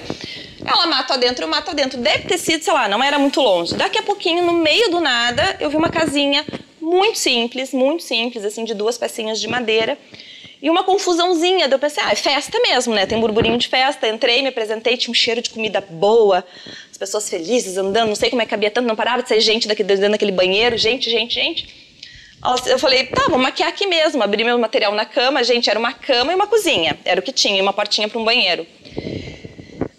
Ela 0.63 0.85
mata 0.85 1.17
dentro, 1.17 1.45
eu 1.45 1.49
mato 1.49 1.73
dentro. 1.73 1.99
Deve 1.99 2.27
ter 2.27 2.37
sido, 2.37 2.63
sei 2.63 2.73
lá, 2.73 2.87
não 2.87 3.03
era 3.03 3.17
muito 3.17 3.41
longe. 3.41 3.73
Daqui 3.73 3.97
a 3.97 4.03
pouquinho, 4.03 4.45
no 4.45 4.53
meio 4.53 4.91
do 4.91 4.99
nada, 4.99 5.57
eu 5.59 5.69
vi 5.69 5.75
uma 5.75 5.89
casinha 5.89 6.45
muito 6.79 7.17
simples, 7.17 7.73
muito 7.73 8.03
simples, 8.03 8.45
assim, 8.45 8.63
de 8.63 8.75
duas 8.75 8.97
pecinhas 8.97 9.41
de 9.41 9.47
madeira. 9.47 9.97
E 10.61 10.69
uma 10.69 10.83
confusãozinha. 10.83 11.67
Daí 11.67 11.75
eu 11.75 11.79
pensei, 11.79 12.03
ah, 12.03 12.11
é 12.11 12.15
festa 12.15 12.59
mesmo, 12.59 12.93
né? 12.93 13.05
Tem 13.05 13.19
burburinho 13.19 13.57
de 13.57 13.67
festa. 13.67 14.07
Entrei, 14.07 14.41
me 14.41 14.49
apresentei, 14.49 14.97
tinha 14.97 15.11
um 15.11 15.15
cheiro 15.15 15.41
de 15.41 15.49
comida 15.49 15.81
boa, 15.81 16.45
pessoas 16.99 17.29
felizes 17.29 17.77
andando, 17.77 18.09
não 18.09 18.15
sei 18.15 18.29
como 18.29 18.41
é 18.41 18.45
que 18.45 18.51
cabia 18.51 18.69
tanto, 18.69 18.87
não 18.87 18.95
parava 18.95 19.23
de 19.23 19.29
ser 19.29 19.39
gente 19.39 19.67
daqui, 19.67 19.83
dentro 19.83 20.11
daquele 20.11 20.33
banheiro, 20.33 20.77
gente, 20.77 21.09
gente, 21.09 21.33
gente. 21.33 21.89
Eu 22.67 22.79
falei, 22.79 23.05
tá, 23.05 23.25
vou 23.29 23.37
maquiar 23.37 23.69
aqui 23.69 23.85
mesmo. 23.85 24.23
Abri 24.23 24.43
meu 24.43 24.57
material 24.57 24.93
na 24.93 25.05
cama, 25.05 25.43
gente, 25.43 25.69
era 25.69 25.77
uma 25.77 25.91
cama 25.91 26.31
e 26.31 26.35
uma 26.35 26.47
cozinha. 26.47 26.97
Era 27.03 27.19
o 27.19 27.23
que 27.23 27.33
tinha, 27.33 27.57
e 27.57 27.61
uma 27.61 27.73
portinha 27.73 28.07
para 28.07 28.19
um 28.19 28.23
banheiro. 28.23 28.65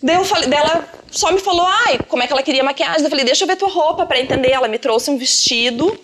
Daí 0.03 0.17
eu 0.17 0.25
falei, 0.25 0.49
ela 0.51 0.89
só 1.11 1.31
me 1.33 1.39
falou, 1.39 1.67
ai, 1.67 1.99
como 2.09 2.23
é 2.23 2.27
que 2.27 2.33
ela 2.33 2.43
queria 2.43 2.65
maquiagem. 2.65 3.05
Eu 3.05 3.11
falei, 3.11 3.25
deixa 3.25 3.45
eu 3.45 3.49
ver 3.49 3.57
tua 3.57 3.69
roupa 3.69 4.07
para 4.07 4.19
entender. 4.19 4.53
Ela 4.53 4.69
me 4.69 4.79
trouxe 4.79 5.11
um 5.11 5.19
vestido 5.19 5.99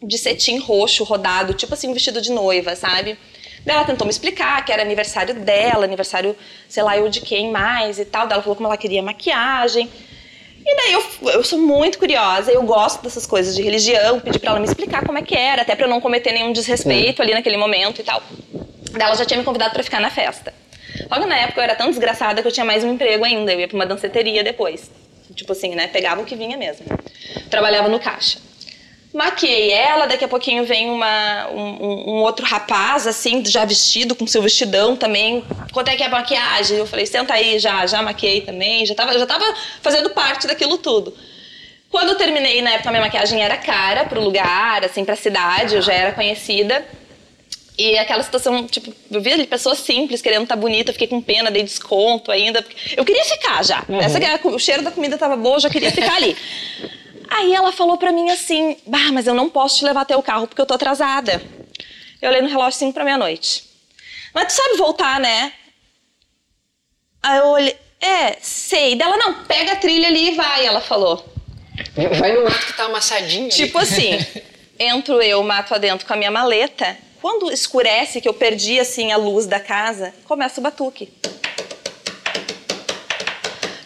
de 0.00 0.16
cetim 0.16 0.58
roxo 0.58 1.02
rodado, 1.02 1.54
tipo 1.54 1.74
assim, 1.74 1.88
um 1.88 1.92
vestido 1.92 2.20
de 2.20 2.30
noiva, 2.30 2.76
sabe? 2.76 3.18
ela 3.66 3.84
tentou 3.84 4.06
me 4.06 4.10
explicar 4.10 4.62
que 4.64 4.70
era 4.70 4.82
aniversário 4.82 5.34
dela, 5.34 5.84
aniversário, 5.84 6.36
sei 6.68 6.82
lá, 6.82 6.98
eu 6.98 7.08
de 7.08 7.22
quem 7.22 7.50
mais 7.50 7.98
e 7.98 8.04
tal. 8.04 8.28
Ela 8.30 8.42
falou 8.42 8.54
como 8.54 8.68
ela 8.68 8.76
queria 8.76 9.02
maquiagem. 9.02 9.90
E 10.66 10.76
daí 10.76 10.92
eu, 10.92 11.30
eu 11.30 11.44
sou 11.44 11.58
muito 11.58 11.98
curiosa, 11.98 12.50
eu 12.50 12.62
gosto 12.62 13.02
dessas 13.02 13.26
coisas 13.26 13.54
de 13.54 13.62
religião, 13.62 14.18
pedi 14.18 14.38
pra 14.38 14.50
ela 14.50 14.60
me 14.60 14.66
explicar 14.66 15.04
como 15.04 15.18
é 15.18 15.22
que 15.22 15.36
era, 15.36 15.62
até 15.62 15.76
pra 15.76 15.84
eu 15.84 15.90
não 15.90 16.00
cometer 16.00 16.32
nenhum 16.32 16.52
desrespeito 16.52 17.20
ali 17.20 17.34
naquele 17.34 17.58
momento 17.58 18.00
e 18.00 18.04
tal. 18.04 18.22
Daí 18.92 19.02
ela 19.02 19.14
já 19.14 19.26
tinha 19.26 19.38
me 19.38 19.44
convidado 19.44 19.74
pra 19.74 19.82
ficar 19.82 20.00
na 20.00 20.10
festa. 20.10 20.54
Logo 21.10 21.26
na 21.26 21.36
época 21.36 21.60
eu 21.60 21.64
era 21.64 21.74
tão 21.74 21.90
desgraçada 21.90 22.40
que 22.40 22.48
eu 22.48 22.52
tinha 22.52 22.64
mais 22.64 22.82
um 22.82 22.92
emprego 22.94 23.24
ainda, 23.24 23.52
eu 23.52 23.60
ia 23.60 23.68
pra 23.68 23.74
uma 23.74 23.84
danceteria 23.84 24.42
depois. 24.42 24.90
Tipo 25.34 25.52
assim, 25.52 25.74
né? 25.74 25.88
Pegava 25.88 26.22
o 26.22 26.24
que 26.24 26.36
vinha 26.36 26.56
mesmo. 26.56 26.86
Trabalhava 27.50 27.88
no 27.88 27.98
caixa. 27.98 28.38
Maquiei 29.14 29.70
ela, 29.70 30.06
daqui 30.06 30.24
a 30.24 30.28
pouquinho 30.28 30.64
vem 30.64 30.90
uma, 30.90 31.48
um, 31.48 32.10
um 32.10 32.22
outro 32.22 32.44
rapaz, 32.44 33.06
assim, 33.06 33.44
já 33.46 33.64
vestido, 33.64 34.12
com 34.12 34.26
seu 34.26 34.42
vestidão 34.42 34.96
também. 34.96 35.44
Quanto 35.72 35.88
é 35.88 35.94
que 35.94 36.02
é 36.02 36.06
a 36.06 36.10
maquiagem? 36.10 36.78
Eu 36.78 36.86
falei, 36.86 37.06
senta 37.06 37.32
aí, 37.32 37.60
já, 37.60 37.86
já 37.86 38.02
maquiei 38.02 38.40
também, 38.40 38.84
já 38.84 38.92
tava, 38.92 39.16
já 39.16 39.24
tava 39.24 39.44
fazendo 39.80 40.10
parte 40.10 40.48
daquilo 40.48 40.78
tudo. 40.78 41.14
Quando 41.88 42.08
eu 42.08 42.16
terminei, 42.16 42.60
na 42.60 42.70
época, 42.70 42.88
a 42.88 42.92
minha 42.92 43.04
maquiagem 43.04 43.40
era 43.40 43.56
cara 43.56 44.04
pro 44.04 44.20
lugar, 44.20 44.84
assim, 44.84 45.04
pra 45.04 45.14
cidade, 45.14 45.76
eu 45.76 45.82
já 45.82 45.92
era 45.92 46.10
conhecida. 46.10 46.84
E 47.78 47.96
aquela 47.96 48.22
situação, 48.24 48.66
tipo, 48.66 48.92
eu 49.12 49.20
vi 49.20 49.32
ali 49.32 49.46
pessoas 49.46 49.78
simples 49.78 50.20
querendo 50.20 50.42
estar 50.42 50.56
tá 50.56 50.60
bonita, 50.60 50.92
fiquei 50.92 51.06
com 51.06 51.22
pena, 51.22 51.52
dei 51.52 51.62
desconto 51.62 52.32
ainda. 52.32 52.66
Eu 52.96 53.04
queria 53.04 53.24
ficar 53.24 53.64
já. 53.64 53.84
Uhum. 53.88 54.00
Essa, 54.00 54.18
o 54.48 54.58
cheiro 54.58 54.82
da 54.82 54.90
comida 54.90 55.16
tava 55.16 55.36
bom, 55.36 55.54
eu 55.54 55.60
já 55.60 55.70
queria 55.70 55.92
ficar 55.92 56.16
ali. 56.16 56.36
Aí 57.28 57.54
ela 57.54 57.72
falou 57.72 57.96
pra 57.96 58.12
mim 58.12 58.30
assim: 58.30 58.76
Bah, 58.86 59.12
mas 59.12 59.26
eu 59.26 59.34
não 59.34 59.48
posso 59.48 59.78
te 59.78 59.84
levar 59.84 60.02
até 60.02 60.16
o 60.16 60.22
carro 60.22 60.46
porque 60.46 60.60
eu 60.60 60.66
tô 60.66 60.74
atrasada. 60.74 61.42
Eu 62.20 62.30
olhei 62.30 62.42
no 62.42 62.48
relógio 62.48 62.78
5 62.78 62.92
pra 62.92 63.04
meia-noite. 63.04 63.64
Mas 64.32 64.48
tu 64.48 64.56
sabe 64.56 64.76
voltar, 64.76 65.20
né? 65.20 65.52
Aí 67.22 67.38
eu 67.38 67.46
olhei: 67.46 67.76
É, 68.00 68.36
sei. 68.40 68.94
Dela, 68.96 69.16
não, 69.16 69.44
pega 69.44 69.72
a 69.72 69.76
trilha 69.76 70.08
ali 70.08 70.28
e 70.28 70.34
vai, 70.34 70.66
ela 70.66 70.80
falou. 70.80 71.24
Vai 72.18 72.32
no 72.32 72.44
mato 72.44 72.66
que 72.66 72.76
tá 72.76 72.84
amassadinho. 72.84 73.48
Tipo 73.48 73.78
assim: 73.78 74.18
entro 74.78 75.20
eu, 75.22 75.42
mato 75.42 75.74
adentro 75.74 76.06
com 76.06 76.12
a 76.12 76.16
minha 76.16 76.30
maleta. 76.30 76.96
Quando 77.20 77.50
escurece, 77.50 78.20
que 78.20 78.28
eu 78.28 78.34
perdi 78.34 78.78
assim 78.78 79.10
a 79.10 79.16
luz 79.16 79.46
da 79.46 79.58
casa, 79.58 80.14
começa 80.26 80.60
o 80.60 80.62
batuque. 80.62 81.10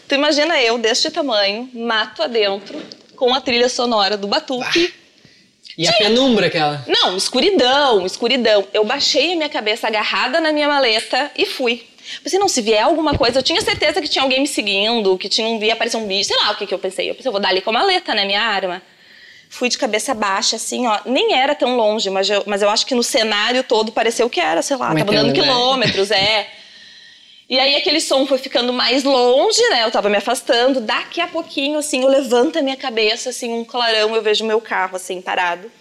Tu 0.09 0.15
imagina 0.15 0.59
eu 0.61 0.77
deste 0.77 1.09
tamanho, 1.09 1.69
mato 1.73 2.21
adentro, 2.21 2.81
com 3.19 3.35
a 3.35 3.41
trilha 3.41 3.67
sonora 3.67 4.15
do 4.15 4.27
Batuque. 4.27 4.93
E 5.77 5.85
a 5.85 5.93
penumbra 5.93 6.47
aquela? 6.47 6.83
Não, 6.87 7.17
escuridão, 7.17 8.05
escuridão. 8.05 8.65
Eu 8.73 8.85
baixei 8.85 9.33
a 9.33 9.35
minha 9.35 9.49
cabeça 9.49 9.87
agarrada 9.87 10.39
na 10.39 10.53
minha 10.53 10.69
maleta 10.69 11.29
e 11.37 11.45
fui. 11.45 11.85
Pensei, 12.23 12.39
não, 12.39 12.47
se 12.47 12.61
vier 12.61 12.81
alguma 12.81 13.17
coisa, 13.17 13.39
eu 13.39 13.43
tinha 13.43 13.61
certeza 13.61 14.01
que 14.01 14.07
tinha 14.07 14.23
alguém 14.23 14.39
me 14.39 14.47
seguindo, 14.47 15.17
que 15.17 15.27
tinha 15.27 15.47
um, 15.47 15.61
ia 15.61 15.73
aparecer 15.73 15.97
um 15.97 16.07
bicho, 16.07 16.29
sei 16.29 16.37
lá 16.37 16.51
o 16.51 16.55
que, 16.55 16.65
que 16.65 16.73
eu 16.73 16.79
pensei. 16.79 17.09
Eu 17.09 17.15
pensei, 17.15 17.27
eu 17.27 17.31
vou 17.33 17.41
dar 17.41 17.49
ali 17.49 17.61
com 17.61 17.69
a 17.69 17.73
maleta, 17.73 18.15
né, 18.15 18.25
minha 18.25 18.41
arma. 18.41 18.81
Fui 19.49 19.67
de 19.67 19.77
cabeça 19.77 20.13
baixa, 20.13 20.55
assim, 20.55 20.87
ó. 20.87 20.99
Nem 21.05 21.35
era 21.35 21.53
tão 21.53 21.75
longe, 21.75 22.09
mas 22.09 22.29
eu, 22.29 22.43
mas 22.45 22.61
eu 22.61 22.69
acho 22.69 22.85
que 22.85 22.95
no 22.95 23.03
cenário 23.03 23.63
todo 23.63 23.91
pareceu 23.91 24.29
que 24.29 24.39
era, 24.39 24.61
sei 24.61 24.77
lá, 24.77 24.93
Metendo, 24.93 25.11
tava 25.11 25.23
dando 25.23 25.35
né? 25.35 25.41
quilômetros, 25.41 26.09
é. 26.09 26.47
E 27.49 27.59
aí 27.59 27.75
aquele 27.75 27.99
som 27.99 28.27
foi 28.27 28.37
ficando 28.37 28.71
mais 28.71 29.03
longe, 29.03 29.61
né? 29.69 29.83
Eu 29.83 29.89
tava 29.89 30.07
me 30.07 30.17
afastando. 30.17 30.79
Daqui 30.79 31.19
a 31.19 31.25
pouquinho, 31.25 31.79
assim, 31.79 32.03
eu 32.03 32.07
levanto 32.07 32.59
a 32.59 32.61
minha 32.61 32.77
cabeça, 32.77 33.31
assim, 33.31 33.51
um 33.51 33.65
clarão, 33.65 34.15
eu 34.15 34.21
vejo 34.21 34.45
meu 34.45 34.61
carro, 34.61 34.95
assim, 34.95 35.19
parado. 35.19 35.71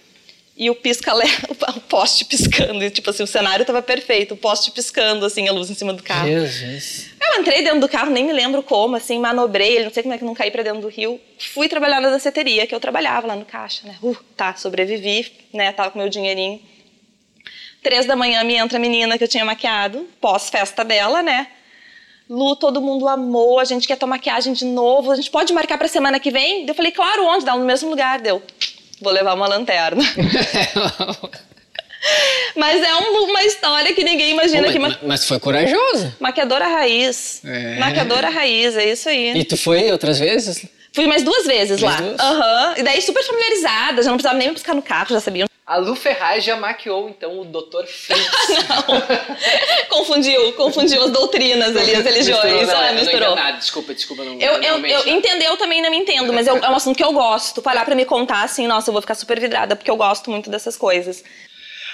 E 0.57 0.71
o 0.71 0.75
pisca 0.75 1.13
o 1.77 1.81
poste 1.83 2.25
piscando. 2.25 2.83
E, 2.83 2.91
tipo 2.91 3.11
assim, 3.11 3.23
o 3.23 3.27
cenário 3.27 3.67
tava 3.67 3.83
perfeito. 3.83 4.33
O 4.33 4.37
poste 4.37 4.71
piscando, 4.71 5.27
assim, 5.27 5.47
a 5.47 5.53
luz 5.53 5.69
em 5.69 5.75
cima 5.75 5.93
do 5.93 6.03
carro. 6.03 6.27
Jesus. 6.27 7.11
Eu 7.21 7.41
entrei 7.43 7.63
dentro 7.63 7.81
do 7.81 7.89
carro, 7.89 8.11
nem 8.11 8.25
me 8.25 8.33
lembro 8.33 8.63
como, 8.63 8.97
assim, 8.97 9.19
manobrei 9.19 9.77
ele, 9.77 9.85
não 9.85 9.93
sei 9.93 10.03
como 10.03 10.15
é 10.15 10.19
que 10.19 10.25
não 10.25 10.35
caí 10.35 10.51
pra 10.51 10.63
dentro 10.63 10.81
do 10.81 10.89
rio. 10.89 11.21
Fui 11.53 11.69
trabalhar 11.69 12.01
na 12.01 12.09
danceteria, 12.09 12.67
que 12.67 12.75
eu 12.75 12.81
trabalhava 12.81 13.27
lá 13.27 13.37
no 13.37 13.45
caixa, 13.45 13.87
né? 13.87 13.95
Uh, 14.03 14.17
tá, 14.35 14.55
sobrevivi, 14.57 15.31
né? 15.53 15.71
Tava 15.71 15.91
com 15.91 15.99
meu 15.99 16.09
dinheirinho. 16.09 16.61
Três 17.83 18.07
da 18.07 18.17
manhã 18.17 18.43
me 18.43 18.55
entra 18.55 18.79
a 18.79 18.81
menina 18.81 19.19
que 19.19 19.25
eu 19.25 19.29
tinha 19.29 19.45
maquiado, 19.45 20.09
pós-festa 20.19 20.83
dela, 20.83 21.23
né? 21.23 21.47
Lu, 22.29 22.55
todo 22.57 22.81
mundo 22.81 23.09
amou, 23.09 23.59
a 23.59 23.65
gente 23.65 23.89
quer 23.89 23.97
tua 23.97 24.09
maquiagem 24.09 24.53
de 24.53 24.67
novo, 24.67 25.11
a 25.11 25.17
gente 25.17 25.31
pode 25.31 25.53
marcar 25.53 25.79
pra 25.79 25.89
semana 25.89 26.21
que 26.21 26.31
vem? 26.31 26.67
Eu 26.69 26.75
falei, 26.75 26.93
claro, 26.93 27.25
onde? 27.25 27.45
Dá 27.45 27.57
no 27.57 27.65
mesmo 27.65 27.89
lugar. 27.89 28.21
Deu, 28.21 28.43
vou 29.01 29.13
levar 29.13 29.35
uma 29.35 29.49
lanterna. 29.49 30.03
Mas 32.55 32.83
é 32.83 32.97
um, 32.97 33.25
uma 33.25 33.43
história 33.45 33.93
que 33.95 34.05
ninguém 34.05 34.31
imagina 34.31 34.63
mas, 34.63 34.73
que. 34.73 34.79
Ma... 34.79 34.99
Mas 35.03 35.27
foi 35.27 35.41
corajosa. 35.41 36.15
Maquiadora 36.21 36.67
raiz. 36.67 37.41
É. 37.45 37.79
Maquiadora 37.79 38.31
raiz, 38.31 38.77
é 38.77 38.91
isso 38.91 39.09
aí. 39.09 39.37
E 39.37 39.45
tu 39.45 39.57
foi 39.57 39.91
outras 39.91 40.19
vezes? 40.19 40.65
Fui 40.93 41.07
mais 41.07 41.23
duas 41.23 41.45
vezes 41.45 41.81
mais 41.81 42.01
lá. 42.01 42.15
Aham. 42.19 42.69
Uhum. 42.69 42.75
E 42.79 42.83
daí 42.83 43.03
super 43.03 43.23
familiarizada, 43.25 44.03
já 44.03 44.11
não 44.11 44.17
precisava 44.17 44.39
nem 44.39 44.49
me 44.49 44.55
buscar 44.55 44.75
no 44.75 44.83
carro, 44.83 45.09
já 45.11 45.21
sabia 45.21 45.47
a 45.69 45.77
Lu 45.77 45.95
Ferraz 45.95 46.43
já 46.43 46.57
maquiou, 46.57 47.11
então, 47.11 47.41
o 47.41 47.45
Dr. 47.45 47.85
Fritz. 47.85 48.27
não. 48.71 49.87
confundiu, 49.91 50.55
confundiu 50.55 51.03
as 51.03 51.11
doutrinas 51.11 51.77
ali, 51.77 51.95
as 51.95 52.05
religiões. 52.07 52.43
Misturou, 52.43 52.67
não, 52.67 52.89
ah, 52.89 52.93
misturou. 52.93 53.37
Não 53.37 53.59
desculpa, 53.59 53.95
desculpa. 53.95 54.25
Não, 54.25 54.41
eu, 54.41 54.63
eu, 54.63 54.87
eu 54.87 55.09
entender, 55.09 55.45
eu 55.45 55.59
também 55.59 55.83
não 55.83 55.91
me 55.91 55.99
entendo, 55.99 56.33
mas 56.33 56.47
eu, 56.47 56.57
é 56.57 56.71
um 56.71 56.75
assunto 56.75 56.97
que 56.97 57.05
eu 57.05 57.13
gosto. 57.13 57.61
Parar 57.61 57.85
pra 57.85 57.95
me 57.95 58.07
contar, 58.07 58.45
assim, 58.45 58.67
nossa, 58.67 58.89
eu 58.89 58.93
vou 58.93 59.03
ficar 59.03 59.15
super 59.15 59.39
vidrada, 59.39 59.77
porque 59.77 59.91
eu 59.91 59.97
gosto 59.97 60.31
muito 60.31 60.49
dessas 60.49 60.75
coisas. 60.75 61.23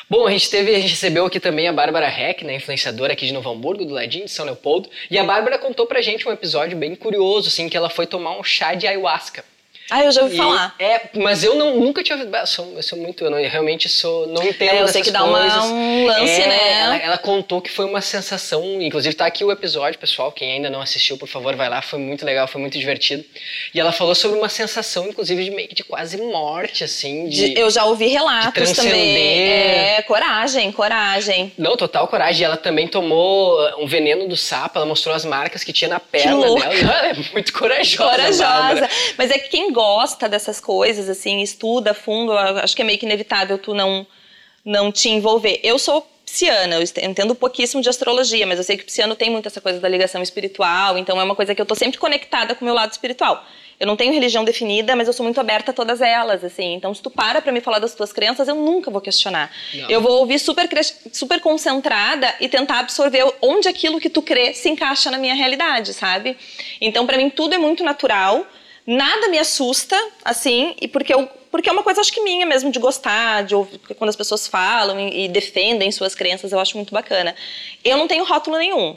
Bom, 0.08 0.28
a 0.28 0.30
gente 0.30 0.48
teve, 0.48 0.72
a 0.72 0.78
gente 0.78 0.90
recebeu 0.90 1.26
aqui 1.26 1.40
também 1.40 1.66
a 1.66 1.72
Bárbara 1.72 2.06
Heck, 2.06 2.44
né, 2.44 2.54
influenciadora 2.54 3.14
aqui 3.14 3.26
de 3.26 3.32
Novo 3.32 3.50
Hamburgo, 3.50 3.84
do 3.84 3.94
ladinho 3.94 4.26
de 4.26 4.30
São 4.30 4.44
Leopoldo, 4.44 4.88
e 5.10 5.18
a 5.18 5.24
Bárbara 5.24 5.58
contou 5.58 5.84
pra 5.84 6.00
gente 6.00 6.28
um 6.28 6.30
episódio 6.30 6.78
bem 6.78 6.94
curioso, 6.94 7.48
assim, 7.48 7.68
que 7.68 7.76
ela 7.76 7.90
foi 7.90 8.06
tomar 8.06 8.38
um 8.38 8.44
chá 8.44 8.74
de 8.74 8.87
ayahuasca. 8.87 9.44
Ah, 9.90 10.03
eu 10.03 10.11
já 10.11 10.23
ouvi 10.23 10.35
e, 10.35 10.38
falar. 10.38 10.75
É, 10.79 11.09
mas 11.14 11.44
eu 11.44 11.55
não, 11.55 11.79
nunca 11.79 12.03
tinha 12.03 12.16
ouvido. 12.16 12.35
Eu 12.35 12.47
sou, 12.47 12.73
eu 12.77 12.83
sou 12.83 12.99
muito. 12.99 13.25
Eu, 13.25 13.31
não, 13.31 13.38
eu 13.38 13.51
realmente 13.51 13.88
sou, 13.88 14.27
não 14.27 14.42
entendo. 14.42 14.70
É, 14.70 14.83
eu 14.83 14.88
sei 14.88 15.03
que 15.03 15.11
dá 15.11 15.23
uma, 15.25 15.66
um 15.66 16.07
lance, 16.07 16.40
é, 16.40 16.47
né? 16.47 16.81
Ela, 16.81 16.97
ela, 16.97 17.18
contou 17.18 17.61
que 17.61 17.70
foi 17.70 17.85
uma 17.85 18.01
sensação. 18.01 18.81
Inclusive, 18.81 19.14
tá 19.14 19.27
aqui 19.27 19.44
o 19.44 19.53
episódio, 19.53 19.99
pessoal. 19.99 20.33
Quem 20.33 20.53
ainda 20.53 20.70
não 20.70 20.81
assistiu, 20.81 21.18
por 21.18 21.29
favor, 21.29 21.55
vai 21.55 21.68
lá. 21.68 21.83
Foi 21.83 21.99
muito 21.99 22.25
legal, 22.25 22.49
foi 22.49 22.61
muito 22.61 22.79
divertido. 22.79 23.25
E 23.75 23.81
ela 23.81 23.92
falou 23.92 24.14
sobre 24.14 24.38
uma 24.38 24.49
sensação, 24.49 25.07
inclusive, 25.09 25.44
de 25.44 25.51
meio 25.51 25.68
que 25.68 25.75
de 25.75 25.85
quase 25.85 26.16
morte, 26.16 26.83
assim. 26.83 27.29
De, 27.29 27.51
de 27.51 27.61
eu 27.61 27.68
já 27.68 27.85
ouvi 27.85 28.07
relatos 28.07 28.73
também. 28.73 29.18
É, 29.18 30.03
coragem, 30.03 30.73
coragem. 30.73 31.53
Não, 31.59 31.77
total 31.77 32.09
coragem. 32.09 32.47
Ela 32.47 32.57
também 32.57 32.88
tomou 32.88 33.59
um 33.79 33.87
veneno 33.87 34.27
do 34.27 34.37
sapo, 34.37 34.79
ela 34.79 34.87
mostrou 34.87 35.14
as 35.14 35.27
marcas 35.27 35.62
que 35.62 35.75
tinha 35.75 35.90
na 35.90 36.01
perna 36.01 36.40
dela. 36.40 36.55
Ela 36.85 37.09
é 37.09 37.14
muito 37.33 37.53
corajosa. 37.53 38.11
Corajosa. 38.11 38.88
Mas 39.16 39.31
é 39.31 39.38
que 39.38 39.49
quem 39.49 39.73
gosta 39.74 40.28
dessas 40.28 40.58
coisas, 40.60 41.08
assim, 41.08 41.42
estuda 41.42 41.90
a 41.90 41.94
fundo, 41.94 42.32
acho 42.32 42.74
que 42.74 42.80
é 42.80 42.84
meio 42.84 42.98
que 42.98 43.04
inevitável 43.04 43.58
tu 43.58 43.74
não, 43.74 44.06
não 44.64 44.90
te 44.90 45.10
envolver. 45.10 45.60
Eu 45.62 45.78
sou 45.78 46.08
pisciana, 46.24 46.76
eu 46.76 46.82
entendo 47.02 47.34
pouquíssimo 47.34 47.82
de 47.82 47.88
astrologia, 47.88 48.46
mas 48.46 48.58
eu 48.58 48.64
sei 48.64 48.76
que 48.76 48.82
o 48.82 48.87
pisciano 48.87 49.14
tem 49.14 49.30
muito 49.30 49.46
essa 49.46 49.60
coisa 49.60 49.78
da 49.78 49.88
ligação 49.88 50.22
espiritual, 50.22 50.96
então 50.96 51.20
é 51.20 51.24
uma 51.24 51.34
coisa 51.34 51.54
que 51.54 51.60
eu 51.60 51.66
tô 51.66 51.74
sempre 51.74 51.98
conectada 51.98 52.54
com 52.54 52.62
o 52.62 52.64
meu 52.64 52.74
lado 52.74 52.90
espiritual. 52.90 53.44
Eu 53.78 53.87
não 53.87 53.96
tenho 53.96 54.12
religião 54.12 54.44
definida, 54.44 54.94
mas 54.94 55.08
eu 55.08 55.12
sou 55.12 55.24
muito 55.24 55.40
aberta 55.40 55.72
a 55.72 55.74
todas 55.74 56.00
elas, 56.00 56.44
assim. 56.44 56.74
Então, 56.74 56.94
se 56.94 57.02
tu 57.02 57.10
para 57.10 57.42
pra 57.42 57.52
me 57.52 57.60
falar 57.60 57.80
das 57.80 57.94
tuas 57.94 58.12
crenças, 58.12 58.46
eu 58.46 58.54
nunca 58.54 58.90
vou 58.90 59.00
questionar. 59.00 59.50
Não. 59.74 59.90
Eu 59.90 60.00
vou 60.00 60.20
ouvir 60.20 60.38
super, 60.38 60.68
super 61.12 61.40
concentrada 61.40 62.32
e 62.40 62.48
tentar 62.48 62.78
absorver 62.78 63.24
onde 63.42 63.68
aquilo 63.68 64.00
que 64.00 64.08
tu 64.08 64.22
crê 64.22 64.54
se 64.54 64.68
encaixa 64.68 65.10
na 65.10 65.18
minha 65.18 65.34
realidade, 65.34 65.92
sabe? 65.92 66.37
Então, 66.80 67.04
para 67.04 67.16
mim, 67.16 67.28
tudo 67.28 67.54
é 67.54 67.58
muito 67.58 67.82
natural 67.82 68.46
nada 68.87 69.29
me 69.29 69.38
assusta, 69.38 69.97
assim, 70.25 70.75
e 70.81 70.88
porque 70.88 71.14
eu 71.14 71.29
porque 71.51 71.68
é 71.68 71.73
uma 71.73 71.85
coisa 71.85 72.01
acho 72.01 72.12
que 72.12 72.20
minha 72.20 72.44
mesmo 72.44 72.73
de 72.73 72.81
gostar, 72.81 73.44
de 73.44 73.55
ouvir 73.55 73.79
quando 73.97 74.11
as 74.11 74.16
pessoas 74.16 74.44
falam 74.44 74.99
e, 74.99 75.27
e 75.27 75.29
defendem 75.29 75.92
suas 75.92 76.12
crenças, 76.12 76.51
eu 76.51 76.59
acho 76.59 76.77
muito 76.77 76.92
bacana. 76.92 77.33
Eu 77.85 77.97
não 77.97 78.09
tenho 78.09 78.25
rótulo 78.25 78.59
nenhum. 78.59 78.97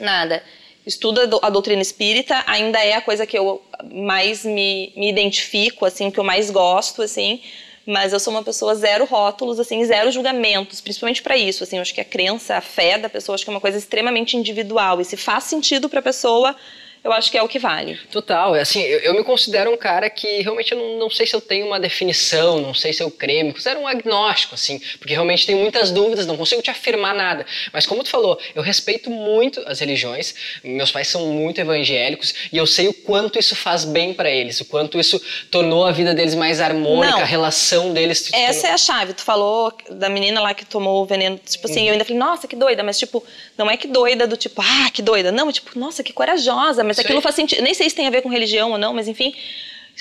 Nada. 0.00 0.42
Estudo 0.86 1.38
a 1.42 1.50
doutrina 1.50 1.82
espírita, 1.82 2.42
ainda 2.46 2.78
é 2.78 2.94
a 2.94 3.02
coisa 3.02 3.26
que 3.26 3.38
eu 3.38 3.62
mais 3.92 4.46
me, 4.46 4.94
me 4.96 5.10
identifico, 5.10 5.84
assim, 5.84 6.10
que 6.10 6.18
eu 6.18 6.24
mais 6.24 6.50
gosto, 6.50 7.02
assim, 7.02 7.42
mas 7.86 8.14
eu 8.14 8.20
sou 8.20 8.32
uma 8.32 8.42
pessoa 8.42 8.74
zero 8.74 9.04
rótulos, 9.04 9.60
assim, 9.60 9.84
zero 9.84 10.10
julgamentos, 10.10 10.80
principalmente 10.80 11.22
para 11.22 11.36
isso, 11.36 11.64
assim, 11.64 11.76
eu 11.76 11.82
acho 11.82 11.94
que 11.94 12.00
a 12.00 12.04
crença, 12.04 12.56
a 12.56 12.60
fé 12.62 12.96
da 12.96 13.10
pessoa, 13.10 13.34
acho 13.34 13.44
que 13.44 13.50
é 13.50 13.52
uma 13.54 13.60
coisa 13.60 13.76
extremamente 13.76 14.36
individual 14.36 15.00
e 15.00 15.04
se 15.04 15.18
faz 15.18 15.44
sentido 15.44 15.88
para 15.88 16.00
a 16.00 16.02
pessoa, 16.02 16.56
eu 17.04 17.12
acho 17.12 17.30
que 17.30 17.36
é 17.36 17.42
o 17.42 17.48
que 17.48 17.58
vale. 17.58 17.98
Total, 18.10 18.56
é 18.56 18.62
assim, 18.62 18.80
eu, 18.80 19.00
eu 19.00 19.14
me 19.14 19.22
considero 19.22 19.70
um 19.70 19.76
cara 19.76 20.08
que 20.08 20.40
realmente 20.40 20.72
eu 20.72 20.78
não, 20.78 20.98
não, 21.00 21.10
sei 21.10 21.26
se 21.26 21.36
eu 21.36 21.40
tenho 21.40 21.66
uma 21.66 21.78
definição, 21.78 22.58
não 22.58 22.72
sei 22.72 22.94
se 22.94 23.02
eu 23.02 23.10
creio, 23.10 23.44
me 23.44 23.52
considero 23.52 23.80
um 23.80 23.86
agnóstico, 23.86 24.54
assim, 24.54 24.80
porque 24.98 25.12
realmente 25.12 25.44
tenho 25.44 25.58
muitas 25.58 25.90
dúvidas, 25.90 26.26
não 26.26 26.34
consigo 26.34 26.62
te 26.62 26.70
afirmar 26.70 27.14
nada. 27.14 27.44
Mas 27.74 27.84
como 27.84 28.02
tu 28.02 28.08
falou, 28.08 28.38
eu 28.54 28.62
respeito 28.62 29.10
muito 29.10 29.62
as 29.66 29.80
religiões, 29.80 30.34
meus 30.64 30.90
pais 30.90 31.06
são 31.06 31.26
muito 31.26 31.60
evangélicos 31.60 32.34
e 32.50 32.56
eu 32.56 32.66
sei 32.66 32.88
o 32.88 32.94
quanto 32.94 33.38
isso 33.38 33.54
faz 33.54 33.84
bem 33.84 34.14
para 34.14 34.30
eles, 34.30 34.58
o 34.62 34.64
quanto 34.64 34.98
isso 34.98 35.20
tornou 35.50 35.84
a 35.84 35.92
vida 35.92 36.14
deles 36.14 36.34
mais 36.34 36.58
harmônica, 36.58 37.16
não, 37.16 37.20
a 37.20 37.26
relação 37.26 37.92
deles. 37.92 38.30
Essa 38.32 38.62
tornou... 38.62 38.70
é 38.70 38.72
a 38.72 38.78
chave, 38.78 39.12
tu 39.12 39.22
falou 39.22 39.70
da 39.90 40.08
menina 40.08 40.40
lá 40.40 40.54
que 40.54 40.64
tomou 40.64 41.02
o 41.02 41.04
veneno, 41.04 41.38
tipo 41.44 41.66
assim, 41.66 41.80
uhum. 41.80 41.86
eu 41.88 41.92
ainda 41.92 42.04
falei, 42.06 42.18
nossa, 42.18 42.48
que 42.48 42.56
doida, 42.56 42.82
mas 42.82 42.98
tipo, 42.98 43.22
não 43.58 43.70
é 43.70 43.76
que 43.76 43.86
doida 43.86 44.26
do 44.26 44.38
tipo, 44.38 44.62
ah, 44.62 44.90
que 44.90 45.02
doida, 45.02 45.30
não, 45.30 45.50
é 45.50 45.52
tipo, 45.52 45.78
nossa, 45.78 46.02
que 46.02 46.12
corajosa, 46.12 46.82
mas 46.82 46.93
mas 46.96 47.04
aquilo 47.04 47.20
faz 47.20 47.34
sentido. 47.34 47.62
Nem 47.62 47.74
sei 47.74 47.88
se 47.88 47.96
tem 47.96 48.06
a 48.06 48.10
ver 48.10 48.22
com 48.22 48.28
religião 48.28 48.72
ou 48.72 48.78
não, 48.78 48.94
mas 48.94 49.08
enfim, 49.08 49.34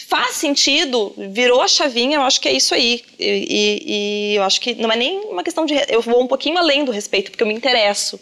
faz 0.08 0.36
sentido, 0.36 1.14
virou 1.18 1.62
a 1.62 1.68
chavinha, 1.68 2.18
eu 2.18 2.22
acho 2.22 2.40
que 2.40 2.48
é 2.48 2.54
isso 2.54 2.74
aí. 2.74 3.04
E, 3.20 3.26
e, 3.26 3.84
e, 3.86 4.36
eu 4.36 4.44
acho 4.44 4.60
que 4.62 4.76
não 4.76 4.92
é 4.92 4.96
nem 4.96 5.20
uma 5.22 5.44
questão 5.44 5.66
de. 5.66 5.74
Eu 5.90 6.02
vou 6.02 6.22
um 6.22 6.28
pouquinho 6.28 6.58
além 6.58 6.86
do 6.86 6.92
respeito, 6.92 7.32
porque 7.32 7.44
eu 7.44 7.48
me 7.48 7.54
interesso 7.54 8.20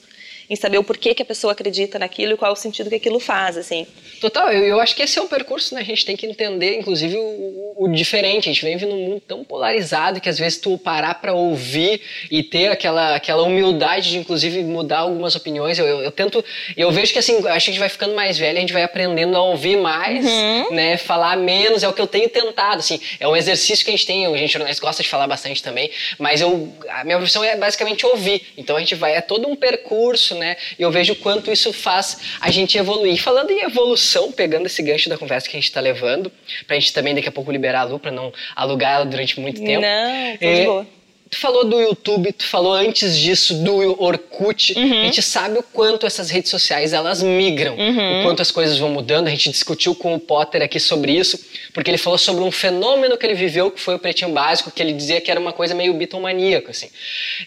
em 0.51 0.55
saber 0.57 0.77
o 0.77 0.83
porquê 0.83 1.15
que 1.15 1.23
a 1.23 1.25
pessoa 1.25 1.53
acredita 1.53 1.97
naquilo 1.97 2.33
e 2.33 2.37
qual 2.37 2.51
é 2.51 2.53
o 2.53 2.57
sentido 2.57 2.89
que 2.89 2.97
aquilo 2.97 3.21
faz, 3.21 3.55
assim. 3.55 3.87
Total, 4.19 4.51
eu, 4.51 4.65
eu 4.65 4.79
acho 4.81 4.93
que 4.93 5.01
esse 5.01 5.17
é 5.17 5.21
o 5.21 5.27
percurso, 5.27 5.73
né? 5.73 5.79
A 5.79 5.83
gente 5.85 6.05
tem 6.05 6.17
que 6.17 6.25
entender, 6.25 6.77
inclusive, 6.77 7.15
o, 7.15 7.73
o 7.77 7.87
diferente. 7.87 8.49
A 8.49 8.53
gente 8.53 8.65
vive 8.65 8.85
num 8.85 8.97
mundo 8.97 9.23
tão 9.25 9.45
polarizado 9.45 10.19
que 10.19 10.27
às 10.27 10.37
vezes 10.37 10.59
tu 10.59 10.77
parar 10.77 11.15
para 11.15 11.33
ouvir 11.33 12.01
e 12.29 12.43
ter 12.43 12.67
aquela, 12.67 13.15
aquela 13.15 13.43
humildade 13.43 14.09
de, 14.09 14.17
inclusive, 14.17 14.61
mudar 14.63 14.99
algumas 14.99 15.35
opiniões. 15.35 15.79
Eu, 15.79 15.87
eu, 15.87 16.01
eu, 16.01 16.11
tento, 16.11 16.43
eu 16.75 16.91
vejo 16.91 17.13
que 17.13 17.19
assim, 17.19 17.37
acho 17.37 17.43
que 17.45 17.51
a 17.71 17.73
gente 17.73 17.79
vai 17.79 17.89
ficando 17.89 18.13
mais 18.13 18.37
velho, 18.37 18.57
a 18.57 18.61
gente 18.61 18.73
vai 18.73 18.83
aprendendo 18.83 19.37
a 19.37 19.41
ouvir 19.41 19.77
mais, 19.77 20.25
uhum. 20.25 20.73
né? 20.73 20.97
Falar 20.97 21.37
menos, 21.37 21.81
é 21.81 21.87
o 21.87 21.93
que 21.93 22.01
eu 22.01 22.07
tenho 22.07 22.27
tentado, 22.27 22.79
assim. 22.79 22.99
É 23.21 23.27
um 23.27 23.37
exercício 23.37 23.85
que 23.85 23.91
a 23.91 23.95
gente 23.95 24.05
tem, 24.05 24.25
a 24.25 24.37
gente 24.37 24.51
jornalista 24.51 24.85
gosta 24.85 25.01
de 25.01 25.07
falar 25.07 25.27
bastante 25.27 25.63
também, 25.63 25.89
mas 26.19 26.41
eu, 26.41 26.71
a 26.89 27.05
minha 27.05 27.17
profissão 27.17 27.41
é 27.41 27.55
basicamente 27.55 28.05
ouvir. 28.05 28.41
Então 28.57 28.75
a 28.75 28.79
gente 28.79 28.95
vai, 28.95 29.15
é 29.15 29.21
todo 29.21 29.47
um 29.47 29.55
percurso, 29.55 30.35
né? 30.41 30.57
E 30.77 30.81
eu 30.81 30.91
vejo 30.91 31.13
o 31.13 31.15
quanto 31.15 31.51
isso 31.51 31.71
faz 31.71 32.17
a 32.41 32.49
gente 32.49 32.77
evoluir. 32.77 33.21
Falando 33.21 33.51
em 33.51 33.61
evolução, 33.61 34.31
pegando 34.31 34.65
esse 34.65 34.81
gancho 34.81 35.07
da 35.07 35.17
conversa 35.17 35.47
que 35.47 35.55
a 35.55 35.59
gente 35.59 35.69
está 35.69 35.79
levando, 35.79 36.31
para 36.65 36.75
a 36.75 36.79
gente 36.79 36.91
também 36.91 37.13
daqui 37.13 37.29
a 37.29 37.31
pouco 37.31 37.51
liberar 37.51 37.81
a 37.81 37.83
Lu, 37.83 37.99
para 37.99 38.11
não 38.11 38.33
alugar 38.55 38.95
ela 38.95 39.05
durante 39.05 39.39
muito 39.39 39.63
tempo. 39.63 39.81
Não, 39.81 40.37
tô 40.37 40.45
é, 40.45 40.55
de 40.55 40.65
boa. 40.65 40.87
Tu 41.31 41.37
falou 41.37 41.63
do 41.63 41.79
YouTube, 41.79 42.33
tu 42.33 42.43
falou 42.43 42.73
antes 42.73 43.17
disso 43.17 43.53
do 43.63 44.03
Orkut. 44.03 44.77
Uhum. 44.77 44.99
A 44.99 45.05
gente 45.05 45.21
sabe 45.21 45.57
o 45.57 45.63
quanto 45.63 46.05
essas 46.05 46.29
redes 46.29 46.51
sociais 46.51 46.91
elas 46.91 47.23
migram, 47.23 47.73
uhum. 47.77 48.19
o 48.19 48.23
quanto 48.23 48.41
as 48.41 48.51
coisas 48.51 48.77
vão 48.77 48.89
mudando. 48.89 49.27
A 49.27 49.29
gente 49.29 49.49
discutiu 49.49 49.95
com 49.95 50.13
o 50.13 50.19
Potter 50.19 50.61
aqui 50.61 50.77
sobre 50.77 51.13
isso, 51.13 51.39
porque 51.73 51.89
ele 51.89 51.97
falou 51.97 52.17
sobre 52.17 52.43
um 52.43 52.51
fenômeno 52.51 53.17
que 53.17 53.25
ele 53.25 53.33
viveu, 53.33 53.71
que 53.71 53.79
foi 53.79 53.95
o 53.95 53.99
pretinho 53.99 54.29
básico, 54.31 54.69
que 54.71 54.83
ele 54.83 54.91
dizia 54.91 55.21
que 55.21 55.31
era 55.31 55.39
uma 55.39 55.53
coisa 55.53 55.73
meio 55.73 55.93
bitomaníaca, 55.93 56.71
assim. 56.71 56.89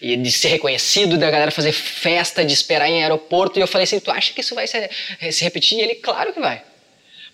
E 0.01 0.17
de 0.17 0.31
ser 0.31 0.47
reconhecido, 0.47 1.15
da 1.15 1.29
galera 1.29 1.51
fazer 1.51 1.71
festa, 1.71 2.43
de 2.43 2.53
esperar 2.53 2.89
em 2.89 3.03
aeroporto. 3.03 3.59
E 3.59 3.61
eu 3.61 3.67
falei 3.67 3.83
assim: 3.83 3.99
tu 3.99 4.09
acha 4.09 4.33
que 4.33 4.41
isso 4.41 4.55
vai 4.55 4.65
se, 4.65 4.89
se 5.31 5.43
repetir? 5.43 5.77
E 5.77 5.81
ele, 5.81 5.95
claro 5.95 6.33
que 6.33 6.39
vai 6.39 6.63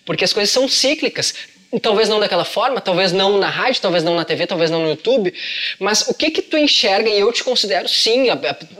porque 0.04 0.24
as 0.24 0.32
coisas 0.32 0.50
são 0.50 0.68
cíclicas. 0.68 1.34
Talvez 1.80 2.08
não 2.08 2.20
daquela 2.20 2.44
forma, 2.44 2.80
talvez 2.80 3.12
não 3.12 3.38
na 3.38 3.48
rádio, 3.48 3.80
talvez 3.80 4.04
não 4.04 4.14
na 4.14 4.24
TV, 4.24 4.46
talvez 4.46 4.70
não 4.70 4.82
no 4.82 4.90
YouTube, 4.90 5.32
mas 5.78 6.02
o 6.08 6.14
que 6.14 6.30
que 6.30 6.42
tu 6.42 6.58
enxerga, 6.58 7.08
e 7.08 7.18
eu 7.18 7.32
te 7.32 7.42
considero 7.42 7.88
sim, 7.88 8.26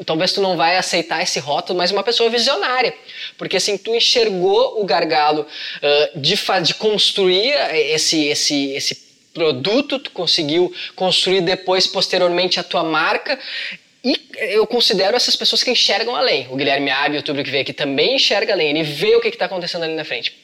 talvez 0.05 0.32
tu 0.32 0.43
não 0.43 0.59
vai 0.59 0.76
aceitar 0.76 1.22
esse 1.22 1.38
rótulo, 1.38 1.78
mas 1.78 1.90
uma 1.90 2.03
pessoa 2.03 2.28
visionária, 2.28 2.95
porque 3.38 3.57
assim, 3.57 3.78
tu 3.78 3.95
enxergou 3.95 4.78
o 4.80 4.84
gargalo 4.84 5.47
uh, 5.47 6.20
de, 6.20 6.36
de 6.62 6.74
construir 6.74 7.55
esse, 7.72 8.26
esse, 8.26 8.72
esse 8.72 8.95
produto, 9.32 9.99
tu 9.99 10.11
conseguiu 10.11 10.70
construir 10.95 11.40
depois, 11.40 11.86
posteriormente, 11.86 12.61
a 12.61 12.62
tua 12.62 12.84
marca, 12.84 13.38
e 14.05 14.20
eu 14.36 14.66
considero 14.66 15.16
essas 15.16 15.36
pessoas 15.36 15.62
que 15.62 15.70
enxergam 15.70 16.14
além. 16.16 16.49
O 16.51 16.57
Guilherme 16.57 16.90
Abi, 16.90 17.14
o 17.14 17.18
youtuber 17.18 17.45
que 17.45 17.51
veio 17.51 17.62
aqui, 17.62 17.72
também 17.72 18.16
enxerga 18.16 18.53
além, 18.53 18.70
ele 18.70 18.82
vê 18.82 19.14
o 19.14 19.20
que 19.20 19.28
está 19.28 19.47
acontecendo 19.47 19.84
ali 19.84 19.95
na 19.95 20.05
frente. 20.05 20.41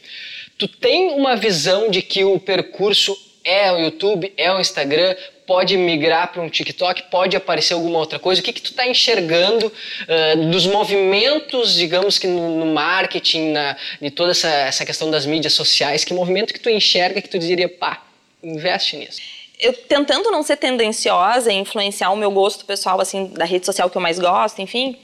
Tu 0.58 0.66
tem 0.66 1.12
uma 1.12 1.36
visão 1.36 1.88
de 1.88 2.02
que 2.02 2.24
o 2.24 2.38
percurso 2.38 3.16
é 3.44 3.72
o 3.72 3.78
YouTube, 3.78 4.32
é 4.36 4.52
o 4.52 4.60
Instagram, 4.60 5.14
pode 5.46 5.76
migrar 5.78 6.30
para 6.30 6.42
um 6.42 6.50
TikTok, 6.50 7.04
pode 7.04 7.36
aparecer 7.36 7.72
alguma 7.72 7.98
outra 7.98 8.18
coisa? 8.18 8.40
O 8.40 8.44
que, 8.44 8.52
que 8.52 8.60
tu 8.60 8.72
está 8.72 8.86
enxergando 8.86 9.66
uh, 9.68 10.50
dos 10.50 10.66
movimentos, 10.66 11.74
digamos 11.74 12.18
que 12.18 12.26
no, 12.26 12.58
no 12.58 12.66
marketing, 12.66 13.52
na, 13.52 13.76
de 14.02 14.10
toda 14.10 14.32
essa, 14.32 14.48
essa 14.48 14.84
questão 14.84 15.10
das 15.10 15.24
mídias 15.24 15.54
sociais? 15.54 16.04
Que 16.04 16.12
movimento 16.12 16.52
que 16.52 16.60
tu 16.60 16.68
enxerga 16.68 17.22
que 17.22 17.28
tu 17.28 17.38
diria, 17.38 17.68
pá, 17.68 18.02
investe 18.42 18.96
nisso? 18.96 19.20
Eu 19.58 19.72
tentando 19.72 20.30
não 20.30 20.42
ser 20.42 20.56
tendenciosa 20.56 21.50
e 21.52 21.56
influenciar 21.56 22.10
o 22.10 22.16
meu 22.16 22.30
gosto 22.30 22.64
pessoal, 22.64 23.00
assim, 23.00 23.28
da 23.28 23.44
rede 23.44 23.64
social 23.64 23.88
que 23.88 23.96
eu 23.96 24.02
mais 24.02 24.18
gosto, 24.18 24.60
enfim, 24.60 24.96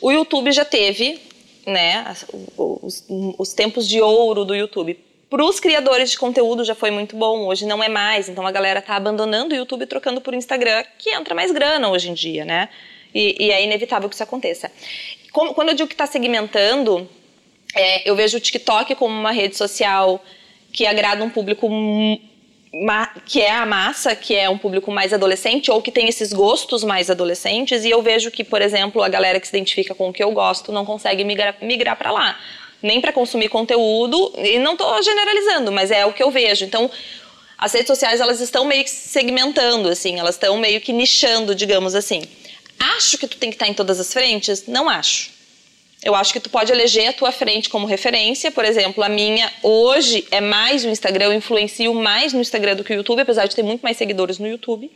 o 0.00 0.12
YouTube 0.12 0.52
já 0.52 0.64
teve 0.64 1.18
né, 1.70 2.04
os, 2.56 3.04
os 3.08 3.52
tempos 3.52 3.88
de 3.88 4.00
ouro 4.00 4.44
do 4.44 4.54
YouTube. 4.54 4.98
Para 5.28 5.44
os 5.44 5.60
criadores 5.60 6.10
de 6.10 6.18
conteúdo 6.18 6.64
já 6.64 6.74
foi 6.74 6.90
muito 6.90 7.16
bom, 7.16 7.46
hoje 7.46 7.64
não 7.64 7.82
é 7.82 7.88
mais. 7.88 8.28
Então 8.28 8.46
a 8.46 8.50
galera 8.50 8.80
está 8.80 8.96
abandonando 8.96 9.54
o 9.54 9.56
YouTube 9.56 9.82
e 9.82 9.86
trocando 9.86 10.20
por 10.20 10.34
Instagram, 10.34 10.84
que 10.98 11.10
entra 11.10 11.34
mais 11.34 11.52
grana 11.52 11.88
hoje 11.88 12.10
em 12.10 12.14
dia, 12.14 12.44
né? 12.44 12.68
E, 13.14 13.46
e 13.46 13.50
é 13.50 13.62
inevitável 13.62 14.08
que 14.08 14.14
isso 14.14 14.22
aconteça. 14.22 14.70
Como, 15.32 15.54
quando 15.54 15.68
eu 15.68 15.74
digo 15.74 15.88
que 15.88 15.94
está 15.94 16.06
segmentando, 16.06 17.08
é, 17.74 18.08
eu 18.08 18.16
vejo 18.16 18.36
o 18.36 18.40
TikTok 18.40 18.94
como 18.96 19.14
uma 19.14 19.30
rede 19.30 19.56
social 19.56 20.22
que 20.72 20.86
agrada 20.86 21.24
um 21.24 21.30
público 21.30 21.68
que 23.26 23.40
é 23.40 23.50
a 23.50 23.66
massa, 23.66 24.14
que 24.14 24.34
é 24.34 24.48
um 24.48 24.56
público 24.56 24.92
mais 24.92 25.12
adolescente 25.12 25.70
ou 25.70 25.82
que 25.82 25.90
tem 25.90 26.08
esses 26.08 26.32
gostos 26.32 26.84
mais 26.84 27.10
adolescentes, 27.10 27.84
e 27.84 27.90
eu 27.90 28.00
vejo 28.00 28.30
que, 28.30 28.44
por 28.44 28.62
exemplo, 28.62 29.02
a 29.02 29.08
galera 29.08 29.40
que 29.40 29.48
se 29.48 29.56
identifica 29.56 29.94
com 29.94 30.08
o 30.08 30.12
que 30.12 30.22
eu 30.22 30.30
gosto 30.30 30.70
não 30.70 30.84
consegue 30.84 31.24
migrar, 31.24 31.56
migrar 31.60 31.96
para 31.96 32.12
lá, 32.12 32.38
nem 32.80 33.00
para 33.00 33.12
consumir 33.12 33.48
conteúdo, 33.48 34.32
e 34.38 34.58
não 34.58 34.72
estou 34.72 35.02
generalizando, 35.02 35.72
mas 35.72 35.90
é 35.90 36.06
o 36.06 36.12
que 36.12 36.22
eu 36.22 36.30
vejo. 36.30 36.64
Então, 36.64 36.88
as 37.58 37.72
redes 37.72 37.88
sociais 37.88 38.20
elas 38.20 38.40
estão 38.40 38.64
meio 38.64 38.84
que 38.84 38.90
segmentando, 38.90 39.88
assim, 39.88 40.18
elas 40.18 40.36
estão 40.36 40.56
meio 40.56 40.80
que 40.80 40.92
nichando, 40.92 41.54
digamos 41.54 41.94
assim. 41.94 42.22
Acho 42.96 43.18
que 43.18 43.26
tu 43.26 43.36
tem 43.36 43.50
que 43.50 43.56
estar 43.56 43.66
em 43.66 43.74
todas 43.74 43.98
as 43.98 44.12
frentes? 44.12 44.66
Não 44.66 44.88
acho. 44.88 45.39
Eu 46.02 46.14
acho 46.14 46.32
que 46.32 46.40
tu 46.40 46.48
pode 46.48 46.72
eleger 46.72 47.08
a 47.08 47.12
tua 47.12 47.30
frente 47.30 47.68
como 47.68 47.86
referência. 47.86 48.50
Por 48.50 48.64
exemplo, 48.64 49.04
a 49.04 49.08
minha 49.08 49.52
hoje 49.62 50.26
é 50.30 50.40
mais 50.40 50.84
o 50.84 50.88
Instagram, 50.88 51.26
eu 51.26 51.32
influencio 51.34 51.92
mais 51.94 52.32
no 52.32 52.40
Instagram 52.40 52.76
do 52.76 52.84
que 52.84 52.92
o 52.92 52.96
YouTube, 52.96 53.20
apesar 53.20 53.46
de 53.46 53.54
ter 53.54 53.62
muito 53.62 53.82
mais 53.82 53.96
seguidores 53.96 54.38
no 54.38 54.48
YouTube. 54.48 54.90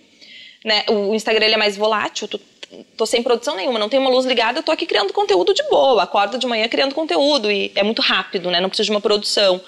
Né? 0.64 0.82
O 0.88 1.14
Instagram 1.14 1.46
é 1.46 1.56
mais 1.58 1.76
volátil, 1.76 2.26
tu, 2.26 2.40
tô 2.96 3.04
sem 3.04 3.22
produção 3.22 3.54
nenhuma, 3.54 3.78
não 3.78 3.90
tenho 3.90 4.00
uma 4.00 4.10
luz 4.10 4.24
ligada, 4.24 4.62
tô 4.62 4.72
aqui 4.72 4.86
criando 4.86 5.12
conteúdo 5.12 5.52
de 5.52 5.62
boa, 5.68 6.02
acordo 6.02 6.38
de 6.38 6.46
manhã 6.46 6.66
criando 6.68 6.94
conteúdo 6.94 7.50
e 7.50 7.70
é 7.74 7.82
muito 7.82 8.00
rápido, 8.00 8.50
né? 8.50 8.58
Não 8.60 8.70
preciso 8.70 8.86
de 8.86 8.90
uma 8.92 9.00
produção. 9.00 9.60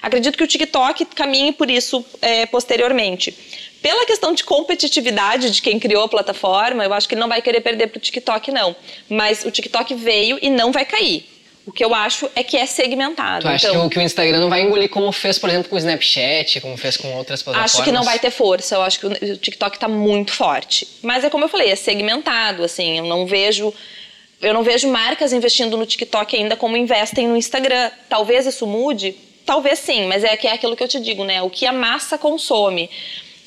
Acredito 0.00 0.38
que 0.38 0.44
o 0.44 0.46
TikTok 0.46 1.04
caminhe 1.06 1.52
por 1.52 1.68
isso 1.68 2.04
é, 2.22 2.46
posteriormente. 2.46 3.34
Pela 3.82 4.04
questão 4.06 4.32
de 4.32 4.42
competitividade 4.42 5.50
de 5.50 5.62
quem 5.62 5.78
criou 5.78 6.04
a 6.04 6.08
plataforma, 6.08 6.84
eu 6.84 6.92
acho 6.92 7.06
que 7.08 7.14
ele 7.14 7.20
não 7.20 7.28
vai 7.28 7.40
querer 7.40 7.60
perder 7.60 7.88
para 7.88 7.98
o 7.98 8.00
TikTok, 8.00 8.50
não. 8.50 8.74
Mas 9.08 9.44
o 9.44 9.50
TikTok 9.50 9.94
veio 9.94 10.38
e 10.42 10.50
não 10.50 10.72
vai 10.72 10.84
cair. 10.84 11.26
O 11.66 11.72
que 11.72 11.84
eu 11.84 11.92
acho 11.92 12.30
é 12.36 12.44
que 12.44 12.56
é 12.56 12.64
segmentado. 12.64 13.42
Tu 13.42 13.48
acha 13.48 13.66
então, 13.66 13.80
que, 13.80 13.86
o, 13.86 13.90
que 13.90 13.98
o 13.98 14.02
Instagram 14.02 14.38
não 14.38 14.48
vai 14.48 14.62
engolir 14.62 14.88
como 14.88 15.10
fez, 15.10 15.36
por 15.36 15.50
exemplo, 15.50 15.68
com 15.68 15.74
o 15.74 15.78
Snapchat, 15.78 16.60
como 16.60 16.76
fez 16.76 16.96
com 16.96 17.12
outras 17.16 17.42
plataformas? 17.42 17.74
Acho 17.74 17.84
que 17.84 17.90
não 17.90 18.04
vai 18.04 18.20
ter 18.20 18.30
força. 18.30 18.76
Eu 18.76 18.82
acho 18.82 19.00
que 19.00 19.06
o 19.06 19.36
TikTok 19.36 19.76
está 19.76 19.88
muito 19.88 20.32
forte. 20.32 20.86
Mas 21.02 21.24
é 21.24 21.30
como 21.30 21.44
eu 21.44 21.48
falei, 21.48 21.70
é 21.70 21.76
segmentado. 21.76 22.62
Assim, 22.62 22.98
eu 22.98 23.04
não 23.04 23.26
vejo 23.26 23.74
eu 24.40 24.52
não 24.52 24.62
vejo 24.62 24.88
marcas 24.88 25.32
investindo 25.32 25.76
no 25.76 25.86
TikTok 25.86 26.36
ainda 26.36 26.56
como 26.56 26.76
investem 26.76 27.26
no 27.26 27.36
Instagram. 27.36 27.90
Talvez 28.08 28.46
isso 28.46 28.66
mude, 28.66 29.16
talvez 29.44 29.78
sim, 29.78 30.06
mas 30.06 30.22
é 30.22 30.36
que 30.36 30.46
é 30.46 30.52
aquilo 30.52 30.76
que 30.76 30.84
eu 30.84 30.88
te 30.88 31.00
digo, 31.00 31.24
né? 31.24 31.42
O 31.42 31.50
que 31.50 31.66
a 31.66 31.72
massa 31.72 32.18
consome. 32.18 32.90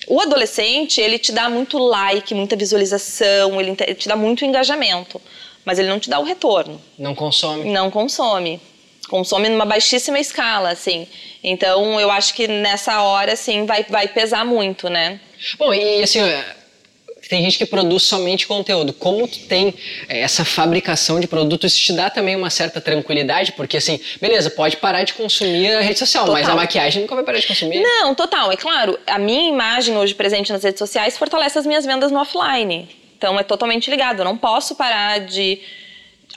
O 0.10 0.20
adolescente, 0.20 1.00
ele 1.00 1.20
te 1.20 1.32
dá 1.32 1.48
muito 1.48 1.78
like, 1.78 2.34
muita 2.34 2.56
visualização, 2.56 3.62
ele 3.62 3.76
te 3.76 4.08
dá 4.08 4.16
muito 4.16 4.44
engajamento, 4.44 5.22
mas 5.64 5.78
ele 5.78 5.88
não 5.88 6.00
te 6.00 6.10
dá 6.10 6.20
o 6.20 6.24
retorno. 6.24 6.82
Não 6.98 7.14
consome. 7.14 7.72
Não 7.72 7.92
consome. 7.92 8.60
Consome 9.08 9.50
numa 9.50 9.66
baixíssima 9.66 10.20
escala, 10.20 10.72
assim. 10.72 11.08
Então, 11.44 12.00
eu 12.00 12.10
acho 12.10 12.34
que 12.34 12.48
nessa 12.48 13.02
hora, 13.04 13.34
assim, 13.34 13.68
vai, 13.68 13.84
vai 13.88 14.08
pesar 14.08 14.44
muito, 14.44 14.90
né? 14.90 15.20
Bom, 15.60 15.72
e 15.74 16.02
assim, 16.02 16.22
tem 17.30 17.44
gente 17.44 17.60
que 17.60 17.66
produz 17.66 18.02
somente 18.04 18.48
conteúdo. 18.48 18.92
Como 18.92 19.28
tu 19.28 19.40
tem 19.42 19.76
é, 20.10 20.22
essa 20.22 20.44
fabricação 20.44 21.20
de 21.20 21.28
produtos, 21.28 21.74
isso 21.74 21.86
te 21.86 21.94
dá 21.94 22.10
também 22.10 22.36
uma 22.36 22.50
certa 22.50 22.82
tranquilidade, 22.82 23.52
porque 23.52 23.78
assim, 23.78 24.00
beleza, 24.20 24.50
pode 24.50 24.78
parar 24.78 25.04
de 25.04 25.14
consumir 25.14 25.76
a 25.76 25.80
rede 25.82 26.00
social, 26.00 26.26
total. 26.26 26.42
mas 26.42 26.50
a 26.50 26.56
maquiagem 26.56 27.04
nunca 27.04 27.14
vai 27.14 27.24
parar 27.24 27.38
de 27.38 27.46
consumir. 27.46 27.82
Não, 27.82 28.16
total. 28.16 28.52
É 28.52 28.58
claro, 28.58 28.98
a 29.06 29.20
minha 29.20 29.48
imagem 29.48 29.96
hoje 29.96 30.16
presente 30.16 30.52
nas 30.52 30.64
redes 30.64 30.80
sociais 30.80 31.20
fortalece 31.20 31.60
as 31.60 31.68
minhas 31.68 31.86
vendas 31.86 32.12
no 32.12 32.20
offline. 32.20 32.90
Então 33.16 33.38
é 33.40 33.44
totalmente 33.44 33.92
ligado. 33.92 34.20
Eu 34.20 34.26
não 34.26 34.36
posso 34.36 34.76
parar 34.76 35.20
de 35.20 35.60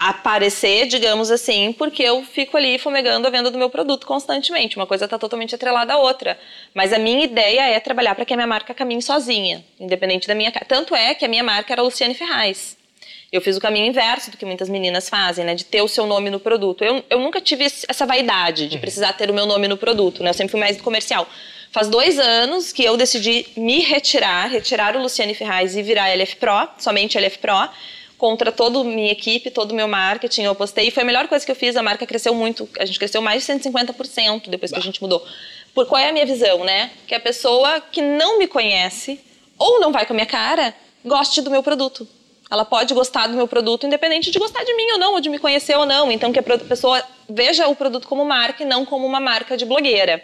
aparecer, 0.09 0.87
digamos 0.87 1.31
assim, 1.31 1.73
porque 1.73 2.03
eu 2.03 2.25
fico 2.25 2.57
ali 2.57 2.79
fumegando 2.79 3.27
a 3.27 3.31
venda 3.31 3.51
do 3.51 3.59
meu 3.59 3.71
produto 3.71 4.07
constantemente. 4.07 4.77
Uma 4.77 4.87
coisa 4.87 5.05
está 5.05 5.19
totalmente 5.19 5.55
atrelada 5.55 5.95
à 5.95 5.99
outra. 5.99 6.39
Mas 6.75 6.93
a 6.93 6.99
minha 6.99 7.25
ideia 7.25 7.71
é 7.71 7.79
trabalhar 7.79 8.15
para 8.15 8.25
que 8.25 8.33
a 8.33 8.37
minha 8.37 8.47
marca 8.47 8.75
caminhe 8.75 9.01
sozinha, 9.01 9.65
independente 9.79 10.27
da 10.27 10.35
minha. 10.35 10.51
Tanto 10.67 10.95
é 10.95 11.15
que 11.15 11.25
a 11.25 11.29
minha 11.29 11.45
marca 11.45 11.73
era 11.73 11.83
Luciane 11.83 12.15
Ferraz. 12.15 12.77
Eu 13.31 13.41
fiz 13.41 13.57
o 13.57 13.61
caminho 13.61 13.87
inverso 13.87 14.31
do 14.31 14.37
que 14.37 14.45
muitas 14.45 14.69
meninas 14.69 15.09
fazem, 15.09 15.45
né? 15.45 15.55
De 15.55 15.65
ter 15.65 15.81
o 15.81 15.89
seu 15.89 16.07
nome 16.07 16.29
no 16.31 16.39
produto. 16.41 16.85
Eu, 16.85 17.03
eu 17.09 17.19
nunca 17.21 17.41
tive 17.41 17.65
essa 17.65 18.05
vaidade 18.05 18.69
de 18.69 18.75
uhum. 18.75 18.81
precisar 18.81 19.13
ter 19.15 19.31
o 19.31 19.35
meu 19.35 19.47
nome 19.47 19.69
no 19.69 19.77
produto, 19.77 20.23
né? 20.23 20.31
Eu 20.31 20.35
sempre 20.35 20.51
fui 20.51 20.61
mais 20.61 20.77
do 20.77 20.83
comercial. 20.83 21.27
Faz 21.71 21.89
dois 21.89 22.19
anos 22.19 22.73
que 22.73 22.85
eu 22.85 22.97
decidi 22.97 23.47
me 23.57 23.81
retirar, 23.81 24.51
retirar 24.51 24.95
o 24.97 25.01
Luciane 25.01 25.33
Ferraz 25.33 25.75
e 25.75 25.83
virar 25.83 26.11
LF 26.11 26.37
Pro, 26.37 26.69
somente 26.79 27.17
LF 27.17 27.39
Pro 27.39 27.71
contra 28.23 28.53
toda 28.53 28.79
a 28.79 28.85
minha 28.85 29.11
equipe, 29.11 29.51
todo 29.51 29.73
o 29.73 29.75
meu 29.75 29.89
marketing. 29.89 30.43
Eu 30.43 30.55
postei 30.55 30.87
e 30.87 30.91
foi 30.93 31.03
a 31.03 31.07
melhor 31.07 31.27
coisa 31.27 31.45
que 31.45 31.51
eu 31.51 31.57
fiz. 31.57 31.75
A 31.75 31.83
marca 31.83 32.07
cresceu 32.07 32.33
muito. 32.33 32.69
A 32.79 32.85
gente 32.85 32.97
cresceu 32.97 33.21
mais 33.21 33.45
de 33.45 33.53
150% 33.53 34.49
depois 34.49 34.71
bah. 34.71 34.77
que 34.77 34.81
a 34.81 34.87
gente 34.87 35.03
mudou. 35.03 35.27
Por 35.75 35.87
qual 35.87 36.01
é 36.01 36.11
a 36.11 36.13
minha 36.13 36.25
visão, 36.25 36.63
né? 36.63 36.93
Que 37.09 37.17
a 37.17 37.19
pessoa 37.19 37.81
que 37.81 38.01
não 38.01 38.39
me 38.39 38.47
conhece 38.47 39.19
ou 39.59 39.81
não 39.81 39.91
vai 39.91 40.07
com 40.07 40.13
a 40.13 40.15
minha 40.15 40.27
cara, 40.27 40.73
goste 41.05 41.43
do 41.43 41.51
meu 41.51 41.65
produto. 41.65 42.07
Ela 42.49 42.65
pode 42.65 42.95
gostar 42.95 43.27
do 43.27 43.35
meu 43.35 43.49
produto, 43.49 43.89
independente 43.89 44.31
de 44.31 44.39
gostar 44.39 44.63
de 44.63 44.73
mim 44.73 44.93
ou 44.93 44.99
não, 44.99 45.15
ou 45.15 45.21
de 45.21 45.29
me 45.29 45.41
conhecer 45.41 45.77
ou 45.77 45.85
não. 45.85 46.13
Então, 46.13 46.33
que 46.33 46.39
a 46.39 46.43
pessoa 46.45 47.03
veja 47.29 47.67
o 47.67 47.75
produto 47.75 48.07
como 48.07 48.25
marca 48.25 48.63
e 48.63 48.67
não 48.67 48.85
como 48.85 49.05
uma 49.05 49.19
marca 49.19 49.57
de 49.57 49.65
blogueira. 49.65 50.23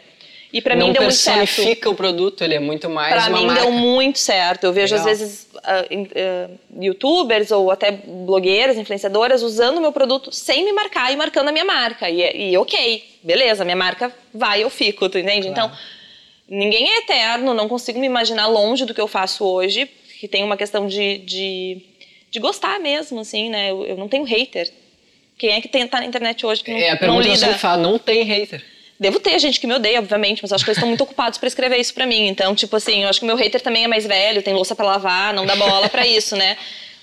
E 0.52 0.62
para 0.62 0.74
mim 0.74 0.92
deu 0.92 1.02
muito 1.02 1.14
certo. 1.14 1.38
Não 1.38 1.46
personifica 1.46 1.90
o 1.90 1.94
produto, 1.94 2.42
ele 2.42 2.54
é 2.54 2.58
muito 2.58 2.88
mais 2.88 3.12
pra 3.12 3.28
uma 3.28 3.38
mim 3.38 3.46
marca. 3.46 3.62
deu 3.62 3.72
muito 3.72 4.18
certo. 4.18 4.64
Eu 4.64 4.72
vejo 4.72 4.94
Legal. 4.94 5.10
às 5.10 5.18
vezes 5.18 5.48
uh, 5.54 5.94
uh, 5.94 6.84
youtubers 6.84 7.50
ou 7.50 7.70
até 7.70 7.90
blogueiras, 7.90 8.78
influenciadoras 8.78 9.42
usando 9.42 9.76
o 9.76 9.80
meu 9.80 9.92
produto 9.92 10.32
sem 10.32 10.64
me 10.64 10.72
marcar 10.72 11.12
e 11.12 11.16
marcando 11.16 11.48
a 11.48 11.52
minha 11.52 11.66
marca. 11.66 12.08
E, 12.08 12.52
e 12.52 12.56
ok, 12.56 13.04
beleza, 13.22 13.64
minha 13.64 13.76
marca 13.76 14.14
vai, 14.32 14.62
eu 14.62 14.70
fico, 14.70 15.08
tu 15.08 15.18
entende? 15.18 15.48
Claro. 15.48 15.68
Então, 15.68 15.78
ninguém 16.48 16.88
é 16.88 16.98
eterno, 16.98 17.52
não 17.52 17.68
consigo 17.68 17.98
me 17.98 18.06
imaginar 18.06 18.46
longe 18.46 18.86
do 18.86 18.94
que 18.94 19.00
eu 19.00 19.08
faço 19.08 19.44
hoje, 19.44 19.88
que 20.18 20.26
tem 20.26 20.42
uma 20.42 20.56
questão 20.56 20.86
de, 20.86 21.18
de, 21.18 21.82
de 22.30 22.40
gostar 22.40 22.80
mesmo, 22.80 23.20
assim, 23.20 23.50
né? 23.50 23.70
Eu, 23.70 23.84
eu, 23.84 23.96
não 23.98 24.08
tenho 24.08 24.24
hater. 24.24 24.72
Quem 25.36 25.50
é 25.50 25.60
que 25.60 25.68
tem, 25.68 25.86
tá 25.86 26.00
na 26.00 26.06
internet 26.06 26.44
hoje 26.46 26.64
que 26.64 26.72
não, 26.72 26.78
é, 26.78 26.90
a 26.90 26.96
pergunta 26.96 27.20
não 27.20 27.34
lida? 27.34 27.46
Que 27.46 27.52
você 27.52 27.58
fala, 27.58 27.82
não 27.82 27.98
tem 27.98 28.22
hater. 28.24 28.64
Devo 29.00 29.20
ter 29.20 29.38
gente 29.38 29.60
que 29.60 29.66
me 29.66 29.74
odeia, 29.74 30.00
obviamente, 30.00 30.42
mas 30.42 30.52
acho 30.52 30.64
que 30.64 30.70
eles 30.70 30.78
estão 30.78 30.88
muito 30.88 31.02
ocupados 31.02 31.38
para 31.38 31.46
escrever 31.46 31.78
isso 31.78 31.94
para 31.94 32.04
mim. 32.04 32.26
Então, 32.26 32.54
tipo 32.54 32.74
assim, 32.74 33.04
eu 33.04 33.08
acho 33.08 33.20
que 33.20 33.24
o 33.24 33.28
meu 33.28 33.36
hater 33.36 33.60
também 33.60 33.84
é 33.84 33.88
mais 33.88 34.04
velho, 34.04 34.42
tem 34.42 34.52
louça 34.52 34.74
para 34.74 34.84
lavar, 34.84 35.32
não 35.32 35.46
dá 35.46 35.54
bola 35.54 35.88
para 35.88 36.06
isso, 36.06 36.34
né? 36.34 36.56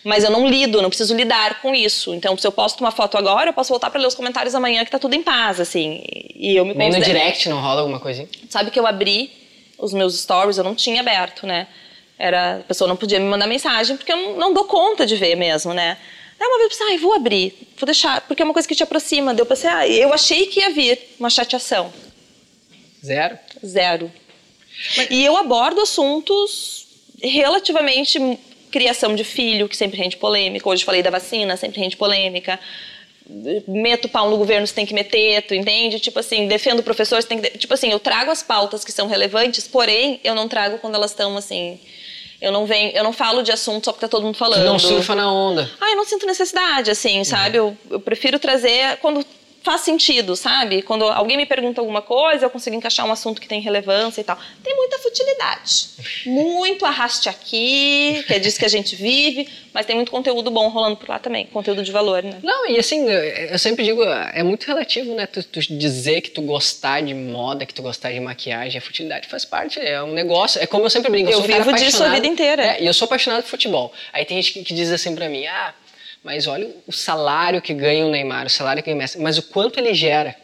Mas 0.04 0.24
eu 0.24 0.30
não 0.30 0.48
lido, 0.48 0.82
não 0.82 0.90
preciso 0.90 1.16
lidar 1.16 1.62
com 1.62 1.74
isso. 1.74 2.14
Então, 2.14 2.38
se 2.38 2.46
eu 2.46 2.52
posto 2.52 2.82
uma 2.82 2.92
foto 2.92 3.18
agora, 3.18 3.50
eu 3.50 3.54
posso 3.54 3.70
voltar 3.70 3.90
para 3.90 4.00
ler 4.00 4.08
os 4.08 4.14
comentários 4.14 4.54
amanhã 4.54 4.84
que 4.84 4.92
tá 4.92 5.00
tudo 5.00 5.16
em 5.16 5.24
paz, 5.24 5.60
assim. 5.60 6.04
E 6.36 6.56
eu 6.56 6.66
me 6.66 6.76
Nem 6.76 6.92
no 6.92 7.00
direct 7.00 7.48
não 7.50 7.62
rola 7.62 7.82
alguma 7.82 8.00
coisinha? 8.00 8.28
Sabe 8.50 8.70
que 8.70 8.80
eu 8.80 8.86
abri 8.86 9.32
os 9.78 9.94
meus 9.94 10.20
stories, 10.20 10.58
eu 10.58 10.64
não 10.64 10.76
tinha 10.76 11.00
aberto, 11.00 11.48
né? 11.48 11.66
Era, 12.20 12.58
a 12.58 12.64
pessoa 12.64 12.88
não 12.88 12.96
podia 12.96 13.20
me 13.20 13.26
mandar 13.26 13.48
mensagem 13.48 13.98
porque 13.98 14.12
eu 14.12 14.18
não, 14.18 14.38
não 14.38 14.54
dou 14.54 14.66
conta 14.66 15.06
de 15.06 15.16
ver 15.16 15.36
mesmo, 15.36 15.74
né? 15.74 15.98
Aí 16.40 16.48
uma 16.48 16.58
vez 16.58 16.72
eu 16.72 16.78
pensei, 16.78 16.96
ah, 16.96 17.00
vou 17.00 17.14
abrir, 17.14 17.54
vou 17.78 17.86
deixar, 17.86 18.22
porque 18.22 18.42
é 18.42 18.46
uma 18.46 18.54
coisa 18.54 18.68
que 18.68 18.76
te 18.76 18.84
aproxima. 18.84 19.34
Deu 19.34 19.46
pra 19.46 19.56
pensei, 19.56 19.70
ah, 19.70 19.88
eu 19.88 20.14
achei 20.14 20.48
que 20.48 20.60
ia 20.60 20.70
vir 20.70 21.00
uma 21.20 21.30
chateação. 21.30 21.94
Zero? 23.04 23.38
Zero. 23.66 24.12
Mas... 24.98 25.08
E 25.10 25.24
eu 25.24 25.38
abordo 25.38 25.82
assuntos 25.82 26.88
relativamente 27.22 28.20
criação 28.72 29.16
de 29.16 29.24
filho, 29.24 29.70
que 29.70 29.78
sempre 29.78 29.98
rende 29.98 30.18
polêmica. 30.18 30.68
Hoje 30.68 30.84
falei 30.84 31.02
da 31.02 31.10
vacina, 31.10 31.56
sempre 31.56 31.80
rende 31.80 31.96
polêmica. 31.96 32.60
Meto 33.68 34.10
pau 34.10 34.30
no 34.30 34.38
governo, 34.38 34.68
você 34.68 34.74
tem 34.74 34.86
que 34.86 34.94
meter, 34.94 35.42
tu 35.44 35.56
entende? 35.56 36.00
Tipo 36.00 36.20
assim, 36.20 36.48
defendo 36.48 36.84
professores, 36.84 37.26
tem 37.26 37.40
que. 37.40 37.58
Tipo 37.58 37.74
assim, 37.74 37.90
eu 37.90 38.00
trago 38.00 38.30
as 38.30 38.44
pautas 38.44 38.84
que 38.84 38.92
são 38.92 39.08
relevantes, 39.08 39.68
porém, 39.68 40.20
eu 40.24 40.36
não 40.36 40.48
trago 40.48 40.78
quando 40.80 40.96
elas 40.96 41.12
estão 41.12 41.38
assim. 41.38 41.80
Eu 42.46 42.52
não 42.52 42.68
venho, 42.68 42.92
eu 42.92 43.04
não 43.04 43.12
falo 43.12 43.42
de 43.42 43.52
assunto 43.52 43.86
só 43.86 43.92
porque 43.92 44.06
tá 44.06 44.08
todo 44.08 44.24
mundo 44.24 44.38
falando. 44.38 44.64
Não 44.64 44.78
surfa 44.78 45.16
na 45.16 45.32
onda. 45.32 45.68
Ah, 45.82 45.90
eu 45.90 45.96
não 45.96 46.06
sinto 46.06 46.28
necessidade, 46.28 46.92
assim, 46.92 47.24
sabe? 47.24 47.60
Uhum. 47.60 47.76
Eu, 47.90 47.96
eu 47.96 48.00
prefiro 48.00 48.38
trazer 48.38 48.98
quando 48.98 49.26
faz 49.66 49.82
sentido, 49.82 50.36
sabe? 50.36 50.84
Quando 50.84 51.06
alguém 51.06 51.36
me 51.36 51.46
pergunta 51.46 51.82
alguma 51.82 52.02
coisa, 52.02 52.46
eu 52.46 52.50
consigo 52.52 52.76
encaixar 52.76 53.04
um 53.04 53.12
assunto 53.12 53.42
que 53.42 53.48
tem 53.48 53.60
relevância 53.60 54.22
e 54.22 54.24
tal. 54.24 54.38
Tem 54.64 54.76
muita 54.76 55.00
futilidade. 55.00 55.88
Muito 56.28 56.86
arraste 56.86 57.28
aqui, 57.28 58.24
que 58.28 58.34
é 58.34 58.40
disso 58.40 58.60
que 58.60 58.66
a 58.66 58.70
gente 58.70 58.96
vive, 58.96 59.50
mas 59.74 59.88
tem 59.88 59.96
muito 59.96 60.12
conteúdo 60.12 60.52
bom 60.52 60.68
rolando 60.68 60.98
por 60.98 61.10
lá 61.10 61.18
também, 61.18 61.48
conteúdo 61.48 61.82
de 61.82 61.92
valor, 61.92 62.22
né? 62.22 62.38
Não, 62.44 62.70
e 62.70 62.78
assim, 62.78 63.10
eu 63.10 63.58
sempre 63.58 63.84
digo, 63.84 64.04
é 64.04 64.44
muito 64.44 64.66
relativo, 64.68 65.16
né? 65.16 65.26
Tu, 65.26 65.44
tu 65.44 65.60
dizer 65.60 66.22
que 66.22 66.30
tu 66.30 66.44
gostar 66.44 67.02
de 67.02 67.16
moda, 67.16 67.66
que 67.66 67.74
tu 67.74 67.82
gostar 67.82 68.12
de 68.12 68.20
maquiagem, 68.20 68.78
a 68.78 68.82
futilidade 68.82 69.28
faz 69.28 69.46
parte, 69.46 69.80
é 69.80 70.02
um 70.04 70.14
negócio. 70.14 70.62
É 70.62 70.68
como 70.68 70.86
eu 70.86 70.92
sempre 70.92 71.10
brinco, 71.10 71.32
eu, 71.32 71.40
eu 71.40 71.44
vivo 71.44 71.74
disso 71.74 72.04
a 72.04 72.10
vida 72.10 72.28
inteira. 72.28 72.64
É, 72.64 72.84
e 72.84 72.86
eu 72.86 72.94
sou 72.94 73.08
apaixonado 73.08 73.42
por 73.42 73.50
futebol. 73.50 73.92
Aí 74.14 74.26
tem 74.26 74.40
gente 74.40 74.54
que, 74.54 74.64
que 74.64 74.74
diz 74.76 74.92
assim 74.92 75.16
pra 75.16 75.28
mim, 75.28 75.48
ah, 75.48 75.74
mas 76.26 76.48
olha 76.48 76.76
o 76.88 76.92
salário 76.92 77.62
que 77.62 77.72
ganha 77.72 78.04
o 78.04 78.10
Neymar, 78.10 78.48
o 78.48 78.50
salário 78.50 78.82
que 78.82 78.88
ganha 78.88 78.96
o 78.96 78.98
Messi, 78.98 79.20
mas 79.20 79.38
o 79.38 79.44
quanto 79.44 79.80
ele 79.80 79.94
gera, 79.94 80.36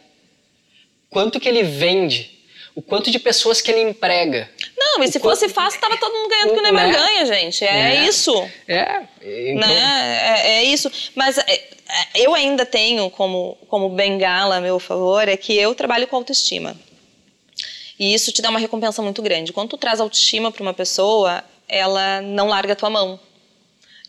quanto 1.10 1.40
que 1.40 1.48
ele 1.48 1.64
vende, 1.64 2.38
o 2.72 2.80
quanto 2.80 3.10
de 3.10 3.18
pessoas 3.18 3.60
que 3.60 3.68
ele 3.68 3.80
emprega. 3.80 4.48
Não, 4.78 5.02
e 5.02 5.08
se 5.08 5.18
quanto... 5.18 5.34
fosse 5.34 5.48
fácil, 5.48 5.80
tava 5.80 5.96
todo 5.96 6.12
mundo 6.12 6.30
ganhando 6.30 6.50
o 6.50 6.54
que 6.54 6.60
o 6.60 6.62
Neymar 6.62 6.86
né? 6.86 6.92
ganha, 6.92 7.26
gente. 7.26 7.64
É, 7.64 7.96
é, 7.96 8.06
isso. 8.06 8.32
É, 8.68 9.02
então... 9.20 9.68
né? 9.68 10.38
É, 10.38 10.50
é 10.52 10.64
isso. 10.64 10.88
Mas 11.16 11.36
é, 11.38 11.42
é, 11.50 11.70
eu 12.14 12.32
ainda 12.32 12.64
tenho 12.64 13.10
como, 13.10 13.58
como 13.66 13.88
bengala 13.88 14.58
a 14.58 14.60
meu 14.60 14.78
favor, 14.78 15.28
é 15.28 15.36
que 15.36 15.58
eu 15.58 15.74
trabalho 15.74 16.06
com 16.06 16.14
autoestima. 16.14 16.76
E 17.98 18.14
isso 18.14 18.30
te 18.30 18.40
dá 18.40 18.50
uma 18.50 18.60
recompensa 18.60 19.02
muito 19.02 19.20
grande. 19.20 19.52
Quando 19.52 19.70
tu 19.70 19.76
traz 19.76 19.98
autoestima 19.98 20.52
para 20.52 20.62
uma 20.62 20.72
pessoa, 20.72 21.42
ela 21.68 22.22
não 22.22 22.46
larga 22.46 22.72
a 22.72 22.76
tua 22.76 22.88
mão. 22.88 23.18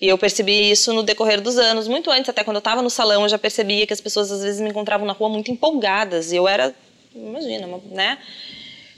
E 0.04 0.10
eu 0.10 0.18
percebi 0.18 0.70
isso 0.70 0.92
no 0.92 1.02
decorrer 1.02 1.40
dos 1.40 1.58
anos, 1.58 1.88
muito 1.88 2.12
antes, 2.12 2.28
até 2.28 2.44
quando 2.44 2.58
eu 2.58 2.60
estava 2.60 2.82
no 2.82 2.90
salão, 2.90 3.24
eu 3.24 3.30
já 3.30 3.38
percebia 3.38 3.88
que 3.88 3.94
as 3.94 4.02
pessoas 4.02 4.30
às 4.34 4.44
vezes 4.44 4.60
me 4.60 4.70
encontravam 4.70 5.08
na 5.08 5.14
rua 5.14 5.30
muito 5.30 5.50
empolgadas, 5.50 6.34
e 6.34 6.36
eu 6.36 6.46
era, 6.46 6.76
imagina, 7.16 7.66
né? 7.90 8.18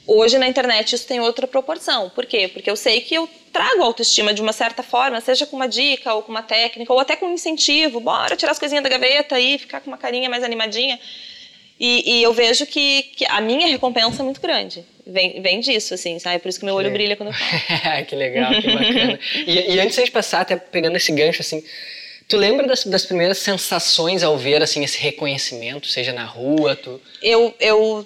Hoje 0.08 0.40
na 0.40 0.48
internet 0.48 0.96
isso 0.96 1.06
tem 1.06 1.20
outra 1.20 1.46
proporção. 1.46 2.10
Por 2.10 2.26
quê? 2.26 2.48
Porque 2.48 2.68
eu 2.68 2.76
sei 2.76 3.02
que 3.02 3.14
eu 3.14 3.30
trago 3.54 3.84
autoestima 3.84 4.34
de 4.34 4.42
uma 4.42 4.52
certa 4.52 4.82
forma, 4.82 5.22
seja 5.22 5.46
com 5.46 5.56
uma 5.56 5.68
dica 5.68 6.12
ou 6.12 6.24
com 6.24 6.32
uma 6.32 6.42
técnica, 6.42 6.92
ou 6.92 7.00
até 7.00 7.16
com 7.16 7.28
um 7.28 7.34
incentivo. 7.34 8.00
Bora 8.00 8.36
tirar 8.36 8.54
as 8.54 8.58
coisinhas 8.58 8.84
da 8.84 8.90
gaveta 8.90 9.40
e 9.40 9.60
ficar 9.60 9.82
com 9.82 9.92
uma 9.92 10.00
carinha 10.00 10.28
mais 10.28 10.44
animadinha. 10.44 11.00
E, 11.80 12.18
e, 12.18 12.24
eu 12.24 12.34
vejo 12.34 12.66
que, 12.66 13.04
que, 13.16 13.26
a 13.26 13.40
minha 13.42 13.68
recompensa 13.68 14.24
é 14.24 14.26
muito 14.26 14.42
grande. 14.42 14.84
Vem, 15.08 15.40
vem 15.42 15.60
disso, 15.60 15.94
assim, 15.94 16.18
sabe? 16.18 16.40
Por 16.40 16.50
isso 16.50 16.60
que 16.60 16.66
meu 16.66 16.74
olho 16.74 16.90
brilha 16.90 17.16
quando 17.16 17.30
eu 17.30 17.34
falo. 17.34 18.06
que 18.08 18.16
legal, 18.16 18.52
que 18.60 18.68
bacana. 18.72 19.20
e, 19.46 19.76
e, 19.76 19.80
antes 19.80 20.04
de 20.04 20.10
passar, 20.10 20.42
até 20.42 20.56
pegando 20.56 20.98
esse 20.98 21.12
gancho, 21.12 21.42
assim, 21.42 21.64
tu 22.28 22.38
lembra 22.38 22.66
das, 22.66 22.84
das, 22.86 23.06
primeiras 23.06 23.38
sensações 23.38 24.24
ao 24.24 24.36
ver, 24.36 24.64
assim, 24.64 24.84
esse 24.84 24.98
reconhecimento, 24.98 25.88
seja 25.88 26.12
na 26.12 26.26
rua, 26.26 26.76
tu... 26.76 27.00
Eu, 27.22 27.54
eu 27.60 28.06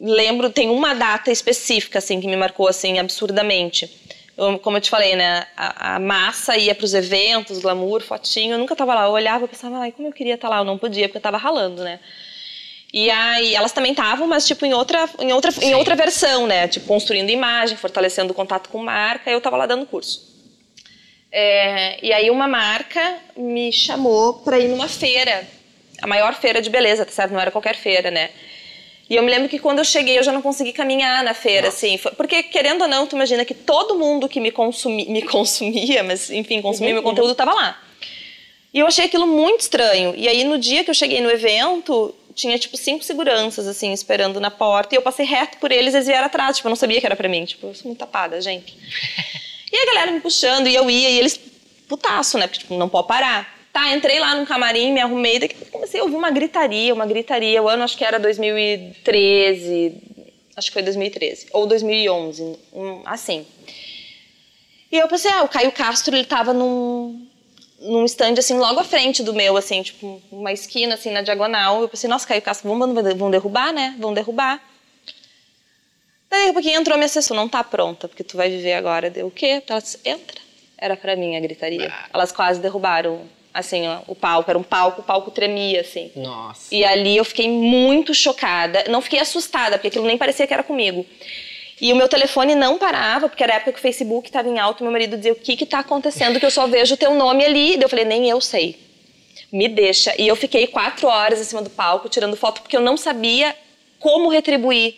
lembro, 0.00 0.50
tem 0.50 0.68
uma 0.68 0.94
data 0.94 1.30
específica, 1.30 2.00
assim, 2.00 2.20
que 2.20 2.26
me 2.26 2.36
marcou, 2.36 2.66
assim, 2.66 2.98
absurdamente. 2.98 3.88
Eu, 4.36 4.58
como 4.58 4.78
eu 4.78 4.80
te 4.80 4.90
falei, 4.90 5.14
né, 5.14 5.46
a, 5.56 5.94
a 5.94 5.98
massa 6.00 6.56
ia 6.56 6.74
para 6.74 6.84
os 6.84 6.92
eventos, 6.92 7.60
glamour, 7.60 8.00
fotinho, 8.00 8.54
eu 8.54 8.58
nunca 8.58 8.74
estava 8.74 8.94
lá. 8.94 9.04
Eu 9.04 9.12
olhava 9.12 9.44
e 9.44 9.48
pensava, 9.48 9.78
ai, 9.78 9.92
como 9.92 10.08
eu 10.08 10.12
queria 10.12 10.34
estar 10.34 10.48
tá 10.48 10.56
lá, 10.56 10.60
eu 10.60 10.64
não 10.64 10.76
podia, 10.76 11.06
porque 11.06 11.18
eu 11.18 11.20
estava 11.20 11.36
ralando, 11.36 11.84
né? 11.84 12.00
E 12.92 13.10
aí 13.10 13.54
elas 13.54 13.72
também 13.72 13.92
estavam, 13.92 14.26
mas 14.26 14.46
tipo 14.46 14.66
em 14.66 14.74
outra, 14.74 15.08
em 15.18 15.32
outra, 15.32 15.50
em 15.62 15.74
outra 15.74 15.96
versão, 15.96 16.46
né? 16.46 16.68
Tipo 16.68 16.86
construindo 16.86 17.30
imagem, 17.30 17.76
fortalecendo 17.76 18.32
o 18.32 18.34
contato 18.34 18.68
com 18.68 18.78
marca. 18.78 19.30
Eu 19.30 19.38
estava 19.38 19.56
lá 19.56 19.66
dando 19.66 19.86
curso. 19.86 20.30
É, 21.34 21.98
e 22.04 22.12
aí 22.12 22.30
uma 22.30 22.46
marca 22.46 23.16
me 23.34 23.72
chamou 23.72 24.34
para 24.34 24.58
ir 24.58 24.68
numa 24.68 24.86
feira, 24.86 25.48
a 26.02 26.06
maior 26.06 26.34
feira 26.34 26.60
de 26.60 26.68
beleza, 26.68 27.06
tá 27.06 27.12
certo? 27.12 27.32
Não 27.32 27.40
era 27.40 27.50
qualquer 27.50 27.74
feira, 27.74 28.10
né? 28.10 28.28
E 29.08 29.16
eu 29.16 29.22
me 29.22 29.30
lembro 29.30 29.48
que 29.48 29.58
quando 29.58 29.78
eu 29.78 29.84
cheguei 29.84 30.18
eu 30.18 30.22
já 30.22 30.32
não 30.32 30.42
consegui 30.42 30.72
caminhar 30.72 31.24
na 31.24 31.32
feira, 31.32 31.66
Nossa. 31.66 31.86
assim, 31.86 31.98
porque 32.16 32.42
querendo 32.42 32.82
ou 32.82 32.88
não, 32.88 33.06
tu 33.06 33.16
imagina 33.16 33.44
que 33.44 33.54
todo 33.54 33.98
mundo 33.98 34.28
que 34.28 34.40
me, 34.40 34.50
consumi, 34.50 35.06
me 35.06 35.22
consumia, 35.28 36.02
mas 36.02 36.30
enfim, 36.30 36.60
consumia 36.60 36.90
uhum. 36.90 36.96
meu 36.96 37.02
conteúdo 37.02 37.32
estava 37.32 37.54
lá. 37.54 37.82
E 38.74 38.78
eu 38.78 38.86
achei 38.86 39.04
aquilo 39.04 39.26
muito 39.26 39.60
estranho. 39.60 40.14
E 40.16 40.28
aí 40.28 40.44
no 40.44 40.58
dia 40.58 40.84
que 40.84 40.90
eu 40.90 40.94
cheguei 40.94 41.20
no 41.20 41.30
evento, 41.30 42.14
tinha, 42.34 42.58
tipo, 42.58 42.76
cinco 42.76 43.04
seguranças, 43.04 43.66
assim, 43.66 43.92
esperando 43.92 44.40
na 44.40 44.50
porta. 44.50 44.94
E 44.94 44.98
eu 44.98 45.02
passei 45.02 45.24
reto 45.24 45.58
por 45.58 45.70
eles 45.70 45.94
eles 45.94 46.06
vieram 46.06 46.26
atrás. 46.26 46.56
Tipo, 46.56 46.68
eu 46.68 46.70
não 46.70 46.76
sabia 46.76 47.00
que 47.00 47.06
era 47.06 47.16
pra 47.16 47.28
mim. 47.28 47.44
Tipo, 47.44 47.68
eu 47.68 47.74
sou 47.74 47.86
muito 47.86 47.98
tapada, 47.98 48.40
gente. 48.40 48.76
e 49.72 49.76
a 49.76 49.86
galera 49.86 50.12
me 50.12 50.20
puxando 50.20 50.66
e 50.66 50.74
eu 50.74 50.90
ia. 50.90 51.10
E 51.10 51.18
eles, 51.18 51.38
putaço, 51.88 52.38
né? 52.38 52.46
Porque, 52.46 52.60
tipo, 52.60 52.76
não 52.76 52.88
pode 52.88 53.08
parar. 53.08 53.60
Tá, 53.72 53.94
entrei 53.94 54.20
lá 54.20 54.34
no 54.34 54.46
camarim, 54.46 54.92
me 54.92 55.00
arrumei. 55.00 55.38
Daqui 55.38 55.54
comecei 55.66 56.00
a 56.00 56.02
ouvir 56.02 56.16
uma 56.16 56.30
gritaria, 56.30 56.92
uma 56.92 57.06
gritaria. 57.06 57.62
O 57.62 57.68
ano 57.68 57.84
acho 57.84 57.96
que 57.96 58.04
era 58.04 58.18
2013. 58.18 59.94
Acho 60.56 60.68
que 60.68 60.72
foi 60.74 60.82
2013. 60.82 61.48
Ou 61.52 61.66
2011. 61.66 62.58
assim. 63.06 63.46
E 64.90 64.98
eu 64.98 65.08
pensei, 65.08 65.30
ah, 65.30 65.42
o 65.42 65.48
Caio 65.48 65.72
Castro, 65.72 66.14
ele 66.14 66.26
tava 66.26 66.52
num 66.52 67.21
num 67.82 68.04
stand, 68.04 68.34
assim, 68.38 68.56
logo 68.58 68.80
à 68.80 68.84
frente 68.84 69.22
do 69.22 69.34
meu, 69.34 69.56
assim, 69.56 69.82
tipo, 69.82 70.22
uma 70.30 70.52
esquina, 70.52 70.94
assim, 70.94 71.10
na 71.10 71.22
diagonal. 71.22 71.82
Eu 71.82 71.88
pensei, 71.88 72.08
nossa, 72.08 72.26
caiu 72.26 72.42
casco, 72.42 72.68
vão, 72.68 72.78
vão 73.16 73.30
derrubar, 73.30 73.72
né? 73.72 73.94
Vão 73.98 74.14
derrubar. 74.14 74.60
Daí, 76.30 76.50
um 76.50 76.54
pouquinho 76.54 76.80
entrou 76.80 76.94
a 76.94 76.96
minha 76.96 77.06
assessora, 77.06 77.38
não 77.38 77.48
tá 77.48 77.62
pronta, 77.62 78.08
porque 78.08 78.24
tu 78.24 78.36
vai 78.36 78.48
viver 78.48 78.72
agora. 78.72 79.10
Deu 79.10 79.26
o 79.26 79.30
quê? 79.30 79.62
Ela 79.68 79.80
disse, 79.80 79.98
entra. 80.04 80.40
Era 80.78 80.96
pra 80.96 81.14
mim 81.14 81.36
a 81.36 81.40
gritaria. 81.40 81.92
Elas 82.12 82.32
quase 82.32 82.58
derrubaram, 82.58 83.22
assim, 83.52 83.82
o 84.06 84.14
palco. 84.14 84.50
Era 84.50 84.58
um 84.58 84.62
palco, 84.62 85.02
o 85.02 85.04
palco 85.04 85.30
tremia, 85.30 85.82
assim. 85.82 86.10
Nossa. 86.16 86.74
E 86.74 86.84
ali 86.84 87.16
eu 87.16 87.24
fiquei 87.24 87.48
muito 87.48 88.14
chocada. 88.14 88.84
Não 88.88 89.02
fiquei 89.02 89.20
assustada, 89.20 89.76
porque 89.76 89.88
aquilo 89.88 90.06
nem 90.06 90.16
parecia 90.16 90.46
que 90.46 90.54
era 90.54 90.62
comigo. 90.62 91.06
E 91.82 91.92
o 91.92 91.96
meu 91.96 92.08
telefone 92.08 92.54
não 92.54 92.78
parava, 92.78 93.28
porque 93.28 93.42
era 93.42 93.54
a 93.54 93.56
época 93.56 93.72
que 93.72 93.78
o 93.80 93.82
Facebook 93.82 94.28
estava 94.28 94.48
em 94.48 94.56
alto. 94.56 94.84
Meu 94.84 94.92
marido 94.92 95.16
dizia: 95.16 95.32
O 95.32 95.34
que 95.34 95.64
está 95.64 95.80
acontecendo? 95.80 96.38
Que 96.38 96.46
eu 96.46 96.50
só 96.50 96.68
vejo 96.68 96.94
o 96.94 96.96
teu 96.96 97.12
nome 97.12 97.44
ali. 97.44 97.82
eu 97.82 97.88
falei: 97.88 98.04
Nem 98.04 98.30
eu 98.30 98.40
sei. 98.40 98.78
Me 99.50 99.66
deixa. 99.68 100.14
E 100.16 100.28
eu 100.28 100.36
fiquei 100.36 100.68
quatro 100.68 101.08
horas 101.08 101.40
em 101.40 101.44
cima 101.44 101.60
do 101.60 101.68
palco 101.68 102.08
tirando 102.08 102.36
foto, 102.36 102.62
porque 102.62 102.76
eu 102.76 102.80
não 102.80 102.96
sabia 102.96 103.52
como 103.98 104.28
retribuir. 104.28 104.94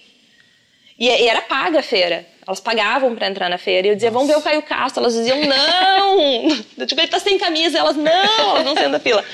E, 0.99 1.07
e 1.09 1.27
era 1.27 1.41
paga 1.41 1.81
a 1.81 1.83
feira. 1.83 2.27
Elas 2.47 2.61
pagavam 2.61 3.15
para 3.15 3.29
entrar 3.29 3.49
na 3.49 3.57
feira. 3.57 3.87
E 3.87 3.91
eu 3.91 3.95
dizia, 3.95 4.11
vamos 4.11 4.29
ver 4.29 4.37
o 4.37 4.43
Caio 4.43 4.61
Castro. 4.61 5.03
Elas 5.03 5.15
diziam, 5.15 5.39
não! 5.41 6.21
Eu 6.77 6.85
digo, 6.85 7.01
ele 7.01 7.09
tá 7.09 7.19
sem 7.19 7.39
camisa. 7.39 7.79
Elas, 7.79 7.97
não! 7.97 8.51
Elas 8.51 8.65
não 8.67 8.75
saiam 8.75 8.91
da 8.91 9.01
fila. 9.01 9.25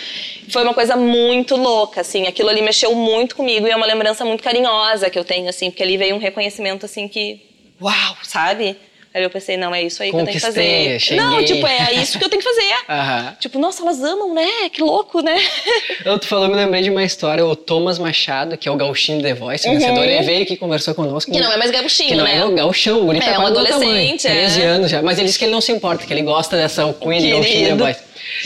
Foi 0.51 0.63
uma 0.63 0.75
coisa 0.75 0.97
muito 0.97 1.57
louca, 1.57 2.01
assim. 2.01 2.27
Aquilo 2.27 2.49
ali 2.49 2.63
mexeu 2.63 2.95
muito 2.95 3.37
comigo. 3.37 3.67
E 3.67 3.71
é 3.71 3.77
uma 3.77 3.87
lembrança 3.87 4.25
muito 4.25 4.43
carinhosa 4.43 5.09
que 5.09 5.19
eu 5.19 5.25
tenho, 5.25 5.49
assim. 5.49 5.71
Porque 5.71 5.83
ali 5.83 5.97
veio 5.97 6.15
um 6.15 6.19
reconhecimento, 6.19 6.87
assim, 6.87 7.09
que... 7.09 7.41
Uau! 7.81 8.17
Sabe? 8.23 8.77
Aí 9.13 9.25
eu 9.25 9.31
pensei, 9.31 9.57
não, 9.57 9.75
é 9.75 9.83
isso 9.83 10.01
aí 10.03 10.11
que 10.11 10.17
eu 10.17 10.25
tenho 10.25 10.37
que 10.37 10.41
fazer. 10.41 11.01
Cheguei. 11.01 11.25
Não, 11.25 11.45
tipo, 11.45 11.67
é 11.67 11.95
isso 11.95 12.17
que 12.17 12.25
eu 12.25 12.29
tenho 12.29 12.43
que 12.43 12.49
fazer. 12.49 12.61
Uhum. 12.91 13.33
Tipo, 13.39 13.59
nossa, 13.59 13.83
elas 13.83 14.03
amam, 14.03 14.35
né? 14.35 14.69
Que 14.73 14.83
louco, 14.83 15.21
né? 15.21 15.37
Eu, 16.05 16.19
tu 16.19 16.27
falou, 16.27 16.49
me 16.49 16.55
lembrei 16.55 16.83
de 16.83 16.91
uma 16.91 17.05
história, 17.05 17.45
o 17.45 17.55
Thomas 17.55 17.99
Machado, 17.99 18.57
que 18.59 18.69
é 18.69 18.73
o 18.73 18.77
gauchinho 18.77 19.23
The 19.23 19.33
Voice, 19.35 19.67
uhum. 19.67 19.75
vencedor, 19.75 20.05
ele 20.05 20.23
veio 20.23 20.43
aqui 20.43 20.57
conversou 20.57 20.95
conosco. 20.95 21.31
Que 21.31 21.41
não 21.41 21.53
é 21.53 21.57
mais 21.57 21.71
gauchinho, 21.71 22.11
que 22.11 22.15
não 22.17 22.25
né? 22.25 22.39
é 22.39 22.45
o 22.45 22.53
gauchão, 22.53 23.03
o 23.03 23.07
guri 23.07 23.19
é, 23.19 23.23
tá 23.23 23.39
um 23.39 23.47
adolescente, 23.47 23.83
tamanho, 23.83 24.19
13 24.19 24.61
é. 24.61 24.67
anos 24.67 24.91
já. 24.91 25.03
Mas 25.03 25.19
ele 25.19 25.29
disse 25.29 25.39
que 25.39 25.45
ele 25.45 25.53
não 25.53 25.61
se 25.61 25.73
importa, 25.73 26.05
que 26.05 26.13
ele 26.13 26.23
gosta 26.23 26.57
dessa 26.57 26.83
alcunha 26.83 27.21
de 27.21 27.31
gauchinho 27.31 27.69
The 27.69 27.75
Voice. 27.75 28.01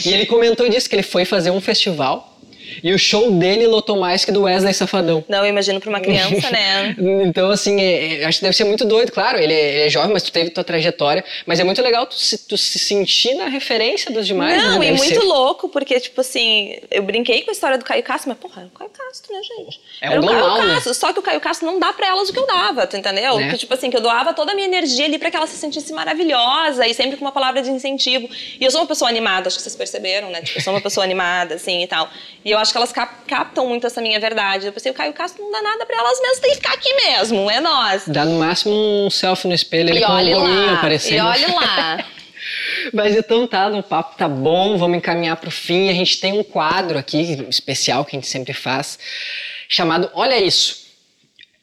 E 0.05 0.13
ele 0.13 0.25
comentou 0.25 0.69
disso, 0.69 0.89
que 0.89 0.95
ele 0.95 1.03
foi 1.03 1.25
fazer 1.25 1.51
um 1.51 1.61
festival 1.61 2.34
e 2.83 2.93
o 2.93 2.99
show 2.99 3.31
dele 3.31 3.67
lotou 3.67 3.97
mais 3.97 4.25
que 4.25 4.31
do 4.31 4.43
Wesley 4.43 4.73
Safadão. 4.73 5.23
Não, 5.27 5.39
eu 5.39 5.49
imagino 5.49 5.79
pra 5.79 5.89
uma 5.89 5.99
criança, 5.99 6.49
né? 6.49 6.95
então, 7.25 7.49
assim, 7.49 7.79
é, 7.79 8.21
é, 8.21 8.25
acho 8.25 8.39
que 8.39 8.43
deve 8.43 8.55
ser 8.55 8.63
muito 8.63 8.85
doido. 8.85 9.11
Claro, 9.11 9.39
ele 9.39 9.53
é, 9.53 9.75
ele 9.75 9.81
é, 9.83 9.89
jovem, 9.89 10.11
mas 10.11 10.23
tu 10.23 10.31
teve 10.31 10.49
tua 10.49 10.63
trajetória. 10.63 11.23
Mas 11.45 11.59
é 11.59 11.63
muito 11.63 11.81
legal 11.81 12.05
tu 12.05 12.15
se, 12.15 12.37
tu 12.37 12.57
se 12.57 12.79
sentir 12.79 13.35
na 13.35 13.47
referência 13.47 14.11
dos 14.11 14.27
demais, 14.27 14.61
Não, 14.61 14.79
né? 14.79 14.87
e 14.87 14.91
muito 14.93 15.19
ser... 15.19 15.19
louco, 15.19 15.69
porque, 15.69 15.99
tipo 15.99 16.21
assim, 16.21 16.77
eu 16.91 17.03
brinquei 17.03 17.41
com 17.41 17.51
a 17.51 17.53
história 17.53 17.77
do 17.77 17.85
Caio 17.85 18.03
Castro, 18.03 18.29
mas, 18.29 18.37
porra, 18.37 18.63
é 18.63 18.65
o 18.65 18.69
Caio 18.69 18.89
Castro, 18.91 19.33
né, 19.33 19.41
gente? 19.43 19.79
É 20.01 20.07
Era 20.07 20.21
o 20.21 20.25
Caio 20.25 20.65
né? 20.65 20.73
Castro, 20.75 20.93
só 20.93 21.13
que 21.13 21.19
o 21.19 21.23
Caio 21.23 21.39
Castro 21.39 21.65
não 21.65 21.79
dá 21.79 21.93
pra 21.93 22.07
elas 22.07 22.29
o 22.29 22.33
que 22.33 22.39
eu 22.39 22.47
dava, 22.47 22.87
tu 22.87 22.97
entendeu? 22.97 23.37
Né? 23.37 23.51
Que, 23.51 23.57
tipo 23.57 23.73
assim, 23.73 23.89
que 23.89 23.97
eu 23.97 24.01
doava 24.01 24.33
toda 24.33 24.51
a 24.51 24.55
minha 24.55 24.67
energia 24.67 25.05
ali 25.05 25.17
pra 25.17 25.29
que 25.29 25.37
ela 25.37 25.47
se 25.47 25.57
sentisse 25.57 25.93
maravilhosa 25.93 26.87
e 26.87 26.93
sempre 26.93 27.17
com 27.17 27.25
uma 27.25 27.31
palavra 27.31 27.61
de 27.61 27.69
incentivo. 27.69 28.29
E 28.59 28.63
eu 28.63 28.71
sou 28.71 28.81
uma 28.81 28.87
pessoa 28.87 29.09
animada, 29.09 29.47
acho 29.47 29.57
que 29.57 29.63
vocês 29.63 29.75
perceberam, 29.75 30.29
né? 30.29 30.41
Tipo, 30.41 30.59
eu 30.59 30.63
sou 30.63 30.73
uma 30.73 30.81
pessoa 30.81 31.03
animada, 31.05 31.55
assim, 31.55 31.83
e 31.83 31.87
tal. 31.87 32.09
E 32.43 32.53
eu 32.55 32.59
acho 32.59 32.71
que 32.71 32.77
elas 32.77 32.93
captam 33.27 33.67
muito 33.67 33.85
essa 33.85 34.01
minha 34.01 34.19
verdade. 34.19 34.67
Eu 34.67 34.73
pensei, 34.73 34.91
o 34.91 34.95
Caio 34.95 35.13
Castro 35.13 35.43
não 35.43 35.51
dá 35.51 35.61
nada 35.61 35.85
pra 35.85 35.97
elas 35.97 36.19
mesmas, 36.21 36.39
tem 36.39 36.51
que 36.51 36.57
ficar 36.57 36.73
aqui 36.73 36.93
mesmo, 36.93 37.49
é 37.51 37.59
nós. 37.59 38.07
Dá 38.07 38.25
no 38.25 38.39
máximo 38.39 38.73
um 38.73 39.09
selfie 39.09 39.47
no 39.47 39.53
espelho 39.53 39.91
ali 39.91 40.01
com 40.01 40.11
um 40.11 40.31
gominho 40.41 40.73
aparecendo. 40.73 41.17
E 41.17 41.21
olhe 41.21 41.45
lá. 41.53 42.05
Mas 42.93 43.15
então 43.15 43.47
tá, 43.47 43.67
o 43.67 43.83
papo 43.83 44.15
tá 44.17 44.27
bom, 44.27 44.77
vamos 44.77 44.97
encaminhar 44.97 45.35
pro 45.37 45.51
fim. 45.51 45.89
A 45.89 45.93
gente 45.93 46.19
tem 46.19 46.33
um 46.33 46.43
quadro 46.43 46.97
aqui 46.97 47.45
especial 47.49 48.05
que 48.05 48.15
a 48.15 48.19
gente 48.19 48.29
sempre 48.29 48.53
faz, 48.53 48.99
chamado 49.67 50.09
Olha 50.13 50.37
Isso. 50.37 50.85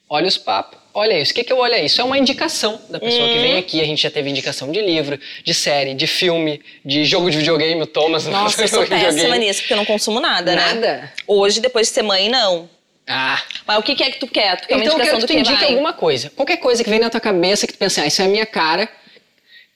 Olha 0.08 0.26
os 0.26 0.36
papos 0.36 0.81
olha 0.94 1.20
isso. 1.20 1.32
O 1.32 1.34
que, 1.34 1.44
que 1.44 1.52
eu 1.52 1.58
olho 1.58 1.74
isso? 1.76 2.00
É 2.00 2.04
uma 2.04 2.18
indicação 2.18 2.80
da 2.88 2.98
pessoa 2.98 3.24
hum. 3.24 3.32
que 3.32 3.38
vem 3.38 3.58
aqui. 3.58 3.80
A 3.80 3.84
gente 3.84 4.02
já 4.02 4.10
teve 4.10 4.28
indicação 4.30 4.70
de 4.70 4.80
livro, 4.80 5.18
de 5.44 5.54
série, 5.54 5.94
de 5.94 6.06
filme, 6.06 6.60
de 6.84 7.04
jogo 7.04 7.30
de 7.30 7.38
videogame. 7.38 7.80
O 7.80 7.86
Thomas 7.86 8.24
não 8.24 8.32
Nossa, 8.32 8.62
eu 8.62 8.68
sou 8.68 8.86
péssima 8.86 9.36
nisso, 9.36 9.60
porque 9.60 9.72
eu 9.72 9.76
não 9.76 9.84
consumo 9.84 10.20
nada, 10.20 10.54
nada? 10.54 10.74
né? 10.74 10.74
Nada? 10.74 11.12
Hoje, 11.26 11.60
depois 11.60 11.88
de 11.88 11.94
ser 11.94 12.02
mãe, 12.02 12.28
não. 12.28 12.68
Ah. 13.06 13.42
Mas 13.66 13.78
o 13.78 13.82
que, 13.82 13.94
que 13.94 14.02
é 14.02 14.10
que 14.10 14.18
tu 14.18 14.26
quer? 14.26 14.60
Tu 14.60 14.68
quer 14.68 14.78
então, 14.78 14.94
uma 14.94 15.02
eu 15.02 15.06
quero 15.06 15.18
que 15.20 15.26
tu 15.26 15.32
indique 15.32 15.64
alguma 15.64 15.92
coisa. 15.92 16.30
Qualquer 16.30 16.56
coisa 16.58 16.84
que 16.84 16.90
vem 16.90 17.00
na 17.00 17.10
tua 17.10 17.20
cabeça 17.20 17.66
que 17.66 17.72
tu 17.72 17.78
pensa, 17.78 18.02
ah, 18.02 18.06
isso 18.06 18.22
é 18.22 18.24
a 18.24 18.28
minha 18.28 18.46
cara. 18.46 18.88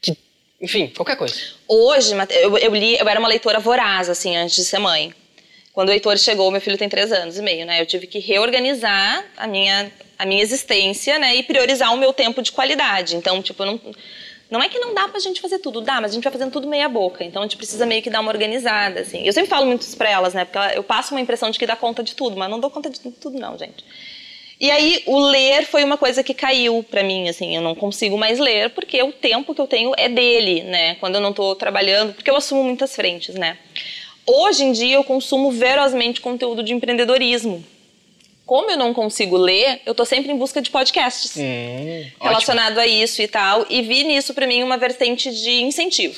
Que... 0.00 0.16
Enfim, 0.60 0.88
qualquer 0.88 1.16
coisa. 1.16 1.34
Hoje, 1.68 2.12
eu, 2.30 2.56
eu 2.58 2.74
li, 2.74 2.96
eu 2.96 3.08
era 3.08 3.18
uma 3.18 3.28
leitora 3.28 3.58
voraz, 3.58 4.08
assim, 4.08 4.36
antes 4.36 4.56
de 4.56 4.64
ser 4.64 4.78
mãe. 4.78 5.12
Quando 5.76 5.90
o 5.90 5.92
Heitor 5.92 6.16
chegou, 6.16 6.50
meu 6.50 6.58
filho 6.58 6.78
tem 6.78 6.88
três 6.88 7.12
anos 7.12 7.36
e 7.36 7.42
meio, 7.42 7.66
né? 7.66 7.82
Eu 7.82 7.84
tive 7.84 8.06
que 8.06 8.18
reorganizar 8.18 9.22
a 9.36 9.46
minha, 9.46 9.92
a 10.18 10.24
minha 10.24 10.42
existência, 10.42 11.18
né? 11.18 11.36
E 11.36 11.42
priorizar 11.42 11.92
o 11.92 11.96
meu 11.96 12.12
tempo 12.12 12.42
de 12.42 12.52
qualidade. 12.52 13.16
Então, 13.16 13.42
tipo, 13.42 13.64
não, 13.64 13.80
não 14.50 14.62
é 14.62 14.68
que 14.68 14.78
não 14.78 14.94
dá 14.94 15.08
pra 15.08 15.18
gente 15.18 15.40
fazer 15.40 15.58
tudo, 15.58 15.80
dá, 15.80 16.00
mas 16.00 16.12
a 16.12 16.14
gente 16.14 16.24
vai 16.24 16.32
fazendo 16.32 16.52
tudo 16.52 16.68
meia 16.68 16.88
boca. 16.88 17.24
Então 17.24 17.42
a 17.42 17.44
gente 17.44 17.56
precisa 17.56 17.84
meio 17.84 18.02
que 18.02 18.10
dar 18.10 18.20
uma 18.20 18.30
organizada, 18.30 19.00
assim. 19.00 19.22
Eu 19.24 19.32
sempre 19.32 19.50
falo 19.50 19.66
muito 19.66 19.82
isso 19.82 19.96
pra 19.96 20.10
elas, 20.10 20.34
né? 20.34 20.44
Porque 20.44 20.76
eu 20.76 20.82
passo 20.82 21.14
uma 21.14 21.20
impressão 21.20 21.50
de 21.50 21.58
que 21.58 21.66
dá 21.66 21.76
conta 21.76 22.02
de 22.02 22.14
tudo, 22.14 22.36
mas 22.36 22.48
não 22.48 22.60
dou 22.60 22.70
conta 22.70 22.88
de 22.88 23.00
tudo, 23.00 23.38
não, 23.38 23.58
gente. 23.58 23.84
E 24.58 24.70
aí, 24.70 25.02
o 25.04 25.18
ler 25.18 25.66
foi 25.66 25.84
uma 25.84 25.98
coisa 25.98 26.22
que 26.22 26.32
caiu 26.32 26.82
para 26.82 27.02
mim, 27.02 27.28
assim, 27.28 27.54
eu 27.54 27.60
não 27.60 27.74
consigo 27.74 28.16
mais 28.16 28.38
ler, 28.38 28.70
porque 28.70 29.02
o 29.02 29.12
tempo 29.12 29.54
que 29.54 29.60
eu 29.60 29.66
tenho 29.66 29.92
é 29.98 30.08
dele, 30.08 30.62
né? 30.62 30.94
Quando 30.94 31.16
eu 31.16 31.20
não 31.20 31.30
tô 31.30 31.54
trabalhando, 31.54 32.14
porque 32.14 32.30
eu 32.30 32.36
assumo 32.36 32.64
muitas 32.64 32.96
frentes, 32.96 33.34
né? 33.34 33.58
Hoje 34.26 34.64
em 34.64 34.72
dia 34.72 34.94
eu 34.94 35.04
consumo 35.04 35.52
ferozmente 35.52 36.22
conteúdo 36.22 36.62
de 36.62 36.72
empreendedorismo. 36.72 37.62
Como 38.46 38.70
eu 38.70 38.78
não 38.78 38.94
consigo 38.94 39.36
ler, 39.36 39.80
eu 39.84 39.92
tô 39.92 40.04
sempre 40.04 40.30
em 40.30 40.36
busca 40.36 40.62
de 40.62 40.70
podcasts 40.70 41.36
hum, 41.36 42.10
relacionado 42.22 42.78
ótimo. 42.78 42.80
a 42.80 42.86
isso 42.86 43.20
e 43.20 43.26
tal, 43.26 43.66
e 43.68 43.82
vi 43.82 44.04
nisso 44.04 44.32
para 44.32 44.46
mim 44.46 44.62
uma 44.62 44.78
vertente 44.78 45.34
de 45.34 45.62
incentivo. 45.62 46.16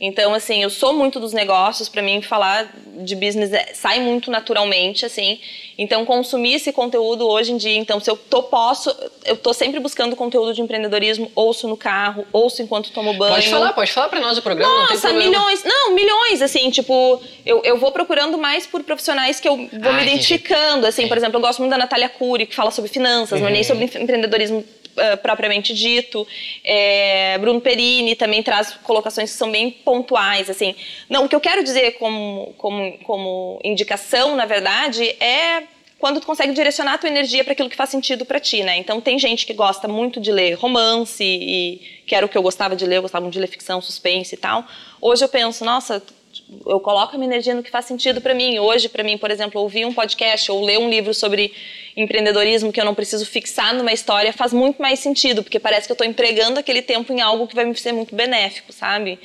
Então, 0.00 0.32
assim, 0.32 0.62
eu 0.62 0.70
sou 0.70 0.92
muito 0.92 1.18
dos 1.18 1.32
negócios, 1.32 1.88
para 1.88 2.00
mim 2.00 2.22
falar 2.22 2.72
de 2.98 3.16
business 3.16 3.52
é, 3.52 3.74
sai 3.74 3.98
muito 3.98 4.30
naturalmente, 4.30 5.04
assim. 5.04 5.40
Então, 5.78 6.04
consumir 6.04 6.54
esse 6.54 6.72
conteúdo 6.72 7.24
hoje 7.28 7.52
em 7.52 7.56
dia, 7.56 7.78
então, 7.78 8.00
se 8.00 8.10
eu 8.10 8.16
tô, 8.16 8.42
posso, 8.42 8.92
eu 9.24 9.36
tô 9.36 9.54
sempre 9.54 9.78
buscando 9.78 10.16
conteúdo 10.16 10.52
de 10.52 10.60
empreendedorismo, 10.60 11.30
ouço 11.36 11.68
no 11.68 11.76
carro, 11.76 12.26
ouço 12.32 12.60
enquanto 12.60 12.90
tomo 12.90 13.14
banho. 13.14 13.34
Pode 13.34 13.48
falar, 13.48 13.72
pode 13.72 13.92
falar 13.92 14.08
para 14.08 14.18
nós 14.18 14.36
o 14.36 14.42
programa, 14.42 14.72
Nossa, 14.90 15.12
não 15.12 15.18
milhões, 15.20 15.62
não, 15.62 15.94
milhões, 15.94 16.42
assim, 16.42 16.68
tipo, 16.70 17.22
eu, 17.46 17.62
eu 17.62 17.78
vou 17.78 17.92
procurando 17.92 18.36
mais 18.36 18.66
por 18.66 18.82
profissionais 18.82 19.38
que 19.38 19.48
eu 19.48 19.56
vou 19.56 19.90
ah, 19.90 19.92
me 19.92 20.02
identificando, 20.02 20.84
assim, 20.84 21.04
é. 21.04 21.06
por 21.06 21.16
exemplo, 21.16 21.36
eu 21.36 21.40
gosto 21.40 21.60
muito 21.60 21.70
da 21.70 21.78
Natália 21.78 22.08
Cury, 22.08 22.46
que 22.46 22.56
fala 22.56 22.72
sobre 22.72 22.90
finanças, 22.90 23.36
uhum. 23.36 23.44
não 23.44 23.48
é 23.48 23.52
nem 23.52 23.62
sobre 23.62 23.84
empreendedorismo 23.84 24.58
uh, 24.98 25.16
propriamente 25.18 25.72
dito. 25.72 26.26
É, 26.64 27.38
Bruno 27.38 27.60
Perini 27.60 28.16
também 28.16 28.42
traz 28.42 28.74
colocações 28.82 29.30
que 29.30 29.36
são 29.36 29.50
bem 29.50 29.70
pontuais, 29.70 30.50
assim. 30.50 30.74
Não, 31.08 31.24
o 31.24 31.28
que 31.28 31.36
eu 31.36 31.40
quero 31.40 31.62
dizer 31.62 31.92
como, 31.92 32.52
como, 32.58 32.98
como 33.04 33.60
indicação, 33.64 34.34
na 34.34 34.44
verdade, 34.44 35.04
é 35.20 35.62
quando 35.98 36.20
tu 36.20 36.26
consegue 36.26 36.52
direcionar 36.52 36.94
a 36.94 36.98
tua 36.98 37.08
energia 37.08 37.42
para 37.42 37.52
aquilo 37.52 37.68
que 37.68 37.76
faz 37.76 37.90
sentido 37.90 38.24
para 38.24 38.38
ti, 38.38 38.62
né? 38.62 38.76
Então 38.78 39.00
tem 39.00 39.18
gente 39.18 39.44
que 39.44 39.52
gosta 39.52 39.88
muito 39.88 40.20
de 40.20 40.30
ler 40.30 40.54
romance 40.54 41.24
e 41.24 42.02
que 42.06 42.14
era 42.14 42.24
o 42.24 42.28
que 42.28 42.38
eu 42.38 42.42
gostava 42.42 42.76
de 42.76 42.86
ler, 42.86 42.96
eu 42.96 43.02
gostava 43.02 43.22
muito 43.22 43.34
de 43.34 43.40
ler 43.40 43.48
ficção, 43.48 43.82
suspense 43.82 44.34
e 44.34 44.38
tal. 44.38 44.64
Hoje 45.00 45.24
eu 45.24 45.28
penso, 45.28 45.64
nossa, 45.64 46.02
eu 46.66 46.78
coloco 46.80 47.14
a 47.14 47.18
minha 47.18 47.30
energia 47.30 47.54
no 47.54 47.62
que 47.62 47.70
faz 47.70 47.84
sentido 47.84 48.20
para 48.20 48.32
mim. 48.32 48.58
Hoje, 48.58 48.88
para 48.88 49.02
mim, 49.02 49.18
por 49.18 49.30
exemplo, 49.30 49.60
ouvir 49.60 49.84
um 49.84 49.92
podcast 49.92 50.50
ou 50.52 50.64
ler 50.64 50.78
um 50.78 50.88
livro 50.88 51.12
sobre 51.12 51.52
empreendedorismo 51.96 52.72
que 52.72 52.80
eu 52.80 52.84
não 52.84 52.94
preciso 52.94 53.26
fixar 53.26 53.74
numa 53.74 53.92
história 53.92 54.32
faz 54.32 54.52
muito 54.52 54.80
mais 54.80 55.00
sentido, 55.00 55.42
porque 55.42 55.58
parece 55.58 55.88
que 55.88 55.92
eu 55.92 55.94
estou 55.94 56.06
empregando 56.06 56.60
aquele 56.60 56.80
tempo 56.80 57.12
em 57.12 57.20
algo 57.20 57.48
que 57.48 57.56
vai 57.56 57.64
me 57.64 57.74
ser 57.74 57.92
muito 57.92 58.14
benéfico, 58.14 58.72
sabe? 58.72 59.18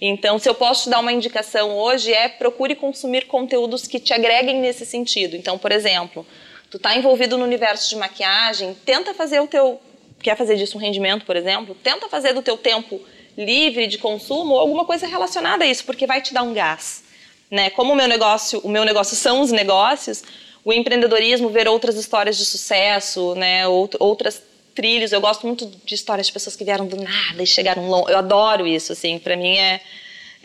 Então, 0.00 0.38
se 0.38 0.48
eu 0.48 0.54
posso 0.54 0.84
te 0.84 0.90
dar 0.90 1.00
uma 1.00 1.12
indicação 1.12 1.76
hoje, 1.76 2.12
é 2.12 2.28
procure 2.28 2.74
consumir 2.74 3.26
conteúdos 3.26 3.86
que 3.86 3.98
te 3.98 4.12
agreguem 4.12 4.60
nesse 4.60 4.84
sentido. 4.84 5.36
Então, 5.36 5.58
por 5.58 5.72
exemplo, 5.72 6.26
tu 6.70 6.76
está 6.76 6.96
envolvido 6.96 7.38
no 7.38 7.44
universo 7.44 7.88
de 7.88 7.96
maquiagem, 7.96 8.76
tenta 8.84 9.14
fazer 9.14 9.40
o 9.40 9.46
teu 9.46 9.80
quer 10.22 10.36
fazer 10.36 10.56
disso 10.56 10.78
um 10.78 10.80
rendimento, 10.80 11.24
por 11.24 11.36
exemplo, 11.36 11.74
tenta 11.82 12.08
fazer 12.08 12.32
do 12.32 12.42
teu 12.42 12.56
tempo 12.56 13.00
livre 13.36 13.86
de 13.86 13.98
consumo 13.98 14.54
ou 14.54 14.60
alguma 14.60 14.84
coisa 14.84 15.06
relacionada 15.06 15.64
a 15.64 15.66
isso, 15.66 15.84
porque 15.84 16.06
vai 16.06 16.20
te 16.20 16.32
dar 16.32 16.42
um 16.42 16.54
gás. 16.54 17.04
Né? 17.50 17.70
Como 17.70 17.92
o 17.92 17.96
meu 17.96 18.08
negócio, 18.08 18.60
o 18.60 18.68
meu 18.68 18.84
negócio 18.84 19.14
são 19.14 19.40
os 19.40 19.52
negócios, 19.52 20.24
o 20.64 20.72
empreendedorismo, 20.72 21.48
ver 21.50 21.68
outras 21.68 21.96
histórias 21.96 22.36
de 22.36 22.44
sucesso, 22.44 23.34
né? 23.34 23.68
outras 23.68 24.42
trilhos. 24.76 25.10
Eu 25.10 25.20
gosto 25.20 25.46
muito 25.46 25.66
de 25.84 25.94
histórias 25.94 26.28
de 26.28 26.32
pessoas 26.32 26.54
que 26.54 26.64
vieram 26.64 26.86
do 26.86 26.96
nada 26.96 27.42
e 27.42 27.46
chegaram 27.46 27.88
longe. 27.88 28.12
Eu 28.12 28.18
adoro 28.18 28.66
isso, 28.66 28.92
assim. 28.92 29.18
Para 29.18 29.36
mim 29.36 29.56
é 29.56 29.80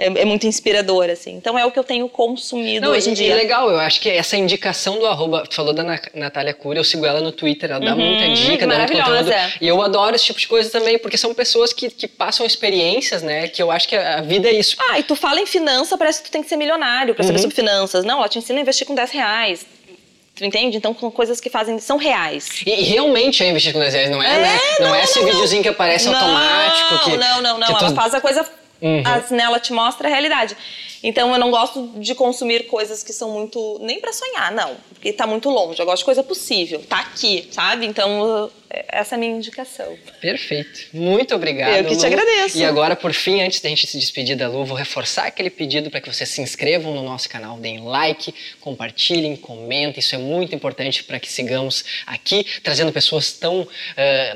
é, 0.02 0.06
é, 0.06 0.26
muito 0.26 0.48
inspirador, 0.48 1.10
assim. 1.10 1.36
Então 1.36 1.58
é 1.58 1.66
o 1.66 1.72
que 1.72 1.78
eu 1.78 1.84
tenho 1.84 2.10
consumido 2.10 2.88
Não, 2.88 2.94
hoje 2.94 3.12
em 3.12 3.14
dia. 3.14 3.34
É 3.34 3.36
legal, 3.36 3.70
eu 3.70 3.80
acho 3.80 4.02
que 4.02 4.10
essa 4.10 4.36
indicação 4.36 4.98
do 4.98 5.06
arroba, 5.06 5.44
tu 5.48 5.54
falou 5.54 5.74
da 5.74 5.84
Natália 6.14 6.54
Cury, 6.54 6.78
eu 6.78 6.84
sigo 6.84 7.06
ela 7.06 7.20
no 7.20 7.32
Twitter, 7.32 7.70
ela 7.70 7.80
dá 7.80 7.94
uhum, 7.94 8.00
muita 8.00 8.34
dica, 8.34 8.66
dá 8.66 8.78
muito 8.80 8.94
conteúdo. 8.94 9.32
E 9.62 9.68
eu 9.68 9.80
adoro 9.82 10.16
esse 10.16 10.26
tipo 10.26 10.40
de 10.40 10.48
coisa 10.48 10.70
também, 10.72 10.98
porque 10.98 11.18
são 11.18 11.34
pessoas 11.36 11.72
que, 11.72 11.90
que 11.90 12.08
passam 12.08 12.46
experiências, 12.46 13.22
né? 13.22 13.48
Que 13.48 13.62
eu 13.62 13.70
acho 13.70 13.88
que 13.88 13.96
a 13.96 14.22
vida 14.22 14.50
é 14.50 14.54
isso. 14.54 14.76
Ah, 14.90 15.00
e 15.00 15.04
tu 15.04 15.16
fala 15.16 15.40
em 15.40 15.46
finança, 15.46 15.96
parece 15.98 16.24
que 16.24 16.30
tu 16.30 16.32
tem 16.32 16.42
que 16.42 16.50
ser 16.50 16.56
milionário 16.56 17.14
para 17.14 17.24
saber 17.24 17.38
uhum. 17.38 17.42
sobre 17.44 17.56
finanças. 17.56 18.04
Não, 18.04 18.18
ela 18.18 18.30
te 18.30 18.40
ensina 18.40 18.60
a 18.60 18.62
investir 18.62 18.88
com 18.88 18.96
10 18.96 19.12
reais. 19.12 19.66
Tu 20.42 20.46
entende? 20.46 20.76
Então, 20.76 20.92
com 20.92 21.12
coisas 21.12 21.40
que 21.40 21.52
fazem 21.52 21.78
são 21.78 21.98
reais. 21.98 22.64
E, 22.66 22.72
e 22.72 22.82
realmente 22.82 23.44
é 23.44 23.50
investir 23.50 23.72
com 23.72 23.78
10 23.80 23.94
reais, 23.94 24.10
não 24.10 24.24
é, 24.24 24.26
é 24.26 24.40
né? 24.40 24.60
Não, 24.80 24.88
não 24.88 24.96
é 24.96 25.04
esse 25.04 25.20
não, 25.20 25.28
videozinho 25.28 25.62
que 25.62 25.70
aparece 25.70 26.08
automático. 26.08 27.00
Que, 27.04 27.16
não, 27.16 27.42
não, 27.44 27.60
não. 27.60 27.68
Ela 27.68 27.90
tu... 27.90 27.94
faz 27.94 28.16
a 28.16 28.20
coisa 28.20 28.44
Uhum. 28.82 29.04
As, 29.06 29.30
né, 29.30 29.44
ela 29.44 29.60
te 29.60 29.72
mostra 29.72 30.08
a 30.08 30.10
realidade. 30.10 30.58
Então 31.04 31.32
eu 31.34 31.40
não 31.40 31.52
gosto 31.52 31.94
de 31.98 32.14
consumir 32.16 32.68
coisas 32.68 33.04
que 33.04 33.14
são 33.14 33.32
muito. 33.32 33.80
nem 33.82 34.00
para 34.00 34.14
sonhar, 34.14 34.52
não. 34.52 34.76
Porque 34.94 35.12
tá 35.14 35.26
muito 35.26 35.50
longe. 35.50 35.80
Eu 35.80 35.86
gosto 35.86 36.00
de 36.00 36.06
coisa 36.06 36.24
possível. 36.24 36.82
Tá 36.88 37.00
aqui, 37.00 37.48
sabe? 37.52 37.86
Então 37.86 38.52
essa 38.88 39.16
é 39.16 39.18
a 39.18 39.20
minha 39.20 39.36
indicação. 39.36 39.98
Perfeito. 40.22 40.88
Muito 40.94 41.36
obrigado. 41.36 41.76
Eu 41.76 41.84
que 41.86 41.94
Lu. 41.94 42.00
te 42.00 42.06
agradeço. 42.06 42.58
E 42.58 42.64
agora, 42.64 42.96
por 42.96 43.14
fim, 43.14 43.42
antes 43.42 43.60
da 43.60 43.68
gente 43.68 43.86
se 43.86 44.00
despedir 44.00 44.38
da 44.38 44.48
Lu, 44.48 44.66
vou 44.66 44.78
reforçar 44.78 45.26
aquele 45.26 45.50
pedido 45.50 45.90
para 45.90 46.00
que 46.00 46.12
vocês 46.12 46.30
se 46.30 46.42
inscrevam 46.42 46.94
no 46.94 47.04
nosso 47.04 47.28
canal, 47.28 47.58
deem 47.58 47.84
like, 47.84 48.34
compartilhem, 48.62 49.36
comentem. 49.36 50.00
Isso 50.00 50.16
é 50.16 50.18
muito 50.18 50.56
importante 50.56 51.04
para 51.04 51.20
que 51.20 51.32
sigamos 51.32 51.84
aqui 52.06 52.46
trazendo 52.64 52.94
pessoas 52.94 53.34
tão 53.34 53.62
uh, 53.62 53.68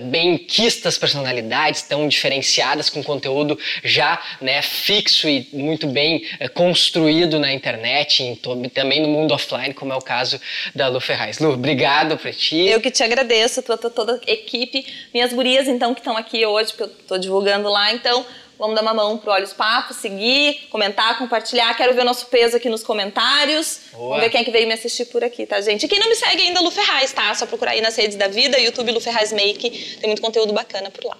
bem 0.05 0.37
quistas 0.37 0.97
personalidades, 0.97 1.83
tão 1.83 2.07
diferenciadas, 2.07 2.89
com 2.89 3.01
conteúdo 3.01 3.57
já 3.83 4.21
né, 4.41 4.61
fixo 4.61 5.29
e 5.29 5.47
muito 5.53 5.87
bem 5.87 6.25
uh, 6.41 6.49
construído 6.55 7.37
na 7.37 7.53
internet 7.53 8.23
e 8.23 8.69
também 8.69 9.01
no 9.01 9.09
mundo 9.09 9.33
offline, 9.33 9.73
como 9.73 9.91
é 9.91 9.95
o 9.95 10.01
caso 10.01 10.39
da 10.73 10.87
Lu 10.87 11.01
Ferraz. 11.01 11.37
Lu, 11.37 11.51
obrigado 11.51 12.17
por 12.17 12.33
ti. 12.33 12.65
Eu 12.67 12.79
que 12.79 12.89
te 12.89 13.03
agradeço, 13.03 13.61
toda, 13.61 13.89
toda 13.89 14.21
equipe. 14.25 14.85
Minhas 15.13 15.33
gurias, 15.33 15.67
então, 15.67 15.93
que 15.93 15.99
estão 15.99 16.15
aqui 16.15 16.45
hoje, 16.45 16.69
porque 16.69 16.83
eu 16.83 16.87
estou 16.87 17.17
divulgando 17.19 17.69
lá, 17.69 17.91
então 17.91 18.25
vamos 18.57 18.73
dar 18.73 18.83
uma 18.83 18.93
mão 18.93 19.17
pro 19.17 19.31
Olhos 19.31 19.51
Papo, 19.51 19.93
seguir, 19.93 20.67
comentar, 20.71 21.17
compartilhar. 21.17 21.75
Quero 21.75 21.93
ver 21.93 22.01
o 22.01 22.05
nosso 22.05 22.27
peso 22.27 22.55
aqui 22.55 22.69
nos 22.69 22.83
comentários. 22.83 23.81
Boa. 23.91 24.07
Vamos 24.07 24.23
ver 24.23 24.29
quem 24.29 24.39
é 24.39 24.43
que 24.45 24.51
veio 24.51 24.65
me 24.65 24.73
assistir 24.73 25.05
por 25.07 25.25
aqui, 25.25 25.45
tá, 25.45 25.59
gente? 25.59 25.85
E 25.85 25.89
quem 25.89 25.99
não 25.99 26.07
me 26.07 26.15
segue 26.15 26.41
ainda, 26.41 26.61
Lu 26.61 26.71
Ferraz, 26.71 27.11
tá? 27.11 27.35
Só 27.35 27.45
procurar 27.45 27.71
aí 27.71 27.81
nas 27.81 27.97
redes 27.97 28.15
da 28.15 28.29
vida, 28.29 28.57
YouTube 28.57 28.93
Lu 28.93 29.01
Ferraz 29.01 29.33
Make. 29.33 29.97
Tem 29.99 30.07
muito 30.07 30.21
conteúdo 30.21 30.53
bacana 30.53 30.89
por 30.89 31.03
lá. 31.03 31.17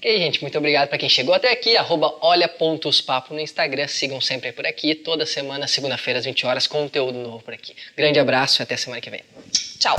Ok, 0.00 0.16
gente, 0.16 0.40
muito 0.40 0.56
obrigado 0.56 0.88
para 0.88 0.96
quem 0.96 1.10
chegou 1.10 1.34
até 1.34 1.52
aqui. 1.52 1.76
Arroba 1.76 2.14
olha.papo 2.22 3.34
no 3.34 3.40
Instagram. 3.40 3.86
Sigam 3.86 4.18
sempre 4.18 4.50
por 4.50 4.66
aqui. 4.66 4.94
Toda 4.94 5.26
semana, 5.26 5.68
segunda-feira, 5.68 6.18
às 6.18 6.24
20 6.24 6.46
horas, 6.46 6.66
conteúdo 6.66 7.18
novo 7.18 7.40
por 7.40 7.52
aqui. 7.52 7.76
Grande 7.94 8.18
abraço 8.18 8.62
e 8.62 8.64
até 8.64 8.78
semana 8.78 9.02
que 9.02 9.10
vem. 9.10 9.22
Tchau. 9.78 9.96